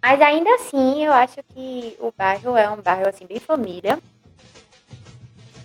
Mas 0.02 0.20
ainda 0.20 0.54
assim, 0.54 1.04
eu 1.04 1.12
acho 1.12 1.42
que 1.54 1.96
o 2.00 2.12
bairro 2.16 2.56
é 2.56 2.68
um 2.70 2.80
bairro 2.80 3.08
assim 3.08 3.26
bem 3.26 3.40
família. 3.40 3.98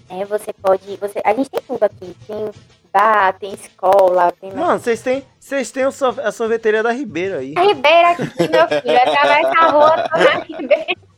É, 0.09 0.26
você 0.26 0.53
pode, 0.53 0.95
você, 0.97 1.21
a 1.24 1.34
gente 1.34 1.49
tem 1.49 1.61
tudo 1.61 1.84
aqui, 1.84 2.15
tem 2.28 2.51
bar, 2.91 3.34
tem 3.39 3.53
escola, 3.53 4.32
tem 4.32 4.51
Mano, 4.51 4.80
vocês 4.80 5.01
têm, 5.01 5.26
vocês 5.39 5.71
têm 5.71 5.84
a 5.84 6.32
sorveteria 6.32 6.84
da 6.84 6.91
Ribeira 6.91 7.39
aí. 7.39 7.53
A 7.57 7.61
Ribeira 7.61 8.11
aqui, 8.11 8.24
meu 8.24 8.67
filho, 8.67 8.97
atravessa 8.97 9.53
a 9.59 9.71
rua, 9.71 10.09
tô 10.09 10.17
na 10.17 10.43
Ribeira. 10.43 11.12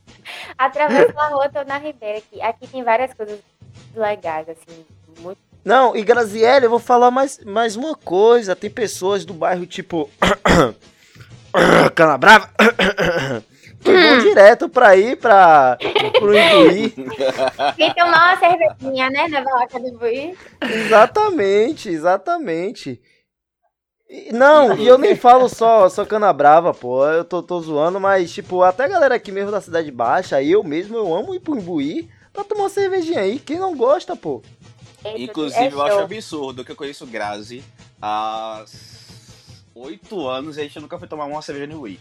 Atravessa 0.57 1.13
a 1.17 1.27
rua, 1.27 1.49
tô 1.49 1.63
na 1.63 1.77
Ribeira 1.77 2.19
aqui. 2.19 2.41
Aqui 2.41 2.67
tem 2.67 2.83
várias 2.83 3.13
coisas 3.13 3.39
legais, 3.95 4.47
assim, 4.49 4.85
muito 5.19 5.39
não, 5.65 5.95
e 5.95 6.03
Graziele, 6.03 6.67
eu 6.67 6.69
vou 6.69 6.77
falar 6.77 7.09
mais, 7.09 7.39
mais 7.43 7.75
uma 7.75 7.95
coisa. 7.95 8.55
Tem 8.55 8.69
pessoas 8.69 9.25
do 9.25 9.33
bairro 9.33 9.65
tipo. 9.65 10.07
Canabrava. 11.95 12.51
que 13.83 13.91
vão 13.91 14.19
direto 14.19 14.69
pra 14.69 14.95
ir 14.95 15.15
pra, 15.17 15.77
pro 16.19 16.37
Imbuí. 16.37 16.93
E 17.77 17.93
tomar 17.93 18.35
uma 18.35 18.37
cervejinha, 18.37 19.09
né, 19.09 19.27
na 19.27 19.41
barraca 19.41 19.79
do 19.79 19.87
Imbuí. 19.87 20.37
Exatamente, 20.61 21.89
exatamente. 21.89 23.01
Não, 24.31 24.77
e 24.77 24.87
eu 24.87 24.97
nem 24.97 25.15
falo 25.15 25.47
só, 25.49 25.87
só 25.89 26.05
canabrava, 26.05 26.73
pô. 26.73 27.05
Eu 27.07 27.23
tô, 27.23 27.41
tô 27.41 27.59
zoando, 27.61 27.99
mas, 27.99 28.31
tipo, 28.31 28.63
até 28.63 28.85
a 28.85 28.87
galera 28.87 29.15
aqui 29.15 29.31
mesmo 29.31 29.51
da 29.51 29.61
Cidade 29.61 29.91
Baixa, 29.91 30.41
eu 30.41 30.63
mesmo, 30.63 30.95
eu 30.95 31.13
amo 31.13 31.35
ir 31.35 31.39
pro 31.39 31.57
Imbuí 31.57 32.09
pra 32.33 32.43
tomar 32.43 32.63
uma 32.63 32.69
cervejinha 32.69 33.21
aí. 33.21 33.39
Quem 33.39 33.57
não 33.57 33.75
gosta, 33.75 34.15
pô? 34.15 34.41
Inclusive, 35.15 35.65
é 35.65 35.71
eu 35.71 35.81
acho 35.81 35.99
absurdo 35.99 36.65
que 36.65 36.71
eu 36.71 36.75
conheço 36.75 37.05
Grazi 37.05 37.63
há 38.01 38.63
oito 39.75 40.25
anos 40.27 40.55
e 40.55 40.61
a 40.61 40.63
gente 40.63 40.79
nunca 40.79 40.97
foi 40.97 41.07
tomar 41.07 41.25
uma 41.25 41.41
cerveja 41.41 41.67
no 41.67 41.81
Wii. 41.81 41.99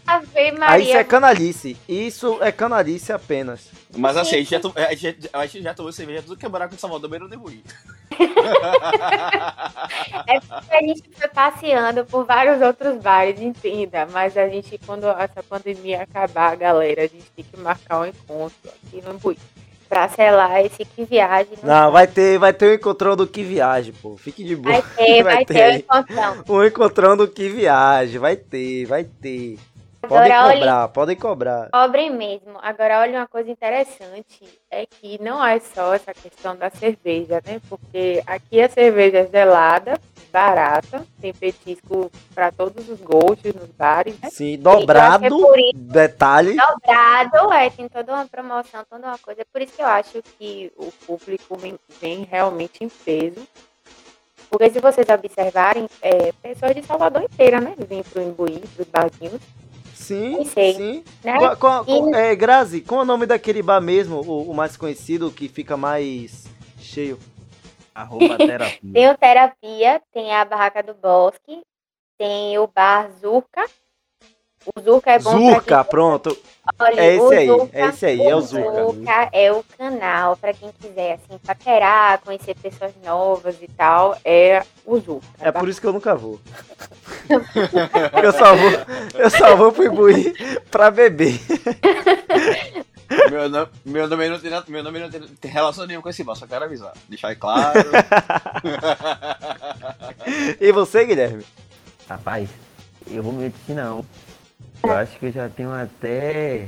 Aí 0.61 0.83
isso 0.83 0.97
é 0.97 1.03
canalice. 1.03 1.77
Isso 1.87 2.41
é 2.41 2.51
canalice 2.51 3.11
apenas. 3.11 3.69
Mas 3.95 4.15
assim, 4.15 4.35
a 4.35 4.39
gente 4.39 4.49
já, 4.51 4.59
to... 4.61 4.73
a 4.75 4.95
gente, 4.95 5.29
a 5.31 5.45
gente 5.45 5.63
já 5.63 5.73
tomou 5.73 5.91
cerveja 5.91 6.23
tudo 6.23 6.37
que 6.37 6.45
é 6.45 6.49
buraco 6.49 6.73
de 6.73 6.81
Salvador, 6.81 7.09
mas 7.09 7.19
não 7.19 7.43
Wii. 7.43 7.63
é 10.27 10.39
porque 10.39 10.73
a 10.73 10.81
gente 10.81 11.03
foi 11.11 11.27
passeando 11.27 12.05
por 12.05 12.23
vários 12.25 12.61
outros 12.61 13.01
bares, 13.01 13.41
entenda. 13.41 14.05
Mas 14.05 14.37
a 14.37 14.47
gente, 14.47 14.79
quando 14.85 15.07
essa 15.09 15.43
pandemia 15.43 16.03
acabar, 16.03 16.55
galera, 16.55 17.01
a 17.03 17.07
gente 17.07 17.29
tem 17.35 17.43
que 17.43 17.59
marcar 17.59 17.99
um 17.99 18.05
encontro 18.05 18.71
aqui 18.85 19.01
no 19.01 19.19
Wii 19.23 19.37
pra 19.87 20.09
selar 20.09 20.65
esse 20.65 20.83
que 20.85 21.05
viagem. 21.05 21.53
Não, 21.63 21.91
vai 21.91 22.07
ter, 22.07 22.37
vai 22.37 22.53
ter 22.53 22.67
o 22.67 22.71
um 22.71 22.73
encontrão 22.73 23.15
do 23.15 23.27
que 23.27 23.43
viagem, 23.43 23.93
pô. 24.01 24.17
Fique 24.17 24.43
de 24.43 24.55
boa. 24.55 24.73
Vai 24.73 24.95
ter, 24.95 25.23
vai, 25.23 25.35
vai 25.35 25.45
ter, 25.45 25.53
ter 25.53 25.69
o 25.69 25.71
um 25.71 25.77
encontrão. 25.77 26.43
Um 26.49 26.63
encontrão 26.63 27.17
do 27.17 27.27
que 27.27 27.49
viagem, 27.49 28.19
vai 28.19 28.35
ter, 28.35 28.85
vai 28.85 29.03
ter. 29.03 29.57
Podem 30.07 30.31
cobrar, 30.31 30.47
olhe... 30.47 30.87
podem 30.93 31.15
cobrar. 31.15 31.69
Cobrem 31.71 32.09
mesmo. 32.09 32.57
Agora, 32.61 32.99
olha 33.01 33.19
uma 33.19 33.27
coisa 33.27 33.49
interessante, 33.49 34.43
é 34.69 34.85
que 34.85 35.21
não 35.21 35.45
é 35.45 35.59
só 35.59 35.93
essa 35.93 36.13
questão 36.13 36.55
da 36.55 36.69
cerveja, 36.69 37.41
né? 37.45 37.61
Porque 37.69 38.23
aqui 38.25 38.61
a 38.61 38.69
cerveja 38.69 39.19
é 39.19 39.27
gelada, 39.27 39.99
barata, 40.31 41.05
tem 41.21 41.33
petisco 41.33 42.11
para 42.33 42.51
todos 42.51 42.89
os 42.89 42.99
gostos 42.99 43.53
nos 43.53 43.69
bares, 43.69 44.19
né? 44.19 44.29
Sim, 44.29 44.57
dobrado, 44.57 45.25
é 45.25 45.71
detalhe. 45.73 46.55
Dobrado, 46.55 47.53
é, 47.53 47.69
tem 47.69 47.87
toda 47.87 48.13
uma 48.13 48.25
promoção, 48.25 48.83
toda 48.89 49.07
uma 49.07 49.17
coisa. 49.17 49.41
É 49.41 49.45
por 49.45 49.61
isso 49.61 49.73
que 49.73 49.81
eu 49.81 49.87
acho 49.87 50.21
que 50.37 50.71
o 50.77 50.91
público 51.05 51.57
vem 52.01 52.27
realmente 52.29 52.83
em 52.83 52.89
peso. 52.89 53.47
Porque 54.49 54.69
se 54.69 54.79
vocês 54.79 55.07
observarem, 55.09 55.87
é, 56.01 56.31
pessoas 56.41 56.75
de 56.75 56.83
Salvador 56.83 57.23
inteira, 57.23 57.59
né? 57.59 57.75
Vêm 57.77 58.03
pro 58.03 58.21
Imbuí, 58.21 58.61
pros 58.75 58.87
barzinhos. 58.87 59.41
Sim, 60.05 60.45
sim. 60.45 61.03
Né? 61.23 61.37
Qual, 61.39 61.57
qual, 61.57 61.85
e... 61.87 62.15
é, 62.15 62.35
Grazi, 62.35 62.81
qual 62.81 63.01
é 63.01 63.03
o 63.03 63.07
nome 63.07 63.25
daquele 63.25 63.63
bar 63.63 63.81
mesmo, 63.81 64.21
o, 64.21 64.51
o 64.51 64.53
mais 64.53 64.77
conhecido, 64.77 65.31
que 65.31 65.49
fica 65.49 65.75
mais 65.75 66.45
cheio? 66.77 67.17
Arroba 67.93 68.37
terapia. 68.37 68.93
tem 68.93 69.09
o 69.09 69.17
terapia, 69.17 70.01
tem 70.13 70.33
a 70.35 70.45
barraca 70.45 70.83
do 70.83 70.93
bosque, 70.93 71.61
tem 72.19 72.57
o 72.59 72.67
bar 72.67 73.09
Zurka. 73.19 73.65
O 74.65 74.81
Zurka 74.81 75.11
é 75.11 75.19
bom 75.19 75.31
Zurka, 75.31 75.83
pronto. 75.83 76.35
Olha, 76.79 76.99
é 76.99 77.15
esse 77.15 77.35
aí, 77.35 77.47
Zurka, 77.47 77.77
é 77.77 77.85
esse 77.85 78.05
aí, 78.05 78.21
é 78.21 78.35
o 78.35 78.41
Zurka. 78.41 78.85
Zurka 78.85 79.29
é 79.31 79.51
o 79.51 79.63
canal 79.77 80.37
para 80.37 80.53
quem 80.53 80.71
quiser 80.79 81.13
assim 81.13 81.37
paquerar, 81.45 82.19
conhecer 82.21 82.55
pessoas 82.55 82.91
novas 83.03 83.55
e 83.61 83.67
tal, 83.67 84.17
é 84.25 84.63
o 84.85 84.99
Zurka. 84.99 85.27
É 85.39 85.51
por 85.51 85.69
isso 85.69 85.79
que 85.79 85.87
eu 85.87 85.93
nunca 85.93 86.15
vou. 86.15 86.39
eu 88.23 88.31
só 88.31 88.55
vou, 88.55 88.71
eu 89.13 89.29
só 89.29 89.55
vou 89.55 89.71
pro 89.71 89.83
Ibuí 89.83 90.33
pra 90.71 90.89
beber. 90.89 91.39
Meu 93.29 93.49
nome, 93.49 93.69
meu 93.85 94.07
nome, 94.07 94.29
não, 94.29 94.39
tem, 94.39 94.51
meu 94.67 94.83
nome 94.83 94.99
não 94.99 95.09
tem, 95.09 95.51
relação 95.51 95.85
nenhuma 95.85 96.01
com 96.01 96.09
esse 96.09 96.23
bar, 96.23 96.35
só 96.35 96.47
quero 96.47 96.65
avisar. 96.65 96.93
Deixar 97.07 97.35
claro. 97.35 97.79
e 100.59 100.71
você, 100.71 101.05
Guilherme? 101.05 101.45
Rapaz, 102.09 102.49
eu 103.09 103.21
vou 103.21 103.31
mentir 103.31 103.75
não. 103.75 104.03
Eu 104.83 104.93
acho 104.93 105.17
que 105.17 105.25
eu 105.27 105.31
já 105.31 105.49
tenho 105.49 105.71
até. 105.71 106.67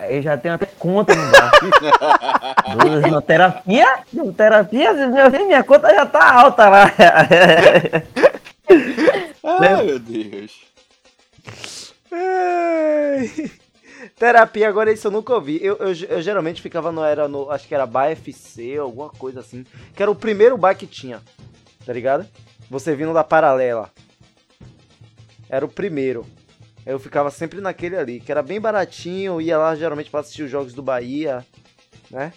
Eu 0.00 0.22
já 0.22 0.36
tenho 0.36 0.54
até 0.54 0.66
conta 0.66 1.14
no 1.14 1.30
bar. 1.30 1.52
Na 3.10 3.20
terapia, 3.20 4.04
na 4.12 4.32
terapia, 4.32 4.92
meu 4.92 5.30
filho, 5.30 5.46
minha 5.46 5.62
conta 5.62 5.94
já 5.94 6.06
tá 6.06 6.32
alta 6.32 6.68
lá. 6.68 6.84
Ai, 9.44 9.84
meu 9.84 9.98
Deus. 9.98 10.64
Ai. 12.10 13.50
Terapia, 14.18 14.68
agora 14.68 14.92
isso 14.92 15.06
eu 15.06 15.10
nunca 15.10 15.34
ouvi. 15.34 15.58
Eu, 15.62 15.76
eu, 15.76 15.92
eu 16.08 16.22
geralmente 16.22 16.62
ficava 16.62 16.90
no, 16.90 17.04
era 17.04 17.28
no. 17.28 17.50
Acho 17.50 17.68
que 17.68 17.74
era 17.74 17.86
bar 17.86 18.10
FC, 18.10 18.76
alguma 18.76 19.10
coisa 19.10 19.40
assim. 19.40 19.64
Que 19.94 20.02
era 20.02 20.10
o 20.10 20.16
primeiro 20.16 20.56
bar 20.56 20.74
que 20.74 20.86
tinha. 20.86 21.20
Tá 21.84 21.92
ligado? 21.92 22.26
Você 22.70 22.94
vindo 22.94 23.12
da 23.12 23.24
paralela. 23.24 23.90
Era 25.48 25.64
o 25.64 25.68
primeiro. 25.68 26.26
Eu 26.84 26.98
ficava 26.98 27.30
sempre 27.30 27.60
naquele 27.60 27.96
ali, 27.96 28.20
que 28.20 28.32
era 28.32 28.42
bem 28.42 28.60
baratinho, 28.60 29.40
ia 29.40 29.56
lá 29.56 29.74
geralmente 29.74 30.10
pra 30.10 30.20
assistir 30.20 30.42
os 30.42 30.50
jogos 30.50 30.74
do 30.74 30.82
Bahia, 30.82 31.46
né? 32.10 32.32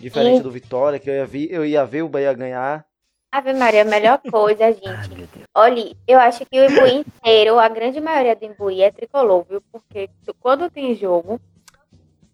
Diferente 0.00 0.38
Sim. 0.38 0.42
do 0.42 0.50
Vitória, 0.50 0.98
que 0.98 1.08
eu 1.08 1.14
ia, 1.14 1.26
vi, 1.26 1.48
eu 1.50 1.64
ia 1.64 1.84
ver 1.84 2.02
o 2.02 2.08
Bahia 2.08 2.32
ganhar. 2.32 2.84
Ave 3.32 3.52
Maria, 3.52 3.82
a 3.82 3.84
melhor 3.84 4.20
coisa, 4.30 4.72
gente. 4.72 5.28
Olha, 5.54 5.94
eu 6.08 6.18
acho 6.18 6.44
que 6.44 6.58
o 6.60 6.64
Imbuí 6.70 6.94
inteiro, 7.06 7.58
a 7.58 7.68
grande 7.68 8.00
maioria 8.00 8.34
do 8.34 8.44
Imbuí 8.44 8.82
é 8.82 8.90
tricolor, 8.90 9.44
viu? 9.48 9.62
Porque 9.72 10.08
tu- 10.24 10.34
quando 10.40 10.68
tem 10.68 10.94
jogo, 10.96 11.40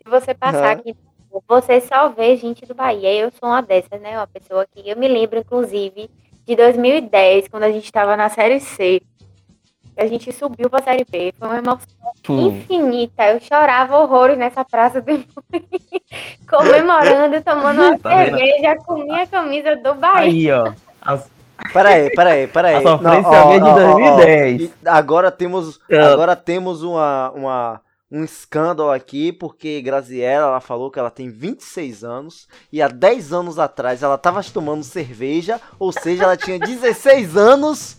se 0.03 0.09
você 0.11 0.33
passar 0.33 0.71
Aham. 0.73 0.81
aqui, 0.81 0.97
você 1.47 1.81
só 1.83 2.09
vê 2.09 2.37
gente 2.37 2.65
do 2.65 2.75
Bahia. 2.75 3.13
Eu 3.15 3.31
sou 3.39 3.49
uma 3.51 3.61
dessas, 3.61 4.01
né? 4.01 4.17
Uma 4.17 4.27
pessoa 4.27 4.67
que 4.67 4.89
eu 4.89 4.97
me 4.97 5.07
lembro, 5.07 5.39
inclusive, 5.39 6.11
de 6.47 6.57
2010, 6.57 7.49
quando 7.49 7.65
a 7.65 7.71
gente 7.71 7.85
estava 7.85 8.17
na 8.17 8.31
Série 8.31 8.59
C. 8.61 9.03
A 10.01 10.07
gente 10.07 10.32
subiu 10.32 10.70
pra 10.70 10.82
Série 10.82 11.05
B. 11.09 11.32
Foi 11.38 11.46
uma 11.48 11.59
emoção 11.59 11.86
Hum. 12.28 12.48
infinita. 12.48 13.24
Eu 13.28 13.40
chorava 13.40 13.98
horrores 13.98 14.38
nessa 14.38 14.64
praça 14.64 15.01
do 15.01 15.12
comemorando, 16.48 17.40
tomando 17.42 17.80
uma 17.82 17.98
Tá 17.98 18.09
vendo? 18.24 18.38
cerveja 18.38 18.76
com 18.84 18.94
minha 18.94 19.26
camisa 19.26 19.76
do 19.76 19.94
Bahia. 19.94 20.62
Aí, 20.64 20.68
ó. 20.68 20.72
As- 21.03 21.30
Pera 21.74 21.90
aí, 21.90 22.09
pera 22.11 22.30
aí, 22.30 22.46
pera 22.46 22.68
aí. 22.68 22.76
A 22.76 22.80
sofrência 22.82 23.20
Não, 23.30 23.48
ó, 23.48 23.59
de 23.59 23.64
ó, 23.64 23.66
ó, 23.68 23.70
ó. 23.72 23.94
2010. 23.94 24.61
E 24.62 24.72
Agora 24.86 25.30
temos, 25.30 25.78
agora 26.11 26.34
temos 26.34 26.82
uma, 26.82 27.30
uma, 27.32 27.80
um 28.13 28.25
escândalo 28.25 28.91
aqui, 28.91 29.31
porque 29.33 29.81
Graziella, 29.81 30.49
ela 30.49 30.61
falou 30.61 30.91
que 30.91 30.99
ela 30.99 31.11
tem 31.11 31.31
26 31.31 32.03
anos, 32.03 32.49
e 32.73 32.83
há 32.83 32.89
10 32.89 33.33
anos 33.33 33.59
atrás 33.59 34.03
ela 34.03 34.19
tava 34.19 34.43
tomando 34.43 34.83
cerveja, 34.83 35.61
ou 35.79 35.93
seja, 35.93 36.25
ela 36.25 36.37
tinha 36.37 36.59
16 36.59 37.37
anos, 37.37 37.97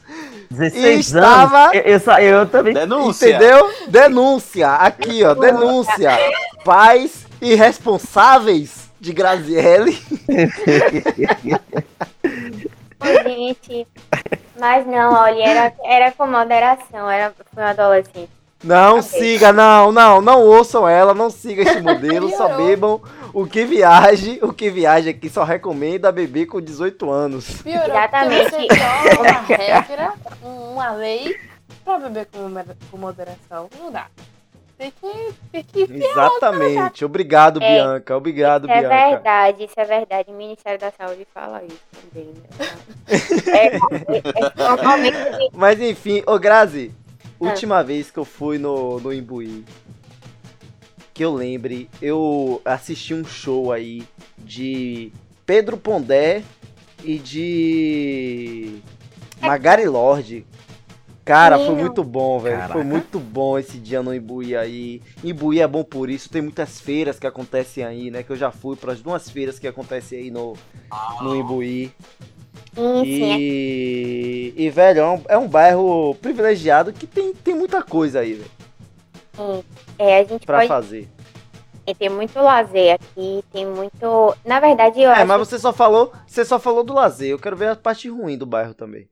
16 0.49 1.07
estava- 1.07 1.64
anos. 1.66 1.76
Eu, 1.76 1.82
eu, 1.84 1.99
só- 1.99 2.20
eu 2.20 2.45
também. 2.45 2.74
Denúncia. 2.74 3.30
entendeu? 3.30 3.72
Denúncia, 3.88 4.70
aqui 4.74 5.24
ó, 5.24 5.34
denúncia. 5.34 6.12
Pais 6.66 7.26
irresponsáveis 7.41 8.91
de 8.99 9.14
Graziele. 9.14 9.97
Gente. 13.24 13.88
Mas 14.59 14.86
não, 14.86 15.14
olha, 15.14 15.43
era, 15.43 15.74
era 15.84 16.12
com 16.12 16.28
moderação, 16.28 17.09
era 17.09 17.34
foi 17.53 17.64
um 17.64 17.66
adolescente. 17.66 18.30
Não 18.64 19.01
siga, 19.01 19.51
não, 19.51 19.91
não, 19.91 20.22
não 20.22 20.41
ouçam 20.45 20.88
ela, 20.88 21.14
não 21.14 21.30
siga 21.30 21.64
este 21.64 21.82
modelo, 21.82 22.30
só 22.38 22.55
bebam 22.57 23.01
o 23.34 23.45
que 23.47 23.66
viaje, 23.66 24.39
o 24.43 24.53
que 24.53 24.70
viaje 24.70 25.09
aqui 25.09 25.30
só 25.30 25.43
recomenda 25.43 26.12
beber 26.12 26.45
com 26.45 26.62
18 26.62 27.09
anos. 27.09 27.62
Piorou, 27.64 27.88
Exatamente. 27.88 28.51
você 28.51 28.68
uma 29.20 29.55
regra, 29.57 30.14
uma 30.43 30.91
lei, 30.91 31.36
pra 31.84 31.97
beber 31.97 32.28
com, 32.32 32.49
moder- 32.49 32.76
com 32.91 32.97
moderação. 32.97 33.68
Não 33.80 33.91
dá. 33.91 34.05
Tem 34.78 34.91
que, 34.99 35.34
tem 35.51 35.64
que 35.64 35.93
Exatamente. 36.05 37.05
Obrigado, 37.05 37.62
É, 37.62 37.68
Bianca. 37.76 38.18
Obrigado, 38.18 38.64
Isso 38.66 38.74
é 38.74 38.80
Bianca. 38.80 39.09
verdade, 39.09 39.64
isso 39.66 39.74
é 39.80 39.86
verdade. 39.86 40.32
O 40.32 40.34
Ministério 40.36 40.80
da 40.80 40.91
Saúde 40.91 41.28
fala 41.32 41.62
isso 41.64 41.78
também. 42.12 42.34
Né? 42.34 42.68
É, 43.47 43.68
é, 43.68 43.78
é 43.78 45.49
Mas 45.53 45.80
enfim, 45.80 46.24
ô 46.26 46.39
Grazi, 46.39 46.91
Ah. 46.95 47.00
Última 47.49 47.83
vez 47.83 48.11
que 48.11 48.19
eu 48.19 48.25
fui 48.25 48.57
no, 48.57 48.99
no 48.99 49.13
Imbuí, 49.13 49.65
que 51.13 51.23
eu 51.23 51.33
lembre, 51.33 51.89
eu 52.01 52.61
assisti 52.63 53.13
um 53.13 53.25
show 53.25 53.71
aí 53.71 54.03
de 54.37 55.11
Pedro 55.45 55.77
Pondé 55.77 56.43
e 57.03 57.17
de 57.17 58.79
Magari 59.41 59.87
Lorde. 59.87 60.45
Cara, 61.23 61.57
foi 61.59 61.75
muito 61.75 62.03
bom, 62.03 62.39
velho. 62.39 62.67
Foi 62.69 62.83
muito 62.83 63.19
bom 63.19 63.57
esse 63.57 63.77
dia 63.77 64.01
no 64.01 64.13
Imbuí 64.13 64.55
aí. 64.55 65.01
Imbuí 65.23 65.61
é 65.61 65.67
bom 65.67 65.83
por 65.83 66.09
isso. 66.09 66.29
Tem 66.29 66.41
muitas 66.41 66.81
feiras 66.81 67.19
que 67.19 67.27
acontecem 67.27 67.83
aí, 67.83 68.09
né? 68.09 68.23
Que 68.23 68.31
eu 68.31 68.35
já 68.35 68.51
fui 68.51 68.75
para 68.75 68.91
as 68.91 69.01
duas 69.01 69.29
feiras 69.29 69.59
que 69.59 69.67
acontecem 69.67 70.19
aí 70.19 70.31
no, 70.31 70.57
no 71.21 71.35
Imbuí. 71.35 71.93
Sim, 72.74 73.05
sim. 73.05 73.38
E, 73.38 74.53
e, 74.55 74.69
velho, 74.69 74.99
é 75.01 75.07
um, 75.09 75.24
é 75.30 75.38
um 75.38 75.47
bairro 75.47 76.15
privilegiado 76.15 76.93
que 76.93 77.07
tem, 77.07 77.34
tem 77.34 77.55
muita 77.55 77.82
coisa 77.84 78.19
aí, 78.19 78.34
velho, 78.36 78.51
É, 79.97 80.19
a 80.19 80.24
gente 80.24 80.45
pra 80.45 80.57
pode 80.57 80.67
fazer. 80.67 81.07
ter 81.97 82.09
muito 82.09 82.39
lazer 82.39 82.95
aqui, 82.95 83.43
tem 83.51 83.65
muito. 83.65 84.36
Na 84.45 84.59
verdade, 84.59 85.01
eu 85.01 85.11
É, 85.11 85.24
acho 85.24 85.28
mas 85.28 85.38
você 85.39 85.59
só 85.59 85.74
falou, 85.74 86.11
você 86.26 86.45
só 86.45 86.59
falou 86.59 86.84
do 86.84 86.93
lazer. 86.93 87.30
Eu 87.30 87.39
quero 87.39 87.55
ver 87.57 87.69
a 87.69 87.76
parte 87.76 88.09
ruim 88.09 88.38
do 88.38 88.45
bairro 88.45 88.74
também. 88.74 89.09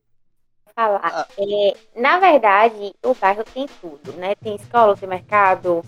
falar. 0.76 1.28
É, 1.38 1.78
na 2.00 2.20
verdade, 2.20 2.94
o 3.04 3.14
bairro 3.14 3.44
tem 3.44 3.68
tudo, 3.82 4.14
né? 4.14 4.36
Tem 4.36 4.56
escola, 4.56 4.96
tem 4.96 5.10
mercado, 5.10 5.84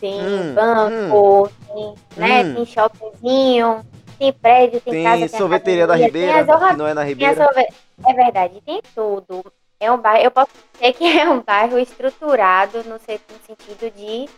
tem 0.00 0.18
Hum, 0.20 0.54
banco, 0.54 1.50
tem, 1.66 1.94
né? 2.16 2.44
Hum. 2.44 2.54
tem 2.54 2.66
shoppingzinho, 2.66 3.84
tem 4.18 4.32
prédio, 4.32 4.80
tem, 4.80 4.92
Tem, 4.92 5.04
casa, 5.04 5.18
tem 5.28 5.28
sorveteria 5.28 5.86
da 5.86 5.94
Ribeira, 5.94 6.44
Tem 6.44 6.76
não 6.76 6.86
é 6.86 6.94
na 6.94 7.04
Ribeira. 7.04 7.34
sorve- 7.44 7.68
É 8.06 8.12
verdade, 8.14 8.60
tem 8.64 8.80
tudo. 8.94 9.44
É 9.80 9.90
um 9.92 9.98
bairro, 9.98 10.24
eu 10.24 10.30
posso 10.30 10.50
dizer 10.74 10.92
que 10.94 11.04
é 11.18 11.28
um 11.28 11.40
bairro 11.40 11.78
estruturado 11.78 12.78
no, 12.84 12.98
se- 12.98 13.20
no 13.30 13.38
sentido 13.46 13.90
de 13.94 14.28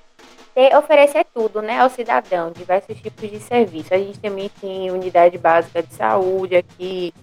ter, 0.54 0.76
oferecer 0.76 1.24
tudo, 1.32 1.62
né, 1.62 1.80
ao 1.80 1.88
cidadão, 1.88 2.50
diversos 2.50 3.00
tipos 3.00 3.30
de 3.30 3.40
serviço. 3.40 3.94
A 3.94 3.98
gente 3.98 4.18
também 4.18 4.50
tem 4.60 4.90
unidade 4.90 5.38
básica 5.38 5.82
de 5.82 5.94
saúde 5.94 6.56
aqui, 6.56 7.14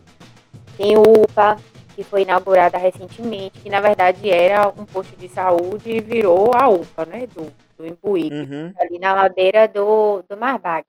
tem 0.78 0.98
UPA, 0.98 1.58
que 1.96 2.04
foi 2.04 2.22
inaugurada 2.22 2.78
recentemente, 2.78 3.60
que 3.60 3.70
na 3.70 3.82
verdade 3.82 4.30
era 4.30 4.68
um 4.70 4.86
posto 4.86 5.16
de 5.16 5.28
saúde 5.28 5.90
e 5.90 6.00
virou 6.00 6.52
a 6.56 6.68
UPA, 6.70 7.06
né, 7.06 7.28
do, 7.28 7.52
do 7.78 7.86
Imbuí, 7.88 8.30
Uhum. 8.32 8.74
ali 8.80 9.00
na 9.00 9.14
ladeira 9.14 9.68
do, 9.68 10.24
do 10.30 10.38
Marbac. 10.38 10.86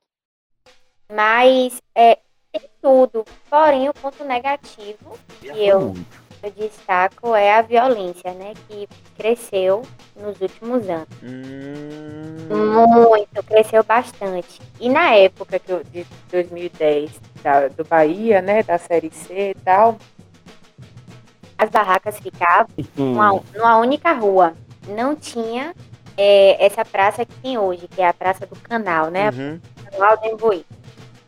Mas 1.11 1.81
é, 1.95 2.19
tem 2.53 2.69
tudo, 2.83 3.25
porém 3.49 3.89
o 3.89 3.95
ponto 3.95 4.25
negativo 4.25 5.19
Já 5.43 5.55
E 5.55 5.57
foi 5.57 5.67
eu? 5.67 5.95
eu 6.43 6.51
destaco 6.53 7.35
é 7.35 7.55
a 7.55 7.63
violência, 7.63 8.33
né, 8.35 8.53
que 8.69 8.89
cresceu 9.17 9.83
nos 10.15 10.41
últimos 10.41 10.89
anos. 10.89 11.09
Hum, 11.23 12.49
Muito, 12.51 13.43
cresceu 13.45 13.83
bastante. 13.85 14.61
E 14.81 14.89
na 14.89 15.15
época 15.15 15.59
que 15.59 15.71
eu, 15.71 15.83
de 15.85 16.07
2010, 16.31 17.11
da- 17.43 17.69
do 17.69 17.85
Bahia, 17.85 18.41
né, 18.41 18.63
da 18.63 18.79
Série 18.79 19.11
C 19.11 19.51
e 19.51 19.55
tal, 19.65 19.99
As 21.57 21.71
barracas 21.71 22.19
ficavam 22.21 22.69
Hum. 22.97 23.13
numa, 23.15 23.43
numa 23.55 23.77
única 23.79 24.13
rua. 24.13 24.55
Não 24.87 25.15
tinha 25.17 25.75
é, 26.17 26.65
essa 26.65 26.85
praça 26.85 27.25
que 27.25 27.35
tem 27.43 27.59
hoje, 27.59 27.87
que 27.89 28.01
é 28.01 28.09
a 28.09 28.15
Praça 28.15 28.47
do 28.47 28.57
Canal, 28.57 29.11
né? 29.11 29.31
uhum. 29.31 29.61
Canal 29.91 30.17
do 30.19 30.27
Embuí. 30.27 30.65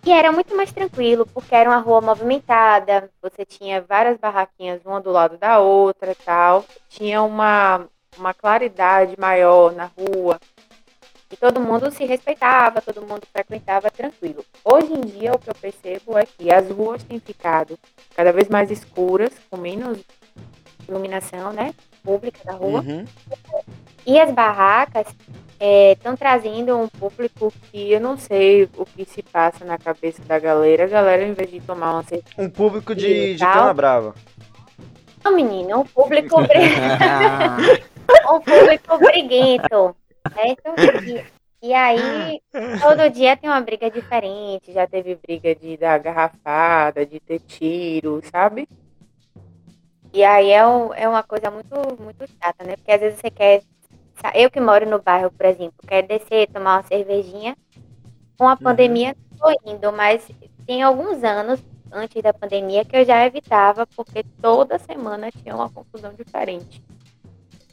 E 0.05 0.11
era 0.11 0.33
muito 0.33 0.57
mais 0.57 0.73
tranquilo, 0.73 1.27
porque 1.27 1.55
era 1.55 1.69
uma 1.69 1.79
rua 1.79 2.01
movimentada, 2.01 3.11
você 3.21 3.45
tinha 3.45 3.83
várias 3.83 4.17
barraquinhas 4.19 4.81
uma 4.85 5.01
do 5.01 5.11
lado 5.11 5.37
da 5.37 5.59
outra 5.59 6.13
e 6.13 6.15
tal. 6.15 6.65
tinha 6.89 7.23
uma, 7.23 7.87
uma 8.17 8.33
claridade 8.33 9.15
maior 9.19 9.73
na 9.73 9.85
rua. 9.85 10.41
E 11.31 11.37
todo 11.37 11.61
mundo 11.61 11.93
se 11.93 12.05
respeitava, 12.05 12.81
todo 12.81 13.07
mundo 13.07 13.23
frequentava 13.31 13.91
tranquilo. 13.91 14.45
Hoje 14.65 14.93
em 14.93 15.01
dia, 15.01 15.33
o 15.33 15.39
que 15.39 15.51
eu 15.51 15.55
percebo 15.55 16.19
é 16.19 16.25
que 16.27 16.53
as 16.53 16.69
ruas 16.71 17.05
têm 17.05 17.21
ficado 17.21 17.79
cada 18.17 18.33
vez 18.33 18.49
mais 18.49 18.71
escuras, 18.71 19.33
com 19.49 19.57
menos 19.57 19.99
Iluminação, 20.91 21.53
né? 21.53 21.73
Pública 22.03 22.41
da 22.45 22.53
rua. 22.53 22.81
Uhum. 22.81 23.05
E 24.05 24.19
as 24.19 24.33
barracas 24.33 25.07
estão 25.61 26.17
trazendo 26.17 26.77
um 26.79 26.89
público 26.89 27.53
que 27.71 27.93
eu 27.93 28.01
não 28.01 28.17
sei 28.17 28.69
o 28.77 28.85
que 28.87 29.05
se 29.05 29.23
passa 29.23 29.65
na 29.65 29.77
cabeça 29.79 30.23
da 30.25 30.39
galera. 30.39 30.85
A 30.85 30.89
galera, 30.89 31.23
em 31.23 31.33
vez 31.35 31.51
de 31.51 31.61
tomar 31.61 31.93
uma 31.93 32.03
cerveja, 32.03 32.35
Um 32.39 32.49
público 32.49 32.95
de, 32.95 33.35
de 33.35 33.45
cana 33.45 33.75
brava. 33.75 34.15
Não, 35.23 35.37
menino, 35.37 35.81
um 35.81 35.85
público, 35.85 36.37
um 38.33 38.41
público 38.41 38.99
briguento. 38.99 39.95
Certo? 40.35 40.75
E, 41.63 41.69
e 41.69 41.75
aí, 41.75 42.41
todo 42.81 43.11
dia 43.11 43.37
tem 43.37 43.51
uma 43.51 43.61
briga 43.61 43.91
diferente. 43.91 44.73
já 44.73 44.87
teve 44.87 45.15
briga 45.17 45.55
de 45.55 45.77
dar 45.77 45.99
garrafada, 45.99 47.05
de 47.05 47.21
ter 47.21 47.41
tiro, 47.41 48.21
sabe? 48.33 48.67
E 50.13 50.25
aí 50.25 50.51
é, 50.51 50.67
um- 50.67 50.93
é 50.95 51.07
uma 51.09 51.23
coisa 51.23 51.51
muito, 51.51 51.75
muito 52.03 52.27
chata, 52.43 52.65
né? 52.65 52.77
Porque 52.77 52.91
às 52.91 53.01
vezes 53.01 53.21
você 53.21 53.31
quer 53.31 53.63
eu 54.35 54.51
que 54.51 54.61
moro 54.61 54.89
no 54.89 55.01
bairro, 55.01 55.31
por 55.31 55.47
exemplo, 55.47 55.75
quero 55.87 56.07
descer, 56.07 56.49
tomar 56.49 56.77
uma 56.77 56.83
cervejinha. 56.83 57.57
Com 58.39 58.49
a 58.49 58.57
pandemia, 58.57 59.15
não 59.31 59.39
tô 59.39 59.71
indo, 59.71 59.93
mas 59.93 60.29
tem 60.67 60.83
alguns 60.83 61.23
anos 61.23 61.63
antes 61.93 62.23
da 62.23 62.33
pandemia 62.33 62.85
que 62.85 62.97
eu 62.97 63.05
já 63.05 63.27
evitava, 63.27 63.87
porque 63.87 64.25
toda 64.41 64.79
semana 64.79 65.31
tinha 65.31 65.55
uma 65.55 65.69
confusão 65.69 66.15
diferente 66.15 66.83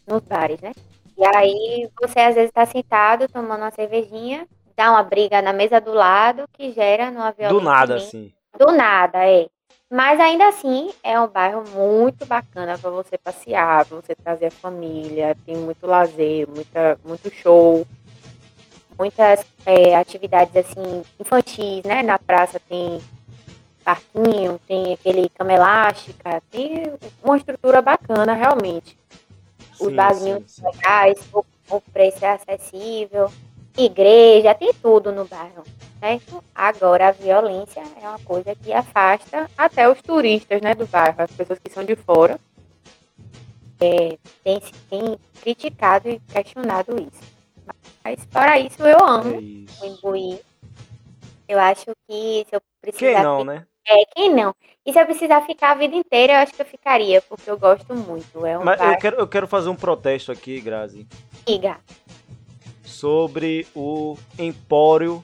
nos 0.07 0.21
bares, 0.23 0.59
né? 0.61 0.71
E 1.17 1.25
aí 1.25 1.89
você 1.99 2.19
às 2.19 2.35
vezes 2.35 2.51
tá 2.51 2.65
sentado 2.65 3.27
tomando 3.27 3.61
uma 3.61 3.71
cervejinha, 3.71 4.47
dá 4.75 4.91
uma 4.91 5.03
briga 5.03 5.41
na 5.41 5.51
mesa 5.51 5.81
do 5.81 5.93
lado 5.93 6.47
que 6.53 6.71
gera 6.71 7.11
numa 7.11 7.31
violência 7.31 7.59
Do 7.59 7.65
nada, 7.65 7.95
assim. 7.95 8.33
Do 8.57 8.71
nada, 8.71 9.25
é. 9.25 9.47
Mas 9.89 10.19
ainda 10.19 10.49
assim, 10.49 10.91
é 11.01 11.19
um 11.19 11.27
bairro 11.27 11.63
muito 11.69 12.25
bacana 12.25 12.77
para 12.77 12.89
você 12.89 13.17
passear, 13.17 13.85
para 13.85 14.01
você 14.01 14.13
trazer 14.13 14.47
a 14.47 14.51
família. 14.51 15.37
Tem 15.45 15.55
muito 15.55 15.87
lazer, 15.87 16.45
muita, 16.47 16.99
muito 17.05 17.29
show, 17.33 17.87
muitas 18.99 19.45
é, 19.65 19.95
atividades 19.95 20.55
assim 20.57 21.03
infantis, 21.17 21.83
né? 21.83 22.03
Na 22.03 22.19
praça 22.19 22.59
tem 22.67 22.99
parquinho, 23.81 24.59
tem 24.67 24.93
aquele 24.93 25.29
cama 25.29 25.53
elástica, 25.53 26.43
tem 26.51 26.91
uma 27.23 27.37
estrutura 27.37 27.81
bacana 27.81 28.33
realmente. 28.33 28.97
Os 29.79 29.93
barzinhos 29.93 30.59
legais, 30.59 31.17
o, 31.31 31.45
o 31.69 31.79
preço 31.79 32.25
é 32.25 32.31
acessível, 32.31 33.31
igreja, 33.77 34.53
tem 34.55 34.73
tudo 34.73 35.11
no 35.11 35.25
bairro, 35.25 35.63
certo? 35.99 36.43
Agora 36.53 37.09
a 37.09 37.11
violência 37.11 37.81
é 38.01 38.07
uma 38.07 38.19
coisa 38.19 38.55
que 38.55 38.73
afasta 38.73 39.49
até 39.57 39.89
os 39.89 40.01
turistas, 40.01 40.61
né, 40.61 40.73
do 40.73 40.87
bairro, 40.87 41.15
as 41.21 41.31
pessoas 41.31 41.59
que 41.59 41.69
são 41.71 41.83
de 41.83 41.95
fora. 41.95 42.39
É, 43.79 44.17
tem, 44.43 44.59
tem 44.89 45.19
criticado 45.41 46.09
e 46.09 46.19
questionado 46.19 46.95
isso. 46.99 47.21
Mas 48.03 48.19
fora 48.31 48.59
isso, 48.59 48.81
eu 48.81 48.97
É 48.97 49.03
amo 49.03 49.37
o 49.37 49.39
isso. 49.39 49.85
Imbuí. 49.85 50.39
Eu 51.47 51.59
acho 51.59 51.85
que 52.07 52.45
se 52.49 52.55
eu 52.55 52.61
precisar 52.81 53.13
Quem 53.13 53.21
não, 53.23 53.39
fi- 53.39 53.45
né? 53.45 53.65
é, 53.87 54.05
quem 54.15 54.33
não? 54.33 54.53
E 54.85 54.91
se 54.91 54.99
eu 54.99 55.05
precisar 55.05 55.41
ficar 55.45 55.71
a 55.71 55.75
vida 55.75 55.95
inteira, 55.95 56.33
eu 56.33 56.37
acho 56.37 56.53
que 56.53 56.61
eu 56.61 56.65
ficaria, 56.65 57.21
porque 57.21 57.49
eu 57.49 57.57
gosto 57.57 57.93
muito. 57.93 58.45
É 58.45 58.57
um 58.57 58.63
Mas 58.63 58.79
eu 58.81 58.97
quero, 58.97 59.15
eu 59.17 59.27
quero 59.27 59.47
fazer 59.47 59.69
um 59.69 59.75
protesto 59.75 60.31
aqui, 60.31 60.59
Grazi, 60.59 61.05
amiga. 61.47 61.77
Sobre 62.97 63.67
o 63.75 64.17
empório 64.39 65.23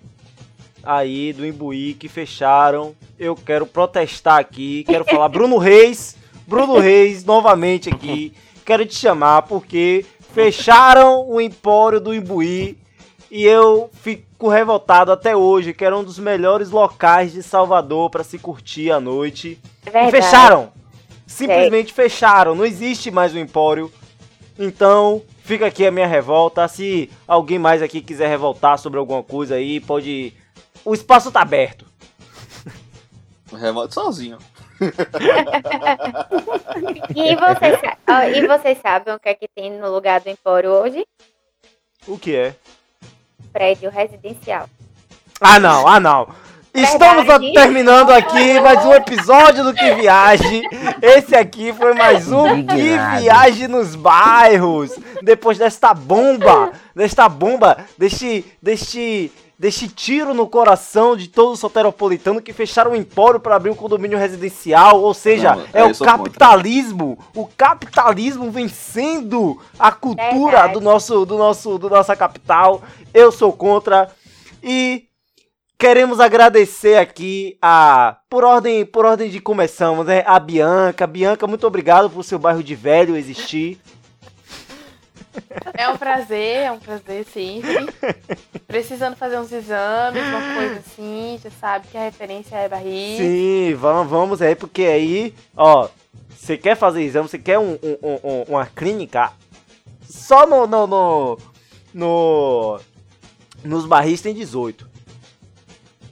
aí 0.84 1.34
do 1.34 1.43
Imbuí 1.43 1.95
que 1.95 2.07
fecharam. 2.07 2.95
Eu 3.17 3.36
quero 3.36 3.65
protestar 3.65 4.38
aqui, 4.38 4.84
quero 4.84 5.03
falar 5.03 5.28
Bruno 5.30 5.57
Reis, 5.57 6.15
Bruno 6.45 6.78
Reis 6.78 7.26
novamente 7.26 7.89
aqui. 7.89 8.32
Quero 8.63 8.86
te 8.86 8.93
chamar 8.93 9.41
porque 9.43 10.05
fecharam 10.36 11.28
o 11.28 11.41
empório 11.41 11.99
do 11.99 12.13
Imbuí 12.13 12.78
e 13.32 13.43
eu 13.43 13.89
fico 13.91 14.47
revoltado 14.49 15.11
até 15.11 15.36
hoje, 15.36 15.74
que 15.74 15.84
era 15.84 15.97
um 15.97 16.03
dos 16.03 16.19
melhores 16.19 16.69
locais 16.69 17.34
de 17.34 17.41
Salvador 17.41 18.11
para 18.11 18.24
se 18.24 18.38
curtir 18.38 18.91
à 18.91 18.99
noite. 18.99 19.59
É 19.91 20.07
E 20.07 20.11
fecharam. 20.11 20.71
Simplesmente 21.26 21.91
fecharam. 21.91 22.53
Não 22.53 22.65
existe 22.65 23.09
mais 23.09 23.34
o 23.34 23.39
Empório. 23.39 23.91
Então, 24.59 25.24
fica 25.43 25.67
aqui 25.67 25.85
a 25.85 25.91
minha 25.91 26.07
revolta. 26.07 26.67
Se 26.67 27.11
alguém 27.27 27.59
mais 27.59 27.81
aqui 27.81 28.01
quiser 28.01 28.27
revoltar 28.27 28.79
sobre 28.79 28.97
alguma 28.97 29.21
coisa 29.21 29.55
aí, 29.55 29.79
pode. 29.79 30.33
O 30.83 30.93
espaço 30.93 31.31
tá 31.31 31.41
aberto. 31.41 31.85
Revolta 33.53 33.93
sozinho. 33.93 34.37
E 37.15 37.35
vocês, 37.35 37.79
e 38.35 38.47
vocês 38.47 38.77
sabem 38.79 39.13
o 39.13 39.19
que 39.19 39.29
é 39.29 39.33
que 39.33 39.47
tem 39.47 39.71
no 39.71 39.89
lugar 39.91 40.19
do 40.19 40.29
Empório 40.29 40.71
hoje? 40.71 41.05
O 42.07 42.17
que 42.17 42.35
é? 42.35 42.55
Prédio 43.51 43.89
residencial. 43.89 44.67
Ah, 45.39 45.59
não, 45.59 45.87
ah, 45.87 45.99
não. 45.99 46.27
Estamos 46.74 47.26
Verdade. 47.26 47.53
terminando 47.53 48.09
aqui 48.09 48.59
mais 48.59 48.84
um 48.84 48.93
episódio 48.93 49.63
do 49.63 49.74
Que 49.76 49.93
Viagem. 49.93 50.63
Esse 51.03 51.36
aqui 51.36 51.71
foi 51.71 51.93
mais 51.93 52.32
um 52.32 52.65
Que. 52.65 52.97
Viagem 53.19 53.67
nos 53.67 53.95
bairros. 53.95 54.91
Depois 55.21 55.59
desta 55.59 55.93
bomba, 55.93 56.71
desta 56.95 57.30
bomba, 57.30 57.78
deste, 57.95 58.43
deste, 58.59 59.32
deste 59.57 59.88
tiro 59.88 60.34
no 60.34 60.47
coração 60.47 61.15
de 61.15 61.28
todo 61.28 61.51
o 61.51 61.55
soteropolitano 61.57 62.41
que 62.41 62.51
fecharam 62.51 62.93
o 62.93 62.95
empório 62.95 63.39
para 63.39 63.55
abrir 63.55 63.69
um 63.69 63.76
condomínio 63.76 64.17
residencial. 64.17 64.99
Ou 64.99 65.13
seja, 65.13 65.55
Não, 65.55 65.65
é 65.74 65.84
o 65.84 65.93
sou 65.93 66.07
contra. 66.07 66.24
capitalismo, 66.24 67.19
o 67.36 67.45
capitalismo 67.55 68.49
vencendo 68.49 69.61
a 69.78 69.91
cultura 69.91 70.34
Verdade. 70.34 70.74
do 70.74 70.82
nosso, 70.82 71.24
do 71.24 71.38
nosso, 71.38 71.78
do 71.78 71.88
nossa 71.88 72.15
capital. 72.15 72.82
Eu 73.13 73.32
sou 73.32 73.53
contra 73.53 74.09
e 74.63 75.03
Queremos 75.84 76.21
agradecer 76.21 76.95
aqui 76.95 77.57
a 77.61 78.15
por 78.29 78.45
ordem 78.45 78.86
por 78.86 79.03
ordem 79.03 79.29
de 79.29 79.41
começamos, 79.41 80.05
né? 80.05 80.23
A 80.25 80.39
Bianca, 80.39 81.05
Bianca, 81.05 81.45
muito 81.45 81.67
obrigado 81.67 82.09
por 82.09 82.23
seu 82.23 82.39
bairro 82.39 82.63
de 82.63 82.73
velho 82.73 83.17
existir. 83.17 83.77
É 85.73 85.89
um 85.89 85.97
prazer, 85.97 86.59
é 86.59 86.71
um 86.71 86.79
prazer 86.79 87.25
sempre. 87.25 87.86
Precisando 88.65 89.17
fazer 89.17 89.38
uns 89.38 89.51
exames, 89.51 90.23
uma 90.23 90.55
coisa 90.55 90.79
assim, 90.79 91.38
já 91.43 91.51
sabe 91.51 91.86
que 91.89 91.97
a 91.97 92.03
referência 92.05 92.55
é 92.55 92.69
barriga. 92.69 93.21
Sim, 93.21 93.75
vamos, 93.75 94.09
vamos 94.09 94.41
aí 94.41 94.55
porque 94.55 94.84
aí, 94.84 95.36
ó, 95.53 95.89
você 96.34 96.55
quer 96.57 96.77
fazer 96.77 97.03
exame, 97.03 97.27
você 97.27 97.38
quer 97.38 97.59
um, 97.59 97.73
um- 97.73 97.97
um- 98.01 98.19
um- 98.23 98.43
uma 98.47 98.65
clínica 98.67 99.34
só 100.09 100.47
no 100.47 100.65
no, 100.65 100.88
no 100.88 101.38
no- 101.93 102.79
nos 103.65 103.86
barris 103.86 104.21
tem 104.21 104.34
18. 104.34 104.92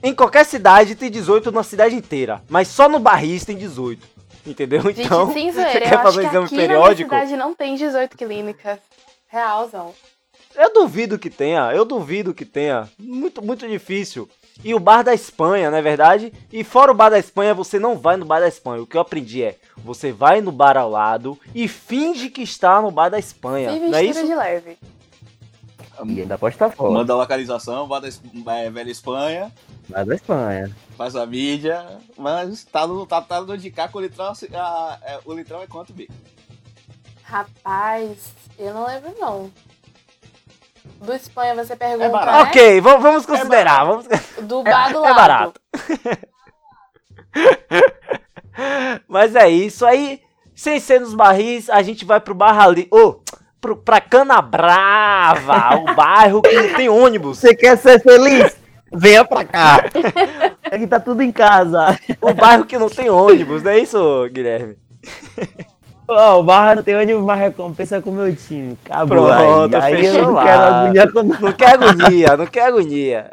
Em 0.02 0.14
qualquer 0.14 0.44
cidade 0.44 0.94
tem 0.94 1.10
18 1.10 1.52
na 1.52 1.62
cidade 1.62 1.94
inteira, 1.94 2.42
mas 2.48 2.68
só 2.68 2.88
no 2.88 2.98
barris 2.98 3.44
tem 3.44 3.56
18. 3.56 4.06
Entendeu? 4.44 4.82
Gente, 4.82 5.02
Então, 5.02 5.32
sem 5.32 5.50
você 5.52 5.80
quer 5.80 6.02
fazer 6.02 6.20
um 6.22 6.28
exame 6.28 6.46
aqui 6.46 6.56
periódico? 6.56 7.10
na 7.14 7.20
cidade 7.20 7.36
não 7.38 7.54
tem 7.54 7.76
18 7.76 8.16
clínicas. 8.16 8.78
Realzão. 9.28 9.94
Eu 10.54 10.72
duvido 10.74 11.18
que 11.18 11.30
tenha, 11.30 11.72
eu 11.72 11.84
duvido 11.84 12.34
que 12.34 12.44
tenha. 12.44 12.88
Muito, 12.98 13.40
muito 13.42 13.66
difícil. 13.66 14.28
E 14.62 14.74
o 14.74 14.78
bar 14.80 15.02
da 15.02 15.14
Espanha, 15.14 15.70
não 15.70 15.78
é 15.78 15.82
verdade? 15.82 16.30
E 16.52 16.62
fora 16.62 16.92
o 16.92 16.94
bar 16.94 17.08
da 17.08 17.18
Espanha, 17.18 17.54
você 17.54 17.78
não 17.78 17.96
vai 17.96 18.16
no 18.16 18.26
bar 18.26 18.40
da 18.40 18.48
Espanha. 18.48 18.82
O 18.82 18.86
que 18.86 18.96
eu 18.96 19.00
aprendi 19.00 19.42
é, 19.42 19.56
você 19.78 20.12
vai 20.12 20.42
no 20.42 20.52
bar 20.52 20.76
ao 20.76 20.90
lado 20.90 21.38
e 21.54 21.66
finge 21.66 22.28
que 22.28 22.42
está 22.42 22.82
no 22.82 22.90
bar 22.90 23.08
da 23.08 23.18
Espanha. 23.18 23.72
Se 23.72 23.78
Não 23.78 23.96
é 23.96 24.04
isso? 24.04 24.26
de 24.26 24.34
leve. 24.34 24.76
E 26.04 26.20
ainda 26.22 26.36
pode 26.38 26.54
estar 26.54 26.70
fora. 26.70 26.92
Manda 26.92 27.12
a 27.12 27.16
localização, 27.16 27.86
vai 27.86 28.00
da 28.00 28.08
Es- 28.08 28.20
é, 28.46 28.70
Velha 28.70 28.90
Espanha, 28.90 29.52
Lá 29.90 30.02
da 30.04 30.14
Espanha. 30.14 30.74
faz 30.96 31.14
a 31.16 31.24
mídia, 31.26 31.84
mas 32.16 32.64
tá 32.64 32.86
no, 32.86 33.06
tá, 33.06 33.20
tá 33.22 33.40
no 33.40 33.56
de 33.58 33.70
cá 33.70 33.88
que 33.88 33.96
o 33.96 34.00
litrão, 34.00 34.32
a- 34.54 34.98
é, 35.02 35.18
o 35.24 35.32
litrão 35.34 35.62
é 35.62 35.66
quanto, 35.66 35.92
B? 35.92 36.08
Rapaz, 37.22 38.32
eu 38.58 38.74
não 38.74 38.86
lembro 38.86 39.14
não. 39.18 39.50
Do 41.00 41.12
Espanha 41.14 41.54
você 41.54 41.74
pergunta, 41.76 42.08
barato. 42.10 42.36
né? 42.44 42.50
Ok, 42.50 42.80
vamos 42.80 43.26
considerar. 43.26 43.84
Vamos... 43.84 44.06
Do 44.42 44.62
bar 44.62 44.92
do 44.92 45.04
É 45.04 45.14
barato. 45.14 45.60
Mas 49.08 49.34
é 49.34 49.48
isso 49.48 49.84
aí. 49.86 50.20
Sem 50.54 50.78
ser 50.78 51.00
nos 51.00 51.14
barris, 51.14 51.68
a 51.70 51.82
gente 51.82 52.04
vai 52.04 52.20
pro 52.20 52.34
Barra 52.34 52.64
ali. 52.64 52.86
Ô, 52.90 53.14
pro, 53.14 53.38
pra 53.84 54.00
Canabrava, 54.00 55.76
o 55.80 55.94
bairro 55.94 56.42
que 56.42 56.52
não 56.52 56.74
tem 56.74 56.88
ônibus. 56.88 57.38
Você 57.38 57.54
quer 57.54 57.78
ser 57.78 58.00
feliz? 58.00 58.56
Venha 58.92 59.24
pra 59.24 59.44
cá. 59.44 59.84
Aqui 60.70 60.86
tá 60.86 61.00
tudo 61.00 61.22
em 61.22 61.32
casa. 61.32 61.98
O 62.20 62.34
bairro 62.34 62.66
que 62.66 62.78
não 62.78 62.88
tem 62.88 63.08
ônibus, 63.08 63.62
não 63.62 63.70
é 63.70 63.78
isso, 63.78 64.28
Guilherme? 64.30 64.76
Ó, 66.08 66.40
o 66.40 66.42
Barra 66.42 66.74
não 66.74 66.82
tem 66.82 66.96
ônibus, 66.96 67.24
mas 67.24 67.38
recompensa 67.38 68.02
com 68.02 68.10
o 68.10 68.12
meu 68.12 68.34
time. 68.34 68.76
Acabou 68.84 69.26
Pronto, 69.26 69.76
aí. 69.76 69.94
Aí 69.94 70.06
eu 70.06 70.22
não 70.22 70.32
lá. 70.32 70.44
quero 70.44 70.62
agonia 70.62 71.12
com 71.12 71.22
nada. 71.22 71.40
Não 71.40 71.52
quer 71.52 71.74
agonia, 71.74 72.36
não 72.36 72.46
quer 72.46 72.66
agonia. 72.66 73.30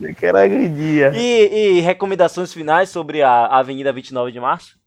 Não 0.00 0.14
quero 0.14 0.38
agonia. 0.38 1.12
E, 1.14 1.76
e 1.76 1.80
recomendações 1.80 2.52
finais 2.52 2.88
sobre 2.88 3.22
a 3.22 3.46
Avenida 3.46 3.92
29 3.92 4.32
de 4.32 4.40
Março? 4.40 4.78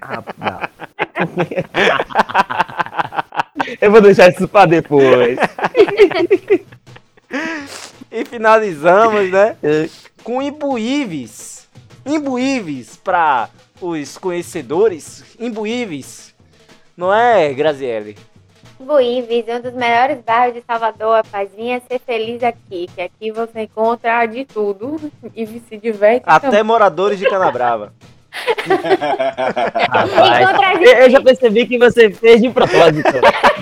Ah. 0.00 0.22
Eu 3.80 3.90
vou 3.90 4.00
deixar 4.00 4.28
isso 4.30 4.46
pra 4.48 4.66
depois. 4.66 5.38
E 8.10 8.24
finalizamos, 8.24 9.30
né? 9.30 9.56
Eu- 9.62 9.88
Com 10.24 10.40
imbuíveis. 10.42 11.68
Imbuíveis 12.06 12.96
para 12.96 13.48
os 13.80 14.16
conhecedores. 14.18 15.24
Imbuíveis. 15.38 16.34
Não 16.96 17.12
é, 17.14 17.52
Graziele? 17.52 18.16
Buíves, 18.80 19.44
um 19.48 19.60
dos 19.60 19.72
melhores 19.74 20.18
bairros 20.24 20.54
de 20.54 20.62
Salvador, 20.64 21.16
rapaz. 21.16 21.50
Vinha 21.54 21.82
ser 21.88 21.98
feliz 21.98 22.42
aqui, 22.44 22.88
que 22.94 23.00
aqui 23.02 23.32
você 23.32 23.62
encontra 23.62 24.24
de 24.26 24.44
tudo 24.44 25.10
e 25.34 25.44
se 25.68 25.76
diverte 25.76 26.22
Até 26.26 26.46
também. 26.48 26.62
moradores 26.62 27.18
de 27.18 27.28
Canabrava. 27.28 27.92
Rapaz, 29.90 30.80
eu, 30.82 31.10
já 31.10 31.20
percebi 31.20 31.66
que 31.66 31.78
você 31.78 32.10
fez 32.10 32.40
de 32.40 32.50
propósito. 32.50 33.12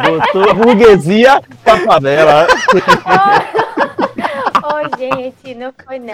Botou 0.05 0.55
burguesia 0.55 1.43
pra 1.63 1.79
favela. 1.81 2.47
Ô, 4.63 4.99
gente, 4.99 5.55
não 5.55 5.73
foi 5.85 5.99
não. 5.99 6.13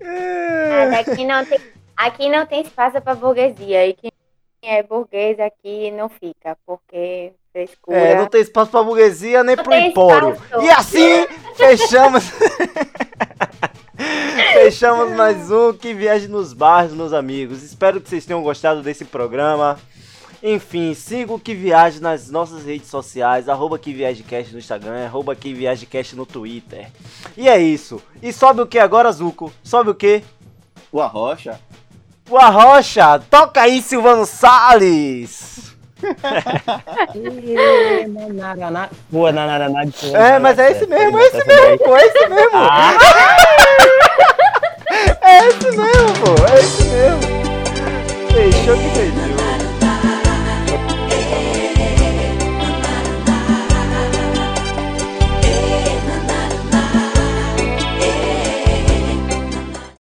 Nada, 0.00 0.98
aqui 1.00 1.24
não 1.24 1.44
tem, 1.44 1.58
aqui 1.96 2.28
não 2.28 2.46
tem 2.46 2.62
espaço 2.62 3.00
pra 3.00 3.14
burguesia. 3.14 3.86
E 3.86 3.94
quem 3.94 4.12
é 4.62 4.82
burguês 4.82 5.38
aqui 5.38 5.90
não 5.90 6.08
fica, 6.08 6.56
porque 6.66 7.32
frescura. 7.52 7.96
É, 7.98 8.14
não 8.16 8.26
tem 8.26 8.40
espaço 8.40 8.70
pra 8.70 8.82
burguesia 8.82 9.44
nem 9.44 9.56
Não 9.56 9.64
pro 9.64 9.74
empório. 9.74 10.32
espaço. 10.32 10.64
E 10.64 10.70
assim, 10.70 11.26
fechamos. 11.56 12.24
fechamos 14.64 15.12
mais 15.14 15.50
um 15.50 15.74
Que 15.74 15.92
Viagem 15.92 16.26
nos 16.26 16.54
Bares, 16.54 16.94
meus 16.94 17.12
amigos. 17.12 17.62
Espero 17.62 18.00
que 18.00 18.08
vocês 18.08 18.24
tenham 18.24 18.42
gostado 18.42 18.82
desse 18.82 19.04
programa. 19.04 19.78
Enfim, 20.42 20.94
siga 20.94 21.34
o 21.34 21.38
Que 21.38 21.54
Viagem 21.54 22.00
nas 22.00 22.30
nossas 22.30 22.64
redes 22.64 22.88
sociais, 22.88 23.46
arroba 23.46 23.78
Que 23.78 23.92
Viagecast 23.92 24.54
no 24.54 24.58
Instagram, 24.58 25.04
arroba 25.04 25.36
Que 25.36 25.52
Viagecast 25.52 26.16
no 26.16 26.24
Twitter. 26.24 26.88
E 27.36 27.46
é 27.46 27.58
isso. 27.58 28.00
E 28.22 28.32
sobe 28.32 28.62
o 28.62 28.66
que 28.66 28.78
agora, 28.78 29.12
Zuko? 29.12 29.52
Sobe 29.62 29.90
o 29.90 29.94
que? 29.94 30.24
O 30.90 30.98
Arrocha. 30.98 31.60
O 32.30 32.38
Arrocha! 32.38 33.18
Toca 33.30 33.60
aí, 33.60 33.82
Silvano 33.82 34.24
Salles! 34.24 35.76
Pô, 39.10 39.28
nanaraná 39.32 39.82
É, 40.14 40.38
mas 40.38 40.58
é 40.58 40.72
esse 40.72 40.86
mesmo, 40.86 41.18
é 41.18 41.26
esse 41.26 41.46
mesmo, 41.46 41.96
é 41.96 42.06
esse 42.06 42.28
mesmo! 42.28 42.50
Ah, 42.54 42.96
É 45.22 45.48
esse 45.48 45.70
mesmo, 45.76 46.12
pô, 46.20 46.46
é 46.46 46.60
esse 46.60 46.84
mesmo! 46.84 47.20
Fechou 48.32 48.76
que 48.76 48.88
fechou. 48.90 49.33